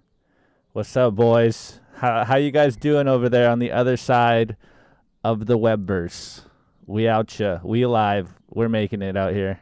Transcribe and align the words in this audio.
what's 0.74 0.95
up, 0.95 1.15
boys? 1.15 1.80
How 1.95 2.27
how 2.27 2.37
you 2.37 2.51
guys 2.51 2.77
doing 2.77 3.09
over 3.09 3.30
there 3.30 3.48
on 3.48 3.60
the 3.60 3.73
other 3.73 3.96
side 3.96 4.59
of 5.24 5.46
the 5.46 5.58
webverse? 5.58 6.42
We 6.86 7.08
out 7.08 7.40
ya. 7.40 7.58
We 7.64 7.82
alive. 7.82 8.28
We're 8.50 8.68
making 8.68 9.02
it 9.02 9.16
out 9.16 9.32
here. 9.32 9.58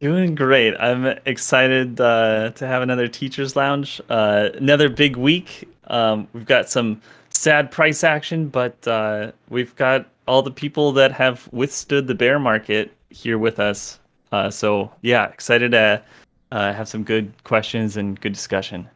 Doing 0.00 0.34
great. 0.34 0.74
I'm 0.80 1.06
excited 1.26 2.00
uh, 2.00 2.50
to 2.56 2.66
have 2.66 2.82
another 2.82 3.06
teachers 3.06 3.54
lounge. 3.54 4.00
Uh, 4.08 4.48
another 4.54 4.88
big 4.88 5.16
week. 5.16 5.68
Um, 5.86 6.26
we've 6.32 6.46
got 6.46 6.68
some 6.68 7.00
sad 7.30 7.70
price 7.70 8.02
action, 8.02 8.48
but 8.48 8.88
uh, 8.88 9.30
we've 9.48 9.76
got 9.76 10.08
all 10.26 10.42
the 10.42 10.50
people 10.50 10.90
that 10.92 11.12
have 11.12 11.48
withstood 11.52 12.06
the 12.06 12.14
bear 12.14 12.38
market 12.38 12.92
here 13.10 13.38
with 13.38 13.60
us. 13.60 14.00
Uh, 14.32 14.50
so 14.50 14.90
yeah, 15.02 15.26
excited 15.28 15.70
to 15.72 16.02
uh, 16.50 16.72
have 16.72 16.88
some 16.88 17.04
good 17.04 17.32
questions 17.44 17.96
and 17.96 18.20
good 18.20 18.32
discussion. 18.32 18.88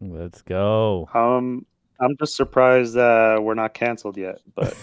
Let's 0.00 0.42
go. 0.42 1.08
Um, 1.14 1.64
I'm 2.00 2.16
just 2.18 2.34
surprised 2.36 2.94
that 2.94 3.42
we're 3.42 3.54
not 3.54 3.74
canceled 3.74 4.16
yet. 4.16 4.38
But 4.54 4.76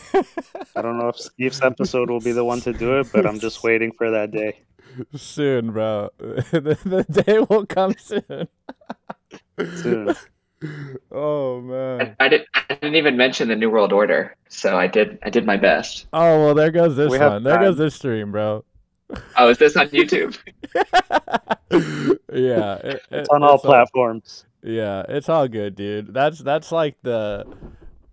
I 0.75 0.81
don't 0.81 0.97
know 0.97 1.09
if 1.09 1.17
Steve's 1.17 1.61
episode 1.61 2.09
will 2.09 2.19
be 2.19 2.31
the 2.31 2.43
one 2.45 2.61
to 2.61 2.73
do 2.73 2.99
it. 2.99 3.07
But 3.11 3.25
I'm 3.25 3.39
just 3.39 3.63
waiting 3.63 3.91
for 3.91 4.11
that 4.11 4.31
day. 4.31 4.59
soon, 5.15 5.71
bro. 5.71 6.09
the, 6.17 6.77
the 6.83 7.23
day 7.23 7.39
will 7.39 7.65
come 7.65 7.95
soon. 7.97 8.47
Soon. 9.75 10.15
Oh 11.11 11.61
man. 11.61 12.15
I, 12.19 12.25
I 12.25 12.29
did. 12.29 12.45
I 12.53 12.73
didn't 12.75 12.95
even 12.95 13.15
mention 13.17 13.47
the 13.47 13.55
New 13.55 13.69
World 13.69 13.93
Order, 13.93 14.35
so 14.49 14.77
I 14.77 14.87
did. 14.87 15.19
I 15.23 15.29
did 15.29 15.45
my 15.45 15.57
best. 15.57 16.07
Oh 16.13 16.45
well, 16.45 16.55
there 16.55 16.71
goes 16.71 16.95
this 16.95 17.11
We 17.11 17.19
one. 17.19 17.43
There 17.43 17.59
goes 17.59 17.77
this 17.77 17.95
stream, 17.95 18.31
bro. 18.31 18.63
Oh, 19.37 19.49
is 19.49 19.57
this 19.57 19.77
on 19.77 19.87
YouTube? 19.89 20.37
yeah, 22.33 22.75
it- 22.77 23.01
It's 23.11 23.11
it- 23.11 23.27
on 23.29 23.43
all 23.43 23.51
all- 23.51 23.59
platforms. 23.59 24.45
Yeah, 24.67 25.03
it's 25.07 25.29
all 25.29 25.47
good, 25.47 25.75
dude. 25.75 26.13
That's 26.13 26.39
that's 26.39 26.73
like 26.73 26.97
the 27.01 27.45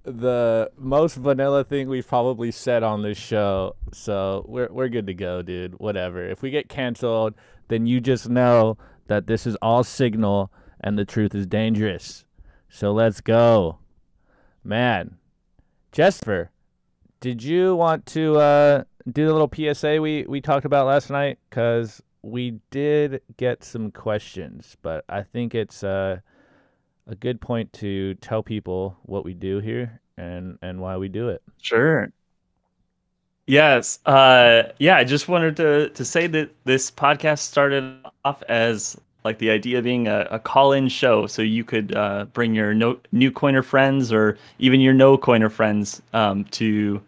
the 0.05 0.71
most 0.79 1.17
vanilla 1.17 1.65
thing 1.65 1.89
we've 1.89 2.07
probably 2.07 2.53
said 2.53 2.85
on 2.85 3.03
this 3.03 3.19
show. 3.19 3.75
So 3.93 4.45
we're 4.47 4.69
we're 4.71 4.89
good 4.89 5.09
to 5.09 5.15
go, 5.15 5.43
dude. 5.43 5.81
Whatever. 5.81 6.25
If 6.25 6.43
we 6.43 6.51
get 6.51 6.69
canceled, 6.69 7.35
then 7.67 7.87
you 7.87 8.01
just 8.01 8.29
know 8.29 8.79
that 9.09 9.27
this 9.27 9.49
is 9.49 9.57
all 9.57 9.83
signal 9.83 10.53
and 10.81 10.97
the 10.97 11.05
truth 11.05 11.35
is 11.35 11.45
dangerous. 11.45 12.25
So 12.69 12.93
let's 12.93 13.21
go. 13.21 13.79
Man. 14.63 15.17
Jesper, 15.91 16.51
did 17.19 17.43
you 17.43 17.75
want 17.75 18.07
to 18.07 18.37
uh 18.37 18.85
do 19.11 19.27
the 19.27 19.33
little 19.33 19.51
PSA 19.53 20.01
we 20.01 20.25
we 20.29 20.41
talked 20.41 20.65
about 20.65 20.87
last 20.87 21.11
night 21.11 21.41
cuz 21.51 22.01
we 22.23 22.61
did 22.71 23.23
get 23.39 23.65
some 23.65 23.91
questions, 23.91 24.77
but 24.83 25.05
I 25.09 25.25
think 25.25 25.53
it's 25.57 25.83
uh 25.83 26.21
a 27.07 27.15
good 27.15 27.41
point 27.41 27.73
to 27.75 28.15
tell 28.15 28.43
people 28.43 28.97
what 29.03 29.25
we 29.25 29.35
do 29.35 29.61
here 29.61 30.01
and 30.17 30.59
and 30.63 30.81
why 30.81 30.97
we 30.97 31.09
do 31.09 31.29
it. 31.29 31.43
Sure. 31.61 32.11
Yes. 33.47 33.99
Uh, 34.07 34.65
yeah, 34.79 34.97
I 34.97 35.05
just 35.05 35.29
wanted 35.29 35.57
to 35.57 35.91
to 35.91 36.05
say 36.05 36.27
that 36.29 36.51
this 36.65 36.91
podcast 36.91 37.41
started 37.41 37.99
off 38.25 38.43
as 38.49 38.97
like 39.25 39.39
the 39.39 39.51
idea 39.51 39.81
being 39.81 40.07
a, 40.07 40.29
a 40.31 40.39
call-in 40.39 40.89
show, 40.89 41.27
so 41.27 41.41
you 41.41 41.65
could 41.65 41.95
uh, 41.97 42.27
bring 42.35 42.55
your 42.55 42.75
no, 42.75 42.99
new 43.13 43.31
coiner 43.31 43.63
friends 43.63 44.13
or 44.13 44.37
even 44.59 44.81
your 44.81 44.93
no 44.93 45.17
coiner 45.17 45.49
friends 45.49 46.03
um, 46.13 46.45
to 46.45 47.01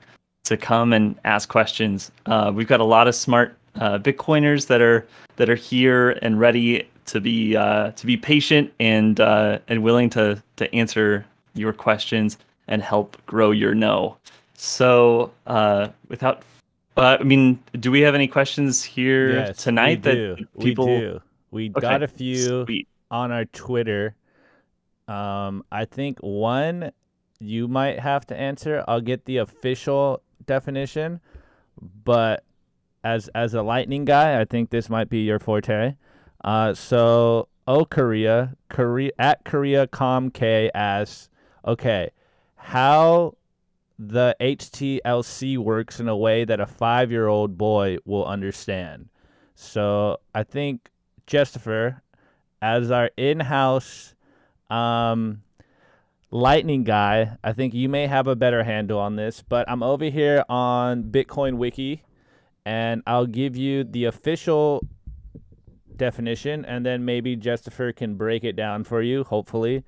to 0.44 0.56
come 0.56 0.92
and 0.92 1.18
ask 1.24 1.48
questions. 1.48 2.10
Uh, 2.26 2.52
we've 2.54 2.68
got 2.68 2.80
a 2.80 2.84
lot 2.84 3.08
of 3.08 3.14
smart 3.14 3.56
uh, 3.76 3.98
Bitcoiners 3.98 4.66
that 4.68 4.80
are 4.80 5.06
that 5.36 5.50
are 5.50 5.56
here 5.56 6.10
and 6.22 6.40
ready 6.40 6.88
to 7.06 7.20
be 7.20 7.56
uh, 7.56 7.92
to 7.92 8.06
be 8.06 8.16
patient 8.16 8.72
and 8.78 9.20
uh, 9.20 9.58
and 9.68 9.82
willing 9.82 10.10
to 10.10 10.42
to 10.56 10.74
answer 10.74 11.24
your 11.54 11.72
questions 11.72 12.38
and 12.68 12.82
help 12.82 13.16
grow 13.26 13.50
your 13.50 13.74
know. 13.74 14.16
So, 14.54 15.32
uh, 15.46 15.88
without, 16.08 16.42
uh, 16.96 17.18
I 17.20 17.22
mean, 17.22 17.62
do 17.78 17.90
we 17.90 18.00
have 18.00 18.14
any 18.14 18.26
questions 18.26 18.82
here 18.82 19.34
Yes, 19.34 19.62
tonight 19.62 20.02
that 20.02 20.14
do. 20.14 20.36
people? 20.58 20.86
we 20.86 20.98
do. 21.00 21.22
We 21.50 21.68
got 21.68 22.02
a 22.02 22.08
few 22.08 22.64
Sweet. 22.64 22.88
on 23.10 23.30
our 23.32 23.44
Twitter. 23.46 24.14
Um, 25.08 25.62
I 25.70 25.84
think 25.84 26.18
one 26.20 26.90
you 27.38 27.68
might 27.68 28.00
have 28.00 28.26
to 28.26 28.36
answer. 28.36 28.82
I'll 28.88 29.00
get 29.00 29.24
the 29.26 29.38
official 29.38 30.22
definition, 30.46 31.20
but 32.04 32.42
as 33.04 33.28
as 33.28 33.54
a 33.54 33.62
lightning 33.62 34.04
guy, 34.04 34.40
I 34.40 34.44
think 34.44 34.70
this 34.70 34.88
might 34.90 35.08
be 35.08 35.20
your 35.20 35.38
forte. 35.38 35.94
Uh, 36.46 36.72
so 36.72 37.48
oh 37.66 37.84
Korea, 37.84 38.54
Korea 38.68 39.10
at 39.18 39.44
Korea 39.44 39.88
Com 39.88 40.30
K 40.30 40.70
asks, 40.72 41.28
okay, 41.66 42.10
how 42.54 43.36
the 43.98 44.36
HTLC 44.40 45.58
works 45.58 45.98
in 45.98 46.08
a 46.08 46.16
way 46.16 46.44
that 46.44 46.60
a 46.60 46.66
five 46.66 47.10
year 47.10 47.26
old 47.26 47.58
boy 47.58 47.98
will 48.04 48.24
understand. 48.24 49.08
So 49.56 50.20
I 50.34 50.44
think 50.44 50.90
Jestifer, 51.26 52.00
as 52.62 52.92
our 52.92 53.10
in 53.16 53.40
house 53.40 54.14
um, 54.70 55.42
lightning 56.30 56.84
guy, 56.84 57.38
I 57.42 57.54
think 57.54 57.74
you 57.74 57.88
may 57.88 58.06
have 58.06 58.28
a 58.28 58.36
better 58.36 58.62
handle 58.62 59.00
on 59.00 59.16
this, 59.16 59.42
but 59.42 59.68
I'm 59.68 59.82
over 59.82 60.04
here 60.04 60.44
on 60.48 61.04
Bitcoin 61.04 61.56
Wiki 61.56 62.04
and 62.64 63.02
I'll 63.04 63.26
give 63.26 63.56
you 63.56 63.82
the 63.82 64.04
official 64.04 64.86
definition 65.96 66.64
and 66.64 66.84
then 66.84 67.04
maybe 67.04 67.36
Jestifer 67.36 67.94
can 67.94 68.14
break 68.14 68.44
it 68.44 68.56
down 68.56 68.84
for 68.84 69.02
you, 69.02 69.24
hopefully. 69.24 69.84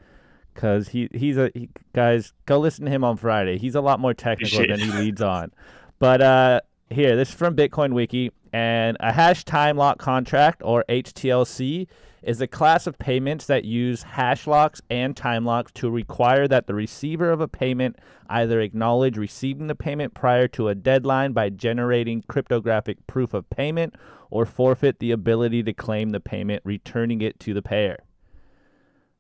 Cause 0.54 0.88
he 0.88 1.08
he's 1.12 1.36
a 1.36 1.52
he, 1.54 1.68
guys 1.92 2.32
go 2.46 2.58
listen 2.58 2.84
to 2.86 2.90
him 2.90 3.04
on 3.04 3.16
Friday. 3.16 3.58
He's 3.58 3.76
a 3.76 3.80
lot 3.80 4.00
more 4.00 4.12
technical 4.12 4.66
than 4.66 4.80
he 4.80 4.90
leads 4.90 5.22
on. 5.22 5.52
But 6.00 6.20
uh, 6.20 6.60
here, 6.90 7.14
this 7.14 7.28
is 7.28 7.34
from 7.34 7.54
Bitcoin 7.54 7.92
Wiki, 7.92 8.32
and 8.52 8.96
a 8.98 9.12
hash 9.12 9.44
time 9.44 9.76
lock 9.76 9.98
contract 9.98 10.62
or 10.64 10.84
HTLC 10.88 11.86
is 12.22 12.40
a 12.40 12.46
class 12.46 12.86
of 12.86 12.98
payments 12.98 13.46
that 13.46 13.64
use 13.64 14.02
hash 14.02 14.46
locks 14.46 14.82
and 14.90 15.16
time 15.16 15.44
locks 15.44 15.72
to 15.72 15.90
require 15.90 16.48
that 16.48 16.66
the 16.66 16.74
receiver 16.74 17.30
of 17.30 17.40
a 17.40 17.48
payment 17.48 17.96
either 18.28 18.60
acknowledge 18.60 19.16
receiving 19.16 19.66
the 19.68 19.74
payment 19.74 20.14
prior 20.14 20.48
to 20.48 20.68
a 20.68 20.74
deadline 20.74 21.32
by 21.32 21.48
generating 21.48 22.22
cryptographic 22.22 23.06
proof 23.06 23.32
of 23.34 23.48
payment 23.50 23.94
or 24.30 24.44
forfeit 24.44 24.98
the 24.98 25.10
ability 25.10 25.62
to 25.62 25.72
claim 25.72 26.10
the 26.10 26.20
payment, 26.20 26.62
returning 26.64 27.20
it 27.20 27.40
to 27.40 27.54
the 27.54 27.62
payer. 27.62 27.98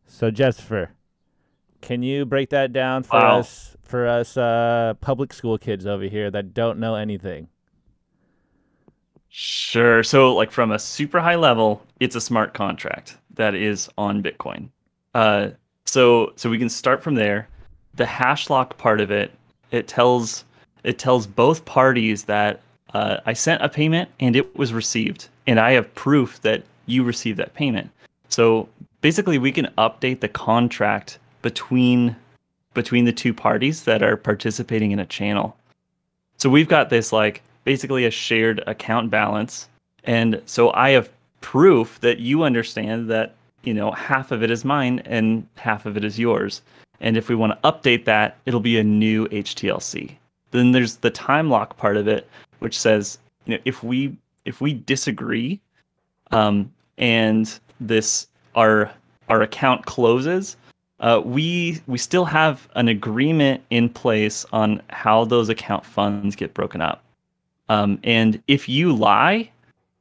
So, 0.06 0.30
Jessifer, 0.30 0.88
can 1.80 2.02
you 2.02 2.24
break 2.26 2.50
that 2.50 2.72
down 2.72 3.02
for 3.04 3.16
Wow. 3.16 3.38
us 3.38 3.76
for 3.82 4.06
us 4.06 4.36
uh, 4.36 4.94
public 5.00 5.32
school 5.32 5.56
kids 5.56 5.86
over 5.86 6.04
here 6.04 6.30
that 6.30 6.52
don't 6.52 6.78
know 6.78 6.94
anything? 6.94 7.48
Sure. 9.30 10.02
So, 10.02 10.34
like 10.34 10.50
from 10.50 10.72
a 10.72 10.78
super 10.78 11.20
high 11.20 11.36
level, 11.36 11.84
it's 12.00 12.16
a 12.16 12.20
smart 12.20 12.54
contract 12.54 13.16
that 13.34 13.54
is 13.54 13.88
on 13.98 14.22
Bitcoin. 14.22 14.68
Uh, 15.14 15.50
so, 15.84 16.32
so 16.36 16.50
we 16.50 16.58
can 16.58 16.68
start 16.68 17.02
from 17.02 17.14
there. 17.14 17.48
The 17.94 18.06
hash 18.06 18.50
lock 18.50 18.76
part 18.78 19.00
of 19.00 19.10
it, 19.10 19.32
it 19.70 19.88
tells 19.88 20.44
it 20.84 20.98
tells 20.98 21.26
both 21.26 21.64
parties 21.64 22.24
that 22.24 22.60
uh, 22.94 23.18
I 23.26 23.32
sent 23.32 23.62
a 23.62 23.68
payment 23.68 24.08
and 24.20 24.36
it 24.36 24.56
was 24.56 24.72
received, 24.72 25.28
and 25.46 25.60
I 25.60 25.72
have 25.72 25.94
proof 25.94 26.40
that 26.42 26.62
you 26.86 27.04
received 27.04 27.38
that 27.38 27.54
payment. 27.54 27.90
So 28.28 28.68
basically, 29.00 29.38
we 29.38 29.52
can 29.52 29.66
update 29.78 30.20
the 30.20 30.28
contract 30.28 31.18
between 31.42 32.16
between 32.74 33.04
the 33.04 33.12
two 33.12 33.34
parties 33.34 33.84
that 33.84 34.02
are 34.02 34.16
participating 34.16 34.92
in 34.92 34.98
a 34.98 35.06
channel. 35.06 35.56
So 36.36 36.48
we've 36.48 36.68
got 36.68 36.90
this 36.90 37.12
like 37.12 37.42
basically 37.68 38.06
a 38.06 38.10
shared 38.10 38.64
account 38.66 39.10
balance. 39.10 39.68
And 40.04 40.40
so 40.46 40.72
I 40.72 40.88
have 40.92 41.10
proof 41.42 42.00
that 42.00 42.18
you 42.18 42.42
understand 42.42 43.10
that, 43.10 43.34
you 43.62 43.74
know, 43.74 43.90
half 43.90 44.32
of 44.32 44.42
it 44.42 44.50
is 44.50 44.64
mine 44.64 45.00
and 45.00 45.46
half 45.56 45.84
of 45.84 45.94
it 45.94 46.02
is 46.02 46.18
yours. 46.18 46.62
And 47.00 47.14
if 47.14 47.28
we 47.28 47.34
want 47.34 47.52
to 47.52 47.70
update 47.70 48.06
that, 48.06 48.38
it'll 48.46 48.58
be 48.58 48.78
a 48.78 48.82
new 48.82 49.28
HTLC. 49.28 50.16
Then 50.50 50.72
there's 50.72 50.96
the 50.96 51.10
time 51.10 51.50
lock 51.50 51.76
part 51.76 51.98
of 51.98 52.08
it, 52.08 52.26
which 52.60 52.78
says, 52.78 53.18
you 53.44 53.54
know, 53.54 53.60
if 53.66 53.82
we 53.82 54.16
if 54.46 54.62
we 54.62 54.72
disagree, 54.72 55.60
um, 56.30 56.72
and 56.96 57.60
this 57.80 58.28
our 58.54 58.90
our 59.28 59.42
account 59.42 59.84
closes, 59.84 60.56
uh, 61.00 61.20
we 61.22 61.82
we 61.86 61.98
still 61.98 62.24
have 62.24 62.66
an 62.76 62.88
agreement 62.88 63.62
in 63.68 63.90
place 63.90 64.46
on 64.54 64.80
how 64.88 65.26
those 65.26 65.50
account 65.50 65.84
funds 65.84 66.34
get 66.34 66.54
broken 66.54 66.80
up. 66.80 67.02
Um, 67.68 67.98
and 68.02 68.42
if 68.46 68.68
you 68.68 68.92
lie, 68.94 69.50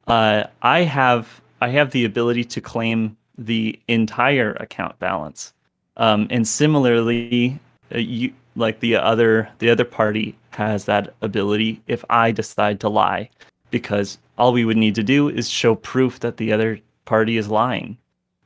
uh, 0.06 0.44
I 0.62 0.82
have 0.82 1.40
I 1.60 1.68
have 1.68 1.90
the 1.90 2.04
ability 2.04 2.44
to 2.44 2.60
claim 2.60 3.16
the 3.36 3.78
entire 3.88 4.52
account 4.54 4.98
balance. 4.98 5.52
Um, 5.96 6.26
and 6.30 6.46
similarly, 6.46 7.58
uh, 7.94 7.98
you 7.98 8.32
like 8.56 8.80
the 8.80 8.96
other 8.96 9.48
the 9.58 9.70
other 9.70 9.84
party 9.84 10.36
has 10.50 10.84
that 10.86 11.14
ability 11.22 11.80
if 11.86 12.04
I 12.10 12.32
decide 12.32 12.80
to 12.80 12.88
lie, 12.88 13.30
because 13.70 14.18
all 14.38 14.52
we 14.52 14.64
would 14.64 14.76
need 14.76 14.94
to 14.94 15.02
do 15.02 15.28
is 15.28 15.48
show 15.48 15.74
proof 15.74 16.20
that 16.20 16.36
the 16.36 16.52
other 16.52 16.80
party 17.04 17.36
is 17.36 17.48
lying. 17.48 17.98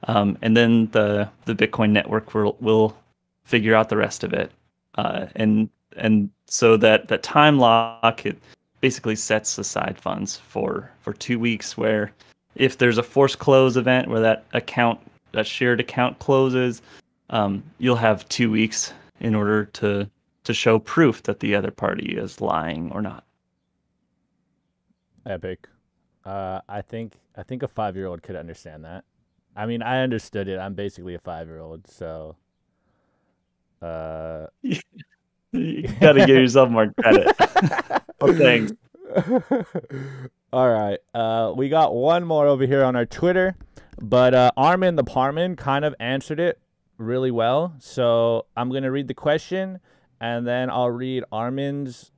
Um, 0.08 0.36
and 0.42 0.56
then 0.56 0.88
the 0.92 1.28
the 1.44 1.54
Bitcoin 1.54 1.90
network 1.90 2.34
will 2.34 2.56
will 2.60 2.96
figure 3.44 3.74
out 3.74 3.88
the 3.88 3.96
rest 3.96 4.24
of 4.24 4.32
it. 4.32 4.50
Uh, 4.96 5.26
and 5.36 5.68
and 5.96 6.30
so 6.46 6.76
that 6.76 7.08
that 7.08 7.22
time 7.22 7.58
lock 7.58 8.26
it 8.26 8.38
basically 8.82 9.16
sets 9.16 9.56
aside 9.56 9.96
funds 9.96 10.36
for 10.36 10.90
for 11.00 11.14
two 11.14 11.38
weeks. 11.38 11.78
Where 11.78 12.12
if 12.54 12.76
there's 12.76 12.98
a 12.98 13.02
forced 13.02 13.38
close 13.38 13.76
event 13.76 14.08
where 14.08 14.20
that 14.20 14.44
account 14.52 15.00
that 15.32 15.46
shared 15.46 15.80
account 15.80 16.18
closes, 16.18 16.82
um, 17.30 17.62
you'll 17.78 17.96
have 17.96 18.28
two 18.28 18.50
weeks 18.50 18.92
in 19.20 19.34
order 19.34 19.64
to 19.64 20.10
to 20.44 20.52
show 20.52 20.78
proof 20.78 21.22
that 21.22 21.40
the 21.40 21.54
other 21.54 21.70
party 21.70 22.14
is 22.16 22.42
lying 22.42 22.92
or 22.92 23.00
not. 23.00 23.24
Epic. 25.24 25.68
Uh, 26.24 26.60
I 26.68 26.82
think 26.82 27.14
I 27.36 27.42
think 27.42 27.62
a 27.62 27.68
five 27.68 27.96
year 27.96 28.06
old 28.06 28.22
could 28.22 28.36
understand 28.36 28.84
that. 28.84 29.04
I 29.56 29.66
mean, 29.66 29.82
I 29.82 30.02
understood 30.02 30.48
it. 30.48 30.58
I'm 30.58 30.74
basically 30.74 31.14
a 31.14 31.18
five 31.18 31.46
year 31.46 31.60
old, 31.60 31.86
so. 31.88 32.36
Uh, 33.80 34.46
you 35.52 35.88
gotta 36.00 36.26
give 36.26 36.36
yourself 36.36 36.70
more 36.70 36.92
credit. 37.00 37.36
thanks. 38.20 38.72
All 40.52 40.70
right. 40.70 40.98
Uh, 41.14 41.52
we 41.56 41.68
got 41.68 41.94
one 41.94 42.24
more 42.24 42.46
over 42.46 42.66
here 42.66 42.84
on 42.84 42.96
our 42.96 43.06
Twitter, 43.06 43.56
but 44.00 44.34
uh, 44.34 44.50
Arman 44.56 44.96
the 44.96 45.04
Parman 45.04 45.56
kind 45.56 45.84
of 45.84 45.94
answered 46.00 46.40
it 46.40 46.58
really 46.98 47.30
well. 47.30 47.74
So 47.78 48.46
I'm 48.56 48.70
gonna 48.70 48.90
read 48.90 49.08
the 49.08 49.14
question, 49.14 49.80
and 50.20 50.46
then 50.46 50.70
I'll 50.70 50.90
read 50.90 51.24
Arman's 51.32 52.12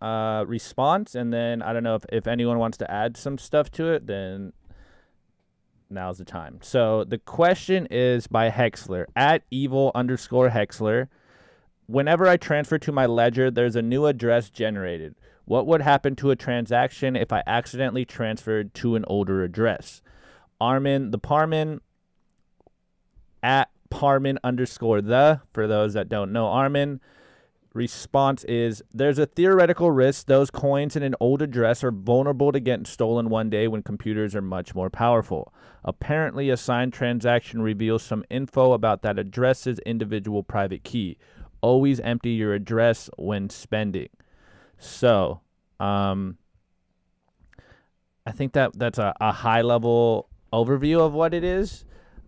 uh, 0.00 0.44
response, 0.46 1.14
and 1.14 1.32
then 1.32 1.62
I 1.62 1.72
don't 1.72 1.84
know 1.84 1.94
if, 1.94 2.04
if 2.12 2.26
anyone 2.26 2.58
wants 2.58 2.78
to 2.78 2.90
add 2.90 3.16
some 3.16 3.38
stuff 3.38 3.70
to 3.72 3.88
it, 3.92 4.06
then 4.06 4.52
now's 5.88 6.18
the 6.18 6.24
time. 6.24 6.58
So 6.62 7.04
the 7.04 7.18
question 7.18 7.86
is 7.90 8.26
by 8.26 8.50
Hexler 8.50 9.04
at 9.14 9.42
evil 9.50 9.92
underscore 9.94 10.50
Hexler. 10.50 11.08
Whenever 11.86 12.26
I 12.26 12.36
transfer 12.36 12.78
to 12.78 12.92
my 12.92 13.06
ledger, 13.06 13.50
there's 13.50 13.76
a 13.76 13.82
new 13.82 14.06
address 14.06 14.50
generated. 14.50 15.14
What 15.44 15.66
would 15.66 15.82
happen 15.82 16.16
to 16.16 16.30
a 16.30 16.36
transaction 16.36 17.16
if 17.16 17.32
I 17.32 17.42
accidentally 17.46 18.04
transferred 18.04 18.74
to 18.74 18.94
an 18.94 19.04
older 19.08 19.42
address? 19.42 20.02
Arman, 20.60 21.10
the 21.10 21.18
Parman 21.18 21.80
at 23.42 23.70
Parman 23.90 24.38
underscore 24.44 25.02
the, 25.02 25.40
for 25.52 25.66
those 25.66 25.94
that 25.94 26.08
don't 26.08 26.32
know 26.32 26.46
Arman 26.46 27.00
response 27.74 28.44
is 28.44 28.82
there's 28.92 29.18
a 29.18 29.26
theoretical 29.26 29.90
risk 29.90 30.26
those 30.26 30.50
coins 30.50 30.94
in 30.94 31.02
an 31.02 31.14
old 31.20 31.40
address 31.40 31.82
are 31.82 31.90
vulnerable 31.90 32.52
to 32.52 32.60
getting 32.60 32.84
stolen 32.84 33.28
one 33.28 33.48
day 33.48 33.66
when 33.66 33.82
computers 33.82 34.34
are 34.34 34.42
much 34.42 34.74
more 34.74 34.90
powerful. 34.90 35.52
Apparently, 35.84 36.50
a 36.50 36.56
signed 36.56 36.92
transaction 36.92 37.62
reveals 37.62 38.02
some 38.02 38.24
info 38.30 38.72
about 38.72 39.02
that 39.02 39.18
address's 39.18 39.78
individual 39.80 40.42
private 40.42 40.84
key. 40.84 41.16
Always 41.62 42.00
empty 42.00 42.30
your 42.30 42.54
address 42.54 43.08
when 43.16 43.48
spending. 43.48 44.08
So, 44.78 45.40
um, 45.80 46.38
I 48.26 48.32
think 48.32 48.52
that 48.52 48.78
that's 48.78 48.98
a, 48.98 49.14
a 49.20 49.32
high 49.32 49.62
level 49.62 50.28
overview 50.52 51.00
of 51.00 51.12
what 51.12 51.34
it 51.34 51.44
is. 51.44 51.84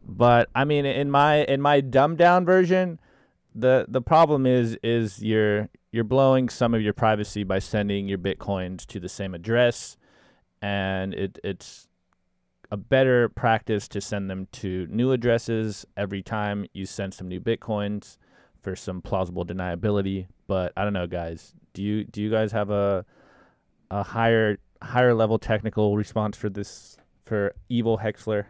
But 0.07 0.49
I 0.55 0.65
mean, 0.65 0.87
in 0.87 1.11
my 1.11 1.45
in 1.45 1.61
my 1.61 1.81
dumbed 1.81 2.19
down 2.19 2.45
version, 2.45 3.01
the 3.55 3.87
the 3.89 4.03
problem 4.03 4.47
is 4.47 4.77
is 4.83 5.23
you're 5.23 5.69
you're 5.93 6.05
blowing 6.05 6.49
some 6.49 6.75
of 6.75 6.83
your 6.83 6.93
privacy 6.93 7.45
by 7.45 7.59
sending 7.59 8.09
your 8.09 8.19
bitcoins 8.19 8.85
to 8.87 8.99
the 8.99 9.09
same 9.09 9.35
address 9.35 9.97
and 10.61 11.15
it 11.15 11.39
it's 11.45 11.89
a 12.71 12.77
better 12.77 13.29
practice 13.29 13.87
to 13.87 14.01
send 14.01 14.29
them 14.29 14.49
to 14.51 14.87
new 14.91 15.13
addresses 15.13 15.87
every 15.97 16.23
time 16.23 16.67
you 16.73 16.85
send 16.87 17.15
some 17.15 17.29
new 17.29 17.39
bitcoins 17.39 18.17
for 18.65 18.75
some 18.75 19.01
plausible 19.01 19.45
deniability 19.45 20.27
but 20.47 20.73
i 20.77 20.83
don't 20.83 20.93
know 20.93 21.07
guys 21.07 21.55
do 21.75 21.83
you 21.83 22.05
do 22.05 22.21
you 22.23 22.31
guys 22.31 22.51
have 22.51 22.71
a 22.71 23.05
a 23.91 24.03
higher 24.03 24.59
higher 24.83 25.15
level 25.15 25.39
technical 25.39 25.97
response 25.97 26.37
for 26.37 26.49
this 26.49 26.97
for 27.25 27.55
evil 27.69 27.99
hexler 27.99 28.47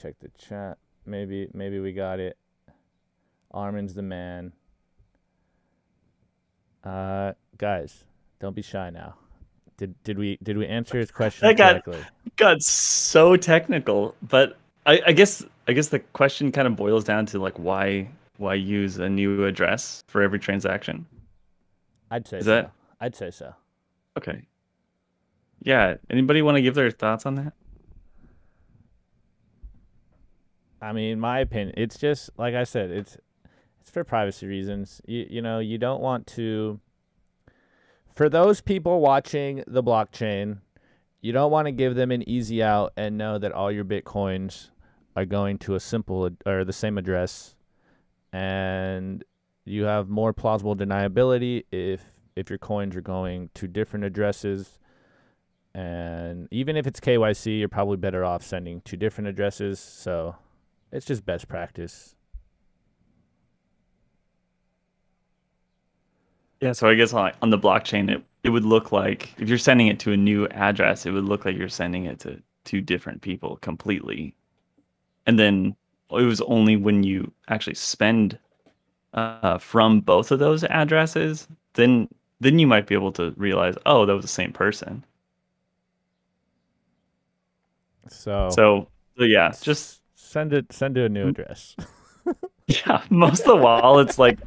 check 0.00 0.14
the 0.20 0.30
chat. 0.38 0.78
Maybe 1.06 1.48
maybe 1.52 1.80
we 1.80 1.92
got 1.92 2.20
it. 2.20 2.36
Arman's 3.52 3.94
the 3.94 4.02
man. 4.02 4.52
Uh, 6.84 7.32
guys, 7.58 8.04
don't 8.38 8.54
be 8.54 8.62
shy 8.62 8.90
now. 8.90 9.16
Did 9.76 10.02
did 10.02 10.18
we 10.18 10.38
did 10.42 10.56
we 10.56 10.66
answer 10.66 10.98
his 10.98 11.10
question 11.10 11.48
that 11.48 11.56
got, 11.56 11.84
correctly? 11.84 12.04
Got 12.36 12.62
so 12.62 13.36
technical, 13.36 14.14
but 14.22 14.58
I, 14.86 15.00
I 15.06 15.12
guess 15.12 15.44
I 15.68 15.72
guess 15.72 15.88
the 15.88 15.98
question 16.00 16.50
kind 16.52 16.66
of 16.66 16.76
boils 16.76 17.04
down 17.04 17.26
to 17.26 17.38
like 17.38 17.58
why 17.58 18.08
why 18.38 18.54
use 18.54 18.98
a 18.98 19.08
new 19.08 19.44
address 19.44 20.02
for 20.08 20.22
every 20.22 20.38
transaction? 20.38 21.06
I'd 22.10 22.26
say 22.26 22.38
Is 22.38 22.44
so. 22.46 22.50
that- 22.50 22.72
I'd 23.00 23.14
say 23.16 23.30
so. 23.30 23.54
Okay. 24.18 24.42
Yeah. 25.62 25.96
Anybody 26.10 26.42
want 26.42 26.56
to 26.56 26.62
give 26.62 26.74
their 26.74 26.90
thoughts 26.90 27.24
on 27.26 27.34
that? 27.36 27.52
I 30.82 30.92
mean, 30.92 31.20
my 31.20 31.40
opinion, 31.40 31.74
it's 31.76 31.98
just 31.98 32.30
like 32.38 32.54
I 32.54 32.64
said, 32.64 32.90
it's 32.90 33.16
it's 33.80 33.90
for 33.90 34.02
privacy 34.04 34.46
reasons. 34.46 35.00
You 35.06 35.26
you 35.28 35.42
know, 35.42 35.58
you 35.58 35.78
don't 35.78 36.00
want 36.00 36.26
to 36.28 36.80
for 38.14 38.28
those 38.28 38.60
people 38.60 39.00
watching 39.00 39.62
the 39.66 39.82
blockchain, 39.82 40.58
you 41.20 41.32
don't 41.32 41.50
want 41.50 41.66
to 41.66 41.72
give 41.72 41.94
them 41.94 42.10
an 42.10 42.28
easy 42.28 42.62
out 42.62 42.92
and 42.96 43.18
know 43.18 43.38
that 43.38 43.52
all 43.52 43.70
your 43.70 43.84
bitcoins 43.84 44.70
are 45.16 45.24
going 45.24 45.58
to 45.58 45.74
a 45.74 45.80
simple 45.80 46.30
or 46.46 46.64
the 46.64 46.72
same 46.72 46.98
address 46.98 47.54
and 48.32 49.24
you 49.64 49.84
have 49.84 50.08
more 50.08 50.32
plausible 50.32 50.76
deniability 50.76 51.64
if 51.72 52.04
if 52.36 52.48
your 52.48 52.58
coins 52.58 52.96
are 52.96 53.00
going 53.00 53.50
to 53.54 53.66
different 53.66 54.04
addresses 54.04 54.78
and 55.74 56.48
even 56.50 56.76
if 56.76 56.86
it's 56.86 57.00
KYC, 57.00 57.60
you're 57.60 57.68
probably 57.68 57.96
better 57.96 58.24
off 58.24 58.42
sending 58.42 58.80
to 58.82 58.96
different 58.96 59.28
addresses. 59.28 59.78
So 59.78 60.36
it's 60.90 61.06
just 61.06 61.24
best 61.24 61.48
practice. 61.48 62.16
Yeah, 66.60 66.72
so 66.72 66.88
I 66.88 66.94
guess 66.94 67.12
on, 67.12 67.32
on 67.42 67.50
the 67.50 67.58
blockchain, 67.58 68.10
it, 68.10 68.22
it 68.44 68.50
would 68.50 68.64
look 68.64 68.92
like 68.92 69.34
if 69.38 69.48
you're 69.48 69.58
sending 69.58 69.86
it 69.88 69.98
to 70.00 70.12
a 70.12 70.16
new 70.16 70.46
address, 70.48 71.06
it 71.06 71.10
would 71.12 71.24
look 71.24 71.44
like 71.44 71.56
you're 71.56 71.68
sending 71.68 72.04
it 72.04 72.20
to 72.20 72.42
two 72.64 72.80
different 72.80 73.22
people 73.22 73.56
completely. 73.56 74.34
And 75.26 75.38
then 75.38 75.76
it 76.10 76.22
was 76.22 76.40
only 76.42 76.76
when 76.76 77.02
you 77.02 77.32
actually 77.48 77.74
spend 77.76 78.38
uh, 79.14 79.58
from 79.58 80.00
both 80.00 80.30
of 80.32 80.38
those 80.38 80.64
addresses, 80.64 81.48
then 81.74 82.08
then 82.40 82.58
you 82.58 82.66
might 82.66 82.86
be 82.86 82.94
able 82.94 83.12
to 83.12 83.32
realize, 83.36 83.76
oh, 83.86 84.06
that 84.06 84.14
was 84.14 84.24
the 84.24 84.28
same 84.28 84.52
person. 84.52 85.04
So, 88.08 88.48
So, 88.48 88.88
so 89.16 89.24
yeah, 89.24 89.52
just 89.60 90.02
send 90.14 90.52
it 90.52 90.72
send 90.72 90.94
to 90.96 91.04
a 91.04 91.08
new 91.08 91.28
address. 91.28 91.76
yeah, 92.66 93.02
most 93.10 93.40
of 93.40 93.46
the 93.46 93.56
wallets 93.56 94.18
like 94.18 94.38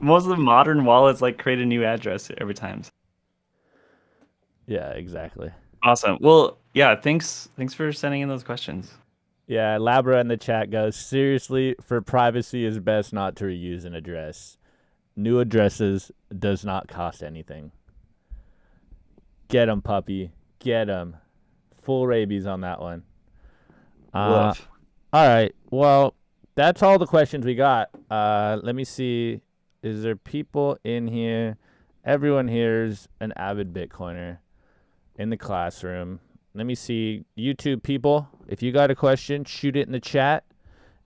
most 0.00 0.24
of 0.24 0.30
the 0.30 0.36
modern 0.36 0.84
wallets 0.84 1.20
like 1.22 1.38
create 1.38 1.58
a 1.60 1.66
new 1.66 1.84
address 1.84 2.30
every 2.38 2.54
time. 2.54 2.82
yeah, 4.66 4.90
exactly. 4.90 5.50
Awesome. 5.82 6.18
Well, 6.20 6.58
yeah, 6.74 6.94
thanks 6.94 7.48
thanks 7.56 7.74
for 7.74 7.92
sending 7.92 8.20
in 8.20 8.28
those 8.28 8.44
questions. 8.44 8.92
Yeah, 9.46 9.78
Labra 9.78 10.20
in 10.20 10.28
the 10.28 10.36
chat 10.36 10.70
goes, 10.70 10.94
seriously, 10.94 11.74
for 11.82 12.00
privacy 12.00 12.64
is 12.64 12.78
best 12.78 13.12
not 13.12 13.34
to 13.36 13.44
reuse 13.46 13.84
an 13.84 13.94
address. 13.94 14.58
New 15.16 15.40
addresses 15.40 16.12
does 16.38 16.64
not 16.64 16.86
cost 16.86 17.20
anything. 17.22 17.72
Get 19.48 19.68
'em, 19.68 19.82
puppy. 19.82 20.30
Get 20.60 20.88
'em. 20.88 21.16
Full 21.82 22.06
rabies 22.06 22.46
on 22.46 22.60
that 22.60 22.80
one. 22.80 23.02
Uh, 24.14 24.54
all 25.12 25.26
right. 25.28 25.52
Well, 25.70 26.14
that's 26.54 26.82
all 26.82 26.98
the 26.98 27.06
questions 27.06 27.44
we 27.44 27.54
got. 27.56 27.88
Uh, 28.08 28.60
let 28.62 28.74
me 28.76 28.84
see. 28.84 29.40
Is 29.82 30.02
there 30.02 30.16
people 30.16 30.76
in 30.84 31.08
here? 31.08 31.56
Everyone 32.04 32.48
here 32.48 32.84
is 32.84 33.08
an 33.18 33.32
avid 33.34 33.72
Bitcoiner 33.72 34.38
in 35.16 35.30
the 35.30 35.38
classroom. 35.38 36.20
Let 36.54 36.66
me 36.66 36.74
see. 36.74 37.24
YouTube 37.38 37.82
people, 37.82 38.28
if 38.46 38.62
you 38.62 38.72
got 38.72 38.90
a 38.90 38.94
question, 38.94 39.42
shoot 39.44 39.76
it 39.76 39.86
in 39.86 39.92
the 39.92 40.00
chat 40.00 40.44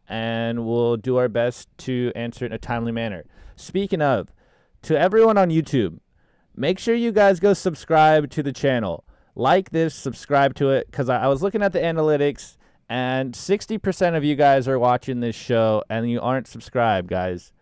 and 0.08 0.66
we'll 0.66 0.96
do 0.96 1.16
our 1.18 1.28
best 1.28 1.68
to 1.78 2.10
answer 2.16 2.44
it 2.44 2.48
in 2.48 2.52
a 2.52 2.58
timely 2.58 2.90
manner. 2.90 3.24
Speaking 3.54 4.02
of, 4.02 4.32
to 4.82 4.98
everyone 4.98 5.38
on 5.38 5.50
YouTube, 5.50 6.00
make 6.56 6.80
sure 6.80 6.96
you 6.96 7.12
guys 7.12 7.38
go 7.38 7.54
subscribe 7.54 8.28
to 8.30 8.42
the 8.42 8.52
channel. 8.52 9.04
Like 9.36 9.70
this, 9.70 9.94
subscribe 9.94 10.54
to 10.56 10.70
it, 10.70 10.88
because 10.90 11.08
I, 11.08 11.22
I 11.24 11.28
was 11.28 11.42
looking 11.42 11.62
at 11.62 11.72
the 11.72 11.80
analytics 11.80 12.56
and 12.88 13.34
60% 13.34 14.16
of 14.16 14.24
you 14.24 14.34
guys 14.34 14.66
are 14.66 14.80
watching 14.80 15.20
this 15.20 15.36
show 15.36 15.84
and 15.88 16.10
you 16.10 16.20
aren't 16.20 16.48
subscribed, 16.48 17.08
guys. 17.08 17.52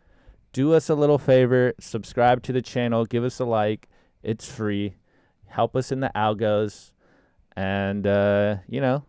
Do 0.52 0.74
us 0.74 0.90
a 0.90 0.94
little 0.94 1.18
favor, 1.18 1.72
subscribe 1.80 2.42
to 2.42 2.52
the 2.52 2.60
channel, 2.60 3.06
give 3.06 3.24
us 3.24 3.40
a 3.40 3.44
like. 3.44 3.88
It's 4.22 4.50
free. 4.50 4.96
Help 5.46 5.74
us 5.74 5.90
in 5.90 6.00
the 6.00 6.10
algos. 6.14 6.92
And, 7.56 8.06
uh, 8.06 8.56
you 8.68 8.80
know, 8.80 9.04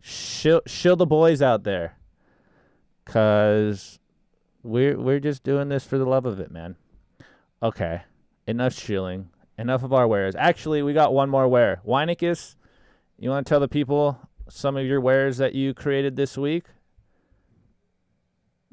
shill, 0.00 0.60
shill 0.66 0.96
the 0.96 1.06
boys 1.06 1.40
out 1.40 1.64
there. 1.64 1.96
Cause 3.04 3.98
we're 4.62 4.96
we're 4.98 5.18
just 5.18 5.42
doing 5.42 5.68
this 5.68 5.84
for 5.84 5.98
the 5.98 6.04
love 6.04 6.24
of 6.24 6.38
it, 6.38 6.50
man. 6.50 6.76
Okay. 7.62 8.02
Enough 8.46 8.74
shilling. 8.74 9.30
Enough 9.58 9.82
of 9.82 9.92
our 9.92 10.06
wares. 10.06 10.34
Actually, 10.36 10.82
we 10.82 10.92
got 10.92 11.12
one 11.12 11.28
more 11.28 11.48
wear. 11.48 11.80
Weinicus, 11.86 12.56
you 13.18 13.30
want 13.30 13.46
to 13.46 13.50
tell 13.50 13.60
the 13.60 13.68
people 13.68 14.18
some 14.48 14.76
of 14.76 14.86
your 14.86 15.00
wares 15.00 15.38
that 15.38 15.54
you 15.54 15.74
created 15.74 16.16
this 16.16 16.36
week? 16.36 16.64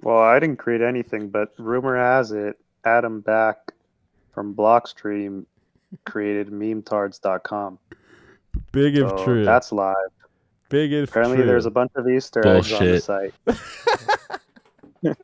Well, 0.02 0.20
I 0.20 0.40
didn't 0.40 0.58
create 0.58 0.82
anything, 0.82 1.30
but 1.30 1.50
rumor 1.58 1.98
has 1.98 2.32
it 2.32 2.58
Adam 2.86 3.22
Back 3.22 3.74
from 4.34 4.56
Blockstream 4.56 5.46
created 6.06 6.48
memetards.com. 6.48 7.80
Big 8.72 8.96
if 8.96 9.10
So 9.10 9.24
true. 9.24 9.46
That's 9.46 9.72
live. 9.72 9.96
Big 10.70 10.94
if 10.94 11.12
true. 11.12 11.22
Apparently, 11.22 11.38
true. 11.38 11.46
there's 11.46 11.66
a 11.66 11.72
bunch 11.72 11.92
of 11.96 12.08
Easter 12.08 12.46
eggs 12.48 12.72
on 12.72 12.86
the 12.86 13.00
site. 13.02 13.34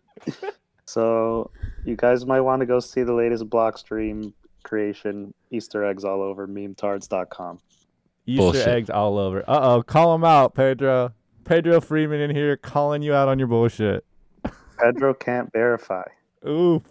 so 0.85 1.51
you 1.85 1.95
guys 1.95 2.25
might 2.25 2.41
want 2.41 2.59
to 2.61 2.65
go 2.65 2.79
see 2.79 3.03
the 3.03 3.13
latest 3.13 3.49
Blockstream 3.49 4.33
creation. 4.63 5.33
Easter 5.51 5.85
eggs 5.85 6.03
all 6.03 6.21
over 6.21 6.47
memetards.com. 6.47 7.59
Easter 8.25 8.41
Bullshit. 8.41 8.67
eggs 8.67 8.89
all 8.89 9.17
over. 9.19 9.41
Uh 9.47 9.59
oh, 9.61 9.83
call 9.83 10.15
him 10.15 10.23
out, 10.23 10.55
Pedro. 10.55 11.13
Pedro 11.43 11.79
Freeman 11.79 12.19
in 12.21 12.35
here 12.35 12.57
calling 12.57 13.03
you 13.03 13.13
out 13.13 13.27
on 13.27 13.37
your 13.37 13.47
bullshit. 13.47 14.03
Pedro 14.77 15.13
can't 15.13 15.51
verify. 15.51 16.03
Oof. 16.47 16.81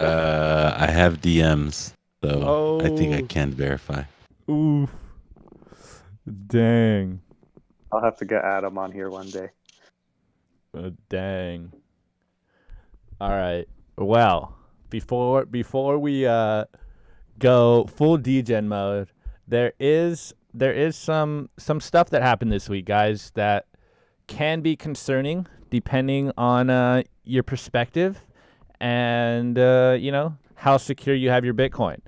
Uh, 0.00 0.74
I 0.76 0.86
have 0.90 1.20
DMs, 1.20 1.92
so 2.22 2.80
I 2.82 2.88
think 2.96 3.14
I 3.14 3.22
Oh. 3.22 3.26
can't 3.26 3.54
verify. 3.54 4.02
Oof. 4.50 4.90
Dang. 6.46 7.20
I'll 7.92 8.02
have 8.02 8.16
to 8.18 8.24
get 8.24 8.44
Adam 8.44 8.76
on 8.78 8.90
here 8.92 9.08
one 9.08 9.28
day. 9.30 9.50
Uh, 10.76 10.90
dang. 11.08 11.72
All 13.20 13.30
right. 13.30 13.66
Well, 13.96 14.56
before 14.90 15.44
before 15.46 15.98
we 15.98 16.26
uh 16.26 16.64
go 17.38 17.84
full 17.86 18.16
degen 18.16 18.68
mode, 18.68 19.08
there 19.46 19.72
is 19.78 20.34
there 20.52 20.72
is 20.72 20.96
some 20.96 21.48
some 21.56 21.80
stuff 21.80 22.10
that 22.10 22.22
happened 22.22 22.50
this 22.50 22.68
week, 22.68 22.86
guys, 22.86 23.30
that 23.34 23.66
can 24.26 24.60
be 24.60 24.76
concerning 24.76 25.46
depending 25.70 26.32
on 26.36 26.70
uh 26.70 27.02
your 27.24 27.42
perspective 27.42 28.22
and 28.80 29.58
uh 29.58 29.96
you 29.98 30.12
know 30.12 30.36
how 30.54 30.76
secure 30.76 31.14
you 31.14 31.30
have 31.30 31.44
your 31.44 31.54
Bitcoin. 31.54 31.98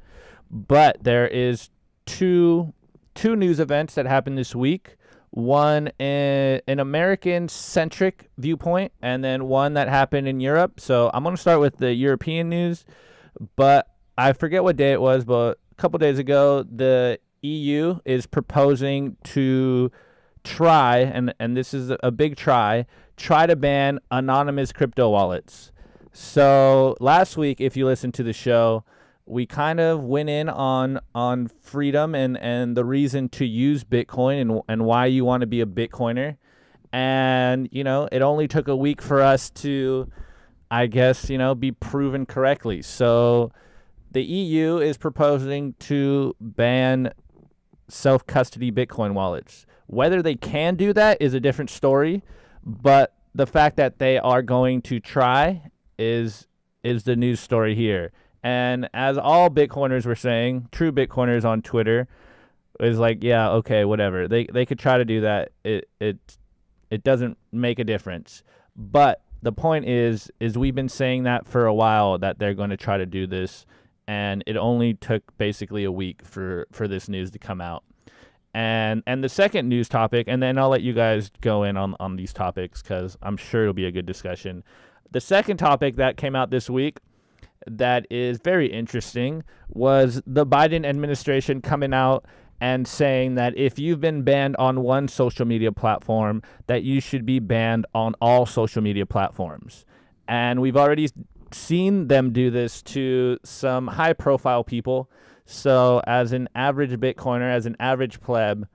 But 0.51 1.03
there 1.03 1.27
is 1.27 1.71
two 2.07 2.73
two 3.15 3.37
news 3.37 3.61
events 3.61 3.95
that 3.95 4.07
happened 4.07 4.39
this 4.39 4.55
week 4.55 4.97
one 5.37 5.89
in 5.99 6.63
an 6.67 6.81
American 6.81 7.47
centric 7.47 8.31
viewpoint, 8.39 8.91
and 9.03 9.23
then 9.23 9.49
one 9.49 9.75
that 9.75 9.87
happened 9.87 10.27
in 10.27 10.41
Europe. 10.41 10.81
So 10.81 11.11
I'm 11.13 11.23
to 11.25 11.37
start 11.37 11.61
with 11.61 11.77
the 11.77 11.93
European 11.93 12.49
news, 12.49 12.87
but 13.55 13.87
I 14.17 14.33
forget 14.33 14.65
what 14.65 14.77
day 14.77 14.93
it 14.93 15.01
was, 15.01 15.27
but 15.27 15.59
a 15.71 15.75
couple 15.75 15.99
days 15.99 16.19
ago, 16.19 16.63
the 16.63 17.19
EU 17.43 17.99
is 18.07 18.27
proposing 18.27 19.19
to 19.25 19.91
try, 20.47 20.99
and, 20.99 21.35
and 21.39 21.57
this 21.57 21.75
is 21.75 21.93
a 22.03 22.11
big 22.11 22.37
try, 22.37 22.87
try 23.17 23.47
to 23.47 23.57
ban 23.57 23.99
anonymous 24.11 24.73
crypto 24.73 25.11
wallets. 25.11 25.73
So 26.13 26.97
last 27.01 27.37
week, 27.37 27.61
if 27.61 27.77
you 27.77 27.85
listened 27.85 28.15
to 28.15 28.23
the 28.23 28.33
show, 28.33 28.85
we 29.27 29.45
kind 29.45 29.81
of 29.81 30.05
went 30.05 30.31
in 30.31 30.49
on 30.49 31.01
on 31.15 31.49
freedom 31.49 32.15
and 32.15 32.39
and 32.39 32.77
the 32.77 32.85
reason 32.85 33.29
to 33.31 33.45
use 33.45 33.83
Bitcoin 33.85 34.41
and 34.41 34.63
and 34.69 34.85
why 34.85 35.07
you 35.07 35.25
want 35.25 35.41
to 35.41 35.47
be 35.47 35.61
a 35.61 35.67
Bitcoiner. 35.67 36.37
And 36.93 37.69
you 37.73 37.85
know, 37.85 38.09
it 38.11 38.23
only 38.23 38.49
took 38.49 38.69
a 38.69 38.77
week 38.77 39.03
for 39.03 39.21
us 39.21 39.51
to 39.51 40.11
I 40.71 40.87
guess, 40.87 41.29
you 41.29 41.39
know, 41.39 41.55
be 41.55 41.73
proven 41.73 42.25
correctly. 42.25 42.83
So 42.83 43.53
the 44.13 44.23
EU 44.23 44.79
is 44.79 44.97
proposing 44.97 45.75
to 45.81 46.35
ban 46.41 47.13
self-custody 47.89 48.73
Bitcoin 48.73 49.13
wallets. 49.13 49.66
Whether 49.87 50.23
they 50.23 50.35
can 50.35 50.77
do 50.77 50.93
that 50.93 51.19
is 51.21 51.35
a 51.35 51.41
different 51.41 51.71
story, 51.71 52.23
but 52.65 53.15
the 53.35 53.47
fact 53.47 53.77
that 53.77 53.99
they 53.99 54.19
are 54.19 54.43
going 54.43 54.83
to 54.83 55.01
try 55.01 55.71
is 55.99 56.47
is 56.83 57.05
the 57.05 57.17
news 57.17 57.41
story 57.41 57.75
here. 57.75 58.13
And 58.43 58.89
as 58.95 59.19
all 59.19 59.51
Bitcoiners 59.51 60.07
were 60.07 60.15
saying, 60.15 60.69
true 60.71 60.93
Bitcoiners 60.93 61.45
on 61.45 61.63
Twitter 61.63 62.07
is 62.79 62.99
like, 62.99 63.25
yeah, 63.25 63.51
okay, 63.51 63.85
whatever. 63.85 64.29
They 64.29 64.47
they 64.47 64.67
could 64.67 64.79
try 64.79 64.99
to 64.99 65.05
do 65.05 65.21
that. 65.23 65.53
It 65.65 65.89
it 66.01 66.39
it 66.91 67.05
doesn't 67.05 67.39
make 67.53 67.79
a 67.79 67.85
difference. 67.85 68.43
But 68.75 69.23
the 69.43 69.53
point 69.53 69.89
is 69.89 70.31
is 70.41 70.57
we've 70.57 70.75
been 70.75 70.89
saying 70.89 71.25
that 71.25 71.47
for 71.47 71.67
a 71.67 71.75
while 71.75 72.19
that 72.19 72.39
they're 72.39 72.55
going 72.55 72.71
to 72.71 72.77
try 72.77 72.99
to 72.99 73.07
do 73.07 73.27
this 73.27 73.67
and 74.09 74.43
it 74.47 74.57
only 74.57 74.95
took 74.95 75.37
basically 75.37 75.85
a 75.85 75.93
week 75.93 76.25
for 76.25 76.67
for 76.73 76.87
this 76.89 77.09
news 77.09 77.31
to 77.33 77.39
come 77.39 77.61
out. 77.61 77.85
And 78.57 79.03
and 79.07 79.23
the 79.23 79.29
second 79.29 79.69
news 79.69 79.87
topic 79.87 80.29
and 80.29 80.43
then 80.43 80.57
I'll 80.57 80.71
let 80.71 80.81
you 80.81 80.95
guys 80.95 81.31
go 81.43 81.63
in 81.63 81.77
on 81.77 81.95
on 82.01 82.17
these 82.17 82.33
topics 82.33 82.81
cuz 82.81 83.15
I'm 83.21 83.37
sure 83.37 83.65
it'll 83.65 83.75
be 83.75 83.85
a 83.85 83.93
good 83.93 84.07
discussion. 84.07 84.65
The 85.11 85.21
second 85.21 85.59
topic 85.59 85.97
that 85.97 86.17
came 86.17 86.35
out 86.35 86.49
this 86.49 86.71
week 86.71 87.01
that 87.67 88.07
is 88.11 88.39
very 88.43 88.73
interesting 88.73 89.45
was 89.69 90.23
the 90.27 90.47
Biden 90.47 90.87
administration 90.87 91.61
coming 91.61 91.93
out 91.93 92.25
and 92.59 92.89
saying 92.89 93.35
that 93.35 93.55
if 93.59 93.79
you've 93.79 94.01
been 94.01 94.23
banned 94.23 94.57
on 94.57 94.81
one 94.81 95.07
social 95.07 95.45
media 95.45 95.71
platform 95.71 96.41
that 96.67 96.83
you 96.83 96.99
should 96.99 97.27
be 97.27 97.39
banned 97.41 97.85
on 97.95 98.15
all 98.23 98.47
social 98.47 98.81
media 98.81 99.05
platforms. 99.05 99.85
And 100.29 100.63
we've 100.63 100.79
already 100.79 101.11
seen 101.53 102.09
them 102.09 102.33
do 102.33 102.51
this 102.51 102.81
to 102.85 103.39
some 103.45 103.87
high 103.87 104.15
profile 104.15 104.65
people. 104.65 105.11
So 105.47 106.03
as 106.07 106.33
an 106.33 106.49
average 106.55 106.91
bitcoiner, 106.91 107.51
as 107.51 107.67
an 107.67 107.77
average 107.81 108.21
pleb, 108.21 108.69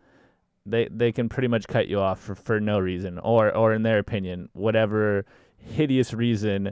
they 0.66 0.88
they 0.90 1.12
can 1.12 1.28
pretty 1.28 1.48
much 1.48 1.68
cut 1.68 1.88
you 1.88 2.00
off 2.00 2.20
for, 2.20 2.36
for 2.36 2.60
no 2.60 2.80
reason 2.80 3.20
or 3.20 3.56
or 3.56 3.74
in 3.74 3.84
their 3.84 4.00
opinion, 4.00 4.50
whatever 4.54 5.26
hideous 5.58 6.14
reason 6.14 6.72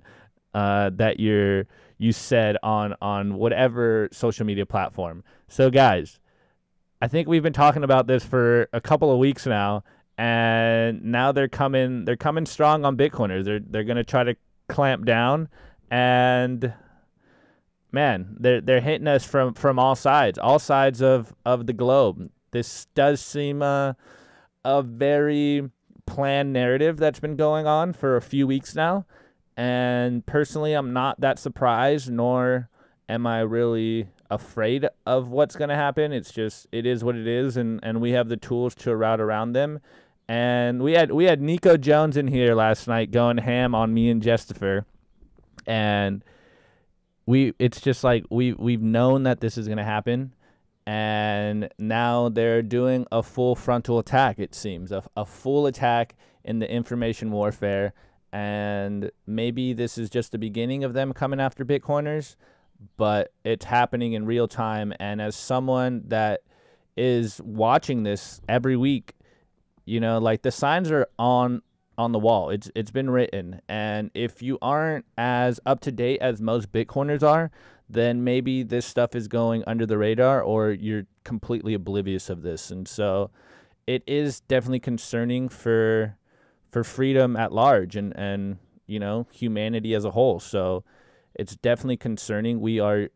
uh, 0.53 0.89
that 0.95 1.19
you're 1.19 1.65
you 1.97 2.11
said 2.13 2.57
on 2.63 2.95
on 3.01 3.35
whatever 3.35 4.07
social 4.11 4.45
media 4.45 4.65
platform. 4.65 5.23
So 5.47 5.69
guys, 5.69 6.19
I 7.01 7.07
think 7.07 7.27
we've 7.27 7.43
been 7.43 7.53
talking 7.53 7.83
about 7.83 8.07
this 8.07 8.23
for 8.23 8.69
a 8.71 8.79
couple 8.79 9.11
of 9.11 9.19
weeks 9.19 9.45
now, 9.45 9.83
and 10.17 11.03
now 11.03 11.31
they're 11.33 11.49
coming 11.49 12.05
they're 12.05 12.15
coming 12.15 12.45
strong 12.45 12.85
on 12.85 12.95
Bitcoiners. 12.95 13.43
They're 13.43 13.59
they're 13.59 13.83
gonna 13.83 14.03
try 14.03 14.23
to 14.23 14.35
clamp 14.69 15.05
down, 15.05 15.49
and 15.91 16.73
man, 17.91 18.35
they're 18.39 18.61
they're 18.61 18.81
hitting 18.81 19.07
us 19.07 19.23
from 19.23 19.53
from 19.53 19.79
all 19.79 19.95
sides, 19.95 20.37
all 20.37 20.59
sides 20.59 21.01
of 21.01 21.33
of 21.45 21.65
the 21.67 21.73
globe. 21.73 22.29
This 22.51 22.87
does 22.95 23.21
seem 23.21 23.61
uh, 23.61 23.93
a 24.65 24.81
very 24.81 25.69
planned 26.05 26.51
narrative 26.51 26.97
that's 26.97 27.19
been 27.19 27.35
going 27.35 27.67
on 27.67 27.93
for 27.93 28.15
a 28.15 28.21
few 28.21 28.47
weeks 28.47 28.73
now. 28.75 29.05
And 29.55 30.25
personally, 30.25 30.73
I'm 30.73 30.93
not 30.93 31.19
that 31.21 31.37
surprised, 31.37 32.09
nor 32.09 32.69
am 33.07 33.27
I 33.27 33.41
really 33.41 34.07
afraid 34.29 34.87
of 35.05 35.29
what's 35.29 35.55
going 35.55 35.69
to 35.69 35.75
happen. 35.75 36.13
It's 36.13 36.31
just 36.31 36.67
it 36.71 36.85
is 36.85 37.03
what 37.03 37.15
it 37.15 37.27
is, 37.27 37.57
and 37.57 37.79
and 37.83 38.01
we 38.01 38.11
have 38.11 38.29
the 38.29 38.37
tools 38.37 38.75
to 38.75 38.95
route 38.95 39.21
around 39.21 39.53
them. 39.53 39.79
And 40.27 40.81
we 40.83 40.93
had 40.93 41.11
we 41.11 41.25
had 41.25 41.41
Nico 41.41 41.75
Jones 41.75 42.15
in 42.15 42.27
here 42.27 42.53
last 42.53 42.87
night 42.87 43.11
going 43.11 43.37
ham 43.37 43.73
on 43.73 43.93
me 43.93 44.09
and 44.09 44.21
Jestifer, 44.21 44.85
and 45.65 46.23
we 47.29 47.53
it's 47.59 47.79
just 47.79 48.03
like 48.03 48.25
we 48.31 48.53
we've 48.53 48.81
known 48.81 49.21
that 49.21 49.39
this 49.39 49.55
is 49.55 49.67
going 49.67 49.77
to 49.77 49.83
happen 49.83 50.33
and 50.87 51.69
now 51.77 52.27
they're 52.27 52.63
doing 52.63 53.05
a 53.11 53.21
full 53.21 53.55
frontal 53.55 53.99
attack 53.99 54.39
it 54.39 54.55
seems 54.55 54.91
a, 54.91 55.03
a 55.15 55.23
full 55.23 55.67
attack 55.67 56.15
in 56.43 56.57
the 56.57 56.67
information 56.67 57.29
warfare 57.29 57.93
and 58.33 59.11
maybe 59.27 59.73
this 59.73 59.95
is 59.95 60.09
just 60.09 60.31
the 60.31 60.39
beginning 60.39 60.83
of 60.83 60.93
them 60.93 61.13
coming 61.13 61.39
after 61.39 61.63
bitcoiners 61.63 62.35
but 62.97 63.31
it's 63.43 63.65
happening 63.65 64.13
in 64.13 64.25
real 64.25 64.47
time 64.47 64.91
and 64.99 65.21
as 65.21 65.35
someone 65.35 66.01
that 66.07 66.41
is 66.97 67.39
watching 67.43 68.01
this 68.01 68.41
every 68.49 68.75
week 68.75 69.13
you 69.85 69.99
know 69.99 70.17
like 70.17 70.41
the 70.41 70.51
signs 70.51 70.89
are 70.89 71.05
on 71.19 71.61
on 71.99 72.11
the 72.13 72.19
wall 72.19 72.49
it's 72.49 72.71
it's 72.73 72.91
been 72.91 73.09
written 73.09 73.61
and 73.67 74.09
if 74.15 74.41
you 74.41 74.57
aren't 74.61 75.05
as 75.17 75.59
up 75.65 75.79
to 75.81 75.91
date 75.91 76.19
as 76.21 76.41
most 76.41 76.71
bitcoiners 76.71 77.21
are 77.21 77.51
then 77.89 78.23
maybe 78.23 78.61
this 78.61 78.85
stuff 78.85 79.15
is 79.15 79.27
going 79.27 79.63
under 79.65 79.85
the 79.85 79.97
radar 79.97 80.41
or 80.41 80.71
you're 80.71 81.07
completely 81.23 81.73
oblivious 81.73 82.29
of 82.29 82.43
this. 82.43 82.69
And 82.69 82.87
so 82.87 83.31
it 83.87 84.03
is 84.05 84.41
definitely 84.41 84.79
concerning 84.79 85.49
for 85.49 86.15
for 86.71 86.83
freedom 86.83 87.35
at 87.35 87.51
large 87.51 87.95
and 87.95 88.15
and 88.15 88.57
you 88.85 88.99
know, 88.99 89.27
humanity 89.31 89.93
as 89.93 90.05
a 90.05 90.11
whole. 90.11 90.39
So 90.39 90.83
it's 91.35 91.55
definitely 91.55 91.97
concerning. 91.97 92.59
We 92.59 92.79
are 92.79 93.09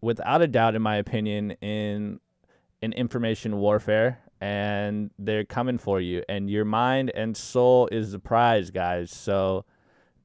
without 0.00 0.42
a 0.42 0.46
doubt 0.46 0.74
in 0.74 0.82
my 0.82 0.96
opinion 0.96 1.52
in 1.62 2.20
in 2.82 2.92
information 2.92 3.56
warfare 3.56 4.20
and 4.40 5.10
they're 5.18 5.44
coming 5.44 5.78
for 5.78 6.00
you 6.00 6.22
and 6.28 6.50
your 6.50 6.64
mind 6.64 7.10
and 7.14 7.36
soul 7.36 7.88
is 7.90 8.12
the 8.12 8.18
prize, 8.18 8.70
guys. 8.70 9.10
So 9.10 9.64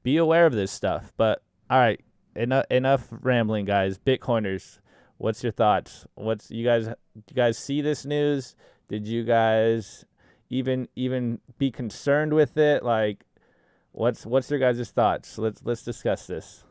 be 0.02 0.16
aware 0.16 0.46
of 0.46 0.52
this 0.52 0.70
stuff. 0.70 1.12
But 1.16 1.42
all 1.68 1.78
right, 1.78 2.00
enough 2.34 2.64
enough 2.70 3.08
rambling, 3.10 3.64
guys. 3.64 3.98
Bitcoiners, 3.98 4.80
what's 5.18 5.42
your 5.42 5.52
thoughts? 5.52 6.06
What's 6.14 6.50
you 6.50 6.64
guys? 6.64 6.88
you 7.14 7.34
guys 7.34 7.58
see 7.58 7.80
this 7.80 8.04
news? 8.04 8.56
Did 8.88 9.06
you 9.06 9.24
guys 9.24 10.04
even 10.48 10.88
even 10.96 11.40
be 11.58 11.70
concerned 11.70 12.32
with 12.32 12.56
it? 12.56 12.82
Like, 12.82 13.24
what's 13.92 14.26
what's 14.26 14.50
your 14.50 14.58
guys' 14.58 14.90
thoughts? 14.90 15.38
Let's 15.38 15.62
let's 15.64 15.82
discuss 15.82 16.26
this. 16.26 16.64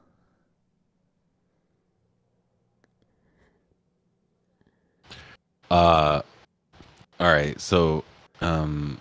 Uh, 5.72 6.22
all 7.19 7.31
right. 7.31 7.59
So, 7.59 8.03
um, 8.41 8.99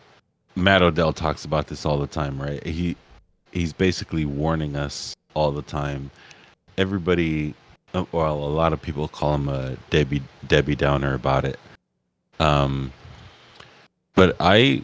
Matt 0.56 0.82
Odell 0.82 1.12
talks 1.12 1.44
about 1.44 1.68
this 1.68 1.86
all 1.86 1.98
the 1.98 2.06
time, 2.06 2.40
right? 2.40 2.64
He 2.66 2.96
he's 3.52 3.72
basically 3.72 4.24
warning 4.24 4.76
us 4.76 5.14
all 5.34 5.52
the 5.52 5.62
time 5.62 6.10
everybody, 6.78 7.52
uh, 7.92 8.04
well, 8.12 8.34
a 8.34 8.46
lot 8.46 8.72
of 8.72 8.80
people 8.80 9.08
call 9.08 9.34
him 9.34 9.48
a 9.48 9.76
Debbie 9.90 10.22
Debbie 10.46 10.76
Downer 10.76 11.12
about 11.14 11.44
it. 11.44 11.58
Um, 12.40 12.92
but 14.14 14.36
I 14.40 14.82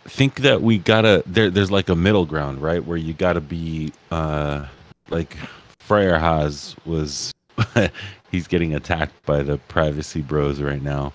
think 0.00 0.40
that 0.40 0.60
we 0.60 0.78
gotta 0.78 1.22
there. 1.24 1.48
There's 1.48 1.70
like 1.70 1.88
a 1.88 1.96
middle 1.96 2.26
ground, 2.26 2.60
right, 2.60 2.84
where 2.84 2.98
you 2.98 3.14
gotta 3.14 3.40
be 3.40 3.92
uh, 4.10 4.66
like 5.08 5.36
Friar 5.78 6.18
Haas 6.18 6.76
was. 6.84 7.32
he's 8.30 8.48
getting 8.48 8.74
attacked 8.74 9.26
by 9.26 9.42
the 9.42 9.58
privacy 9.68 10.22
bros 10.22 10.60
right 10.60 10.82
now 10.82 11.12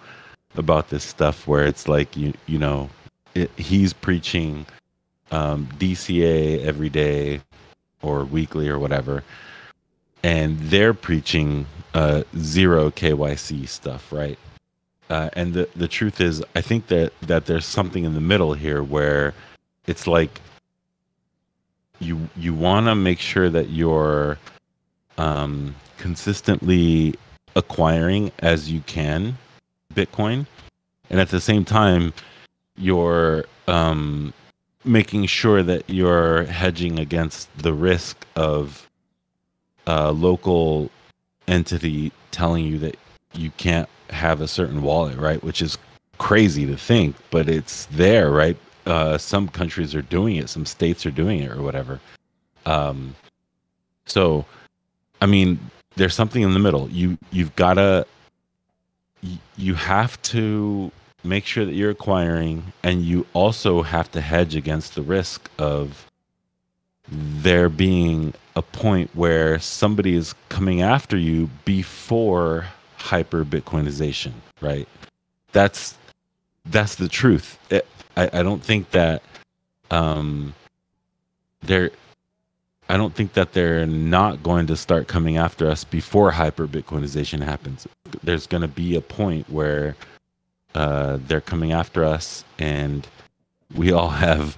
about 0.57 0.89
this 0.89 1.03
stuff 1.03 1.47
where 1.47 1.65
it's 1.65 1.87
like 1.87 2.15
you 2.15 2.33
you 2.45 2.59
know 2.59 2.89
it, 3.35 3.51
he's 3.57 3.93
preaching 3.93 4.65
um, 5.31 5.67
DCA 5.77 6.63
every 6.63 6.89
day 6.89 7.41
or 8.01 8.23
weekly 8.25 8.69
or 8.69 8.79
whatever 8.79 9.23
and 10.23 10.59
they're 10.59 10.93
preaching 10.93 11.65
uh, 11.93 12.23
zero 12.37 12.91
KYC 12.91 13.67
stuff, 13.67 14.11
right? 14.11 14.37
Uh, 15.09 15.29
and 15.33 15.53
the 15.53 15.69
the 15.75 15.87
truth 15.87 16.19
is, 16.19 16.43
I 16.55 16.61
think 16.61 16.87
that 16.87 17.13
that 17.21 17.45
there's 17.45 17.65
something 17.65 18.03
in 18.03 18.13
the 18.13 18.21
middle 18.21 18.53
here 18.53 18.83
where 18.83 19.33
it's 19.85 20.05
like 20.05 20.41
you 21.99 22.27
you 22.35 22.53
want 22.53 22.87
to 22.87 22.95
make 22.95 23.19
sure 23.19 23.49
that 23.49 23.69
you're 23.69 24.37
um, 25.17 25.75
consistently 25.97 27.15
acquiring 27.55 28.31
as 28.39 28.69
you 28.69 28.81
can 28.81 29.37
Bitcoin, 29.97 30.45
and 31.09 31.19
at 31.19 31.29
the 31.29 31.41
same 31.41 31.65
time, 31.65 32.13
you're 32.77 33.45
um, 33.67 34.31
making 34.85 35.25
sure 35.25 35.63
that 35.63 35.89
you're 35.89 36.43
hedging 36.45 36.99
against 36.99 37.55
the 37.57 37.73
risk 37.73 38.25
of 38.35 38.87
a 39.87 40.11
local 40.11 40.91
entity 41.47 42.11
telling 42.31 42.65
you 42.65 42.77
that 42.77 42.97
you 43.33 43.49
can't 43.57 43.89
have 44.11 44.41
a 44.41 44.47
certain 44.47 44.83
wallet, 44.83 45.17
right? 45.17 45.43
Which 45.43 45.61
is 45.61 45.77
crazy 46.17 46.65
to 46.67 46.77
think, 46.77 47.15
but 47.31 47.49
it's 47.49 47.85
there, 47.87 48.29
right? 48.29 48.57
Uh, 48.85 49.17
some 49.17 49.47
countries 49.47 49.95
are 49.95 50.01
doing 50.01 50.35
it, 50.37 50.49
some 50.49 50.65
states 50.65 51.05
are 51.05 51.11
doing 51.11 51.39
it, 51.39 51.51
or 51.51 51.61
whatever. 51.61 51.99
Um, 52.65 53.15
so, 54.05 54.45
I 55.21 55.25
mean, 55.25 55.59
there's 55.95 56.15
something 56.15 56.41
in 56.41 56.53
the 56.53 56.59
middle. 56.59 56.89
You 56.89 57.17
you've 57.31 57.55
gotta 57.55 58.05
you 59.57 59.75
have 59.75 60.21
to 60.23 60.91
make 61.23 61.45
sure 61.45 61.65
that 61.65 61.73
you're 61.73 61.91
acquiring, 61.91 62.73
and 62.83 63.03
you 63.03 63.25
also 63.33 63.81
have 63.81 64.11
to 64.11 64.21
hedge 64.21 64.55
against 64.55 64.95
the 64.95 65.01
risk 65.01 65.49
of 65.57 66.05
there 67.09 67.69
being 67.69 68.33
a 68.55 68.61
point 68.61 69.09
where 69.15 69.59
somebody 69.59 70.15
is 70.15 70.33
coming 70.49 70.81
after 70.81 71.17
you 71.17 71.49
before 71.65 72.65
hyper 72.97 73.45
bitcoinization 73.45 74.33
right? 74.61 74.87
That's 75.51 75.95
that's 76.65 76.95
the 76.95 77.07
truth. 77.07 77.57
It, 77.69 77.87
I, 78.15 78.29
I 78.33 78.43
don't 78.43 78.63
think 78.63 78.91
that 78.91 79.21
um 79.91 80.53
they're 81.61 81.91
i 82.89 82.97
don't 82.97 83.15
think 83.15 83.33
that 83.33 83.53
they're 83.53 83.85
not 83.85 84.41
going 84.43 84.67
to 84.67 84.75
start 84.75 85.07
coming 85.07 85.37
after 85.37 85.69
us 85.69 85.83
before 85.83 86.31
hyper 86.31 86.67
bitcoinization 86.67 87.43
happens 87.43 87.87
there's 88.23 88.47
going 88.47 88.61
to 88.61 88.67
be 88.67 88.95
a 88.95 89.01
point 89.01 89.49
where 89.49 89.95
uh 90.75 91.17
they're 91.27 91.41
coming 91.41 91.71
after 91.71 92.03
us 92.03 92.43
and 92.59 93.07
we 93.75 93.91
all 93.91 94.09
have 94.09 94.57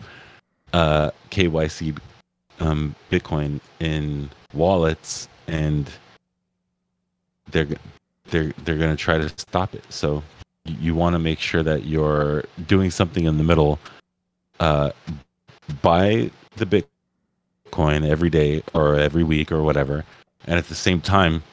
uh 0.74 1.12
kyc 1.32 1.98
um, 2.60 2.96
Bitcoin 3.12 3.60
in 3.80 4.30
wallets, 4.54 5.28
and 5.48 5.90
they're 7.52 7.68
they're 8.30 8.54
they're 8.64 8.78
going 8.78 8.96
to 8.96 9.02
try 9.02 9.18
to 9.18 9.30
stop 9.30 9.74
it. 9.74 9.84
So 9.90 10.24
you 10.66 10.94
want 10.96 11.14
to 11.14 11.20
make 11.20 11.40
sure 11.40 11.64
that 11.64 11.86
you're 11.86 12.44
doing 12.68 12.92
something 12.92 13.26
in 13.26 13.38
the 13.38 13.44
middle. 13.44 13.80
Uh, 14.60 14.92
buy 15.82 16.30
the 16.58 16.66
Bitcoin 16.66 16.86
every 17.78 18.30
day 18.30 18.64
or 18.74 18.96
every 18.96 19.24
week 19.24 19.52
or 19.52 19.62
whatever, 19.64 20.06
and 20.46 20.58
at 20.58 20.68
the 20.68 20.76
same 20.76 21.02
time, 21.02 21.44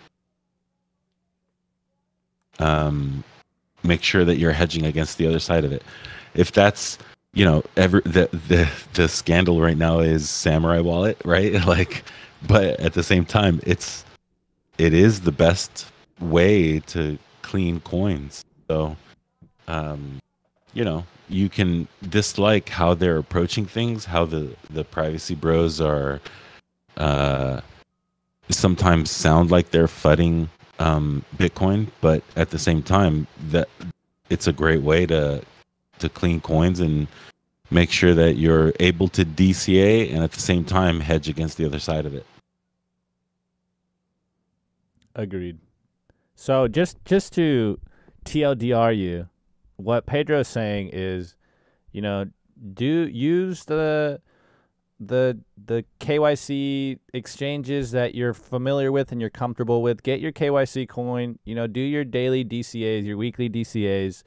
um, 2.58 3.24
make 3.82 4.02
sure 4.02 4.24
that 4.24 4.38
you're 4.38 4.52
hedging 4.52 4.86
against 4.86 5.18
the 5.18 5.26
other 5.26 5.38
side 5.38 5.64
of 5.64 5.72
it. 5.72 5.82
If 6.34 6.52
that's 6.52 6.98
you 7.36 7.44
know, 7.44 7.62
every 7.76 8.00
the 8.00 8.28
the 8.48 8.68
the 8.94 9.08
scandal 9.08 9.60
right 9.60 9.76
now 9.76 10.00
is 10.00 10.28
Samurai 10.28 10.80
Wallet, 10.80 11.20
right? 11.24 11.52
Like, 11.66 12.02
but 12.46 12.80
at 12.80 12.94
the 12.94 13.02
same 13.02 13.26
time, 13.26 13.60
it's 13.64 14.04
it 14.78 14.94
is 14.94 15.20
the 15.20 15.32
best 15.32 15.86
way 16.18 16.80
to 16.80 17.18
clean 17.42 17.80
coins. 17.80 18.44
So, 18.68 18.96
um, 19.68 20.18
you 20.76 20.84
know, 20.84 21.06
you 21.30 21.48
can 21.48 21.88
dislike 22.10 22.68
how 22.68 22.92
they're 22.92 23.16
approaching 23.16 23.64
things, 23.64 24.04
how 24.04 24.26
the 24.26 24.54
the 24.68 24.84
privacy 24.84 25.34
bros 25.34 25.80
are 25.80 26.20
uh 26.98 27.60
sometimes 28.50 29.10
sound 29.10 29.50
like 29.50 29.70
they're 29.70 29.86
fudding 29.86 30.48
um 30.78 31.24
Bitcoin, 31.36 31.88
but 32.02 32.22
at 32.36 32.50
the 32.50 32.58
same 32.58 32.82
time 32.82 33.26
that 33.48 33.68
it's 34.28 34.46
a 34.46 34.52
great 34.52 34.82
way 34.82 35.06
to 35.06 35.42
to 35.98 36.08
clean 36.10 36.40
coins 36.42 36.78
and 36.80 37.08
make 37.70 37.90
sure 37.90 38.14
that 38.14 38.34
you're 38.36 38.74
able 38.78 39.08
to 39.08 39.24
DCA 39.24 40.12
and 40.12 40.22
at 40.22 40.32
the 40.32 40.40
same 40.40 40.64
time 40.64 41.00
hedge 41.00 41.26
against 41.26 41.56
the 41.56 41.64
other 41.64 41.78
side 41.78 42.04
of 42.04 42.14
it. 42.14 42.26
Agreed. 45.14 45.58
So 46.34 46.68
just 46.68 47.02
just 47.06 47.32
to 47.32 47.80
TLDR 48.26 48.94
you, 48.94 49.28
what 49.76 50.06
Pedro's 50.06 50.48
saying 50.48 50.90
is, 50.92 51.36
you 51.92 52.02
know, 52.02 52.26
do 52.74 53.08
use 53.08 53.64
the 53.64 54.20
the 54.98 55.38
the 55.62 55.84
KYC 56.00 56.98
exchanges 57.12 57.90
that 57.90 58.14
you're 58.14 58.32
familiar 58.32 58.90
with 58.90 59.12
and 59.12 59.20
you're 59.20 59.30
comfortable 59.30 59.82
with. 59.82 60.02
Get 60.02 60.20
your 60.20 60.32
KYC 60.32 60.88
coin. 60.88 61.38
You 61.44 61.54
know, 61.54 61.66
do 61.66 61.80
your 61.80 62.04
daily 62.04 62.44
DCAs, 62.44 63.04
your 63.04 63.16
weekly 63.16 63.50
DCAs, 63.50 64.22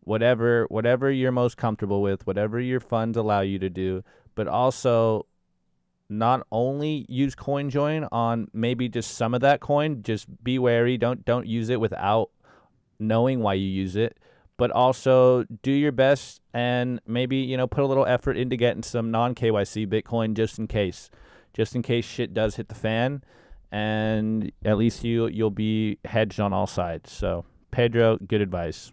whatever 0.00 0.66
whatever 0.68 1.10
you're 1.10 1.32
most 1.32 1.56
comfortable 1.56 2.02
with, 2.02 2.26
whatever 2.26 2.60
your 2.60 2.80
funds 2.80 3.16
allow 3.16 3.40
you 3.40 3.58
to 3.58 3.70
do. 3.70 4.04
But 4.34 4.46
also, 4.46 5.26
not 6.10 6.46
only 6.52 7.06
use 7.08 7.34
CoinJoin 7.34 8.08
on 8.12 8.48
maybe 8.52 8.88
just 8.88 9.16
some 9.16 9.32
of 9.32 9.40
that 9.40 9.60
coin. 9.60 10.02
Just 10.02 10.26
be 10.44 10.58
wary. 10.58 10.98
Don't 10.98 11.24
don't 11.24 11.46
use 11.46 11.70
it 11.70 11.80
without 11.80 12.30
knowing 12.98 13.40
why 13.40 13.54
you 13.54 13.66
use 13.66 13.96
it 13.96 14.18
but 14.60 14.70
also 14.72 15.44
do 15.62 15.72
your 15.72 15.90
best 15.90 16.42
and 16.52 17.00
maybe 17.06 17.36
you 17.36 17.56
know 17.56 17.66
put 17.66 17.82
a 17.82 17.86
little 17.86 18.04
effort 18.04 18.36
into 18.36 18.56
getting 18.56 18.82
some 18.82 19.10
non 19.10 19.34
KYC 19.34 19.86
Bitcoin 19.86 20.34
just 20.34 20.58
in 20.58 20.66
case, 20.66 21.08
just 21.54 21.74
in 21.74 21.80
case 21.80 22.04
shit 22.04 22.34
does 22.34 22.56
hit 22.56 22.68
the 22.68 22.74
fan, 22.74 23.24
and 23.72 24.52
at 24.62 24.76
least 24.76 25.02
you 25.02 25.28
you'll 25.28 25.50
be 25.50 25.96
hedged 26.04 26.38
on 26.40 26.52
all 26.52 26.66
sides. 26.66 27.10
So 27.10 27.46
Pedro, 27.70 28.18
good 28.18 28.42
advice. 28.42 28.92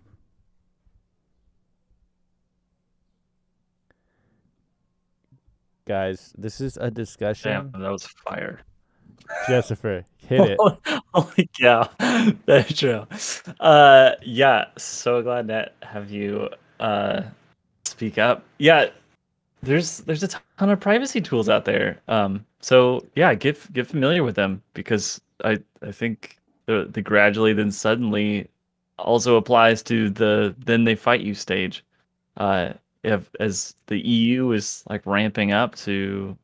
Guys, 5.86 6.34
this 6.38 6.62
is 6.62 6.78
a 6.78 6.90
discussion. 6.90 7.52
Damn, 7.52 7.82
that 7.82 7.92
was 7.92 8.08
fire. 8.26 8.62
Jessifer, 9.48 10.04
hit 10.18 10.42
it. 10.42 10.60
Holy 11.14 11.50
cow. 11.60 11.90
That's 12.46 12.74
true. 12.78 13.06
Uh 13.60 14.12
yeah, 14.22 14.66
so 14.78 15.22
glad 15.22 15.48
to 15.48 15.72
have 15.84 16.12
you 16.12 16.50
uh 16.80 17.24
speak 17.86 18.18
up. 18.18 18.44
Yeah, 18.60 18.90
there's 19.64 20.00
there's 20.00 20.24
a 20.24 20.28
ton 20.28 20.70
of 20.70 20.80
privacy 20.80 21.22
tools 21.22 21.50
out 21.50 21.66
there. 21.66 22.00
Um 22.08 22.46
so 22.62 23.06
yeah, 23.16 23.34
get 23.34 23.72
get 23.74 23.88
familiar 23.88 24.24
with 24.24 24.36
them 24.36 24.62
because 24.74 25.22
I 25.44 25.60
I 25.82 25.92
think 25.92 26.38
the 26.66 26.88
the 26.92 27.02
gradually 27.02 27.54
then 27.54 27.72
suddenly 27.72 28.48
also 29.00 29.36
applies 29.38 29.84
to 29.84 30.10
the 30.10 30.56
then 30.58 30.84
they 30.84 30.96
fight 30.96 31.22
you 31.22 31.34
stage. 31.34 31.84
Uh 32.38 32.74
if 33.04 33.30
as 33.40 33.74
the 33.88 34.00
EU 34.06 34.52
is 34.52 34.84
like 34.90 35.06
ramping 35.06 35.52
up 35.52 35.76
to 35.76 36.38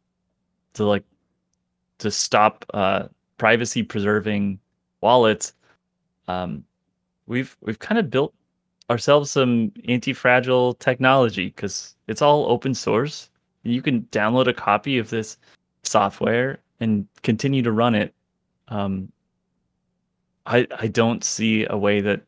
to 0.73 0.85
like 0.85 1.03
to 2.03 2.11
stop 2.11 2.65
uh, 2.73 3.07
privacy 3.37 3.83
preserving 3.83 4.59
wallets, 5.01 5.53
um, 6.27 6.63
we've 7.27 7.57
we've 7.61 7.79
kind 7.79 7.99
of 7.99 8.09
built 8.09 8.33
ourselves 8.89 9.31
some 9.31 9.71
anti-fragile 9.87 10.75
technology 10.75 11.47
because 11.47 11.95
it's 12.07 12.21
all 12.21 12.45
open 12.49 12.73
source. 12.73 13.29
You 13.63 13.81
can 13.81 14.03
download 14.11 14.47
a 14.47 14.53
copy 14.53 14.97
of 14.97 15.09
this 15.09 15.37
software 15.83 16.59
and 16.79 17.07
continue 17.21 17.61
to 17.61 17.71
run 17.71 17.95
it. 17.95 18.13
Um, 18.67 19.11
I 20.45 20.67
I 20.79 20.87
don't 20.87 21.23
see 21.23 21.65
a 21.69 21.77
way 21.77 22.01
that 22.01 22.21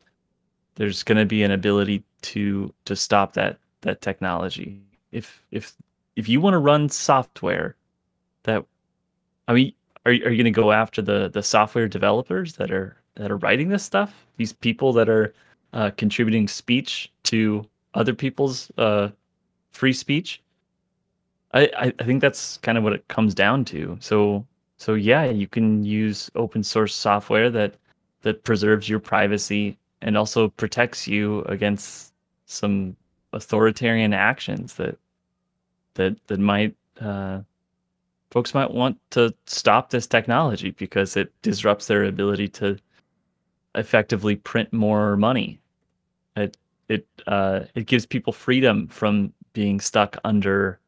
there's 0.76 1.02
going 1.02 1.18
to 1.18 1.26
be 1.26 1.42
an 1.42 1.50
ability 1.50 2.02
to 2.22 2.72
to 2.84 2.96
stop 2.96 3.34
that 3.34 3.58
that 3.82 4.00
technology. 4.00 4.80
If 5.12 5.42
if 5.50 5.74
if 6.16 6.28
you 6.28 6.40
want 6.40 6.54
to 6.54 6.58
run 6.58 6.88
software 6.88 7.76
that 8.44 8.64
I 9.48 9.54
mean, 9.54 9.72
are 10.04 10.12
you, 10.12 10.24
are 10.24 10.30
you 10.30 10.36
going 10.36 10.52
to 10.52 10.62
go 10.62 10.72
after 10.72 11.02
the 11.02 11.28
the 11.28 11.42
software 11.42 11.88
developers 11.88 12.54
that 12.54 12.70
are 12.70 12.96
that 13.16 13.30
are 13.30 13.36
writing 13.38 13.68
this 13.68 13.82
stuff? 13.82 14.26
These 14.36 14.52
people 14.52 14.92
that 14.94 15.08
are 15.08 15.34
uh, 15.72 15.90
contributing 15.96 16.48
speech 16.48 17.12
to 17.24 17.66
other 17.94 18.14
people's 18.14 18.70
uh, 18.78 19.08
free 19.70 19.92
speech. 19.92 20.42
I, 21.54 21.92
I 21.98 22.04
think 22.04 22.20
that's 22.20 22.58
kind 22.58 22.76
of 22.76 22.84
what 22.84 22.92
it 22.92 23.08
comes 23.08 23.34
down 23.34 23.64
to. 23.66 23.96
So 24.00 24.46
so 24.78 24.94
yeah, 24.94 25.24
you 25.24 25.46
can 25.46 25.84
use 25.84 26.30
open 26.34 26.62
source 26.62 26.94
software 26.94 27.50
that 27.50 27.74
that 28.22 28.44
preserves 28.44 28.88
your 28.88 29.00
privacy 29.00 29.78
and 30.02 30.16
also 30.16 30.48
protects 30.48 31.08
you 31.08 31.42
against 31.42 32.12
some 32.46 32.96
authoritarian 33.32 34.12
actions 34.12 34.74
that 34.74 34.98
that 35.94 36.22
that 36.26 36.40
might 36.40 36.74
uh, 37.00 37.40
folks 38.30 38.54
might 38.54 38.70
want 38.70 38.98
to 39.10 39.34
stop 39.46 39.90
this 39.90 40.06
technology 40.06 40.70
because 40.72 41.16
it 41.16 41.32
disrupts 41.42 41.86
their 41.86 42.04
ability 42.04 42.48
to 42.48 42.78
effectively 43.74 44.36
print 44.36 44.72
more 44.72 45.16
money. 45.16 45.60
It 46.36 46.56
it 46.88 47.06
uh, 47.26 47.60
it 47.74 47.86
gives 47.86 48.06
people 48.06 48.32
freedom 48.32 48.86
from 48.88 49.32
being 49.52 49.80
stuck 49.80 50.16
under 50.24 50.80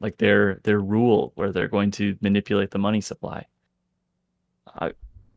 like 0.00 0.18
their 0.18 0.56
their 0.64 0.80
rule 0.80 1.32
where 1.36 1.52
they're 1.52 1.68
going 1.68 1.90
to 1.92 2.16
manipulate 2.20 2.70
the 2.70 2.78
money 2.78 3.00
supply. 3.00 3.46
I 4.78 4.92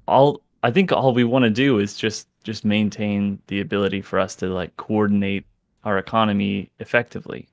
all 0.08 0.41
I 0.63 0.71
think 0.71 0.91
all 0.91 1.13
we 1.13 1.24
want 1.24 1.43
to 1.43 1.50
do 1.50 1.80
is 1.80 1.95
just 1.95 2.28
just 2.43 2.65
maintain 2.65 3.39
the 3.48 3.62
ability 3.62 4.02
for 4.02 4.19
us 4.19 4.36
to 4.38 4.48
like 4.48 4.76
coordinate 4.78 5.45
our 5.84 5.98
economy 5.98 6.71
effectively 6.80 7.48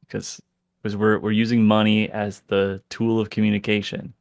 because 0.00 0.42
because 0.82 0.96
we're 0.96 1.18
we're 1.18 1.30
using 1.32 1.64
money 1.64 2.10
as 2.10 2.40
the 2.46 2.82
tool 2.88 3.20
of 3.20 3.30
communication. 3.30 4.14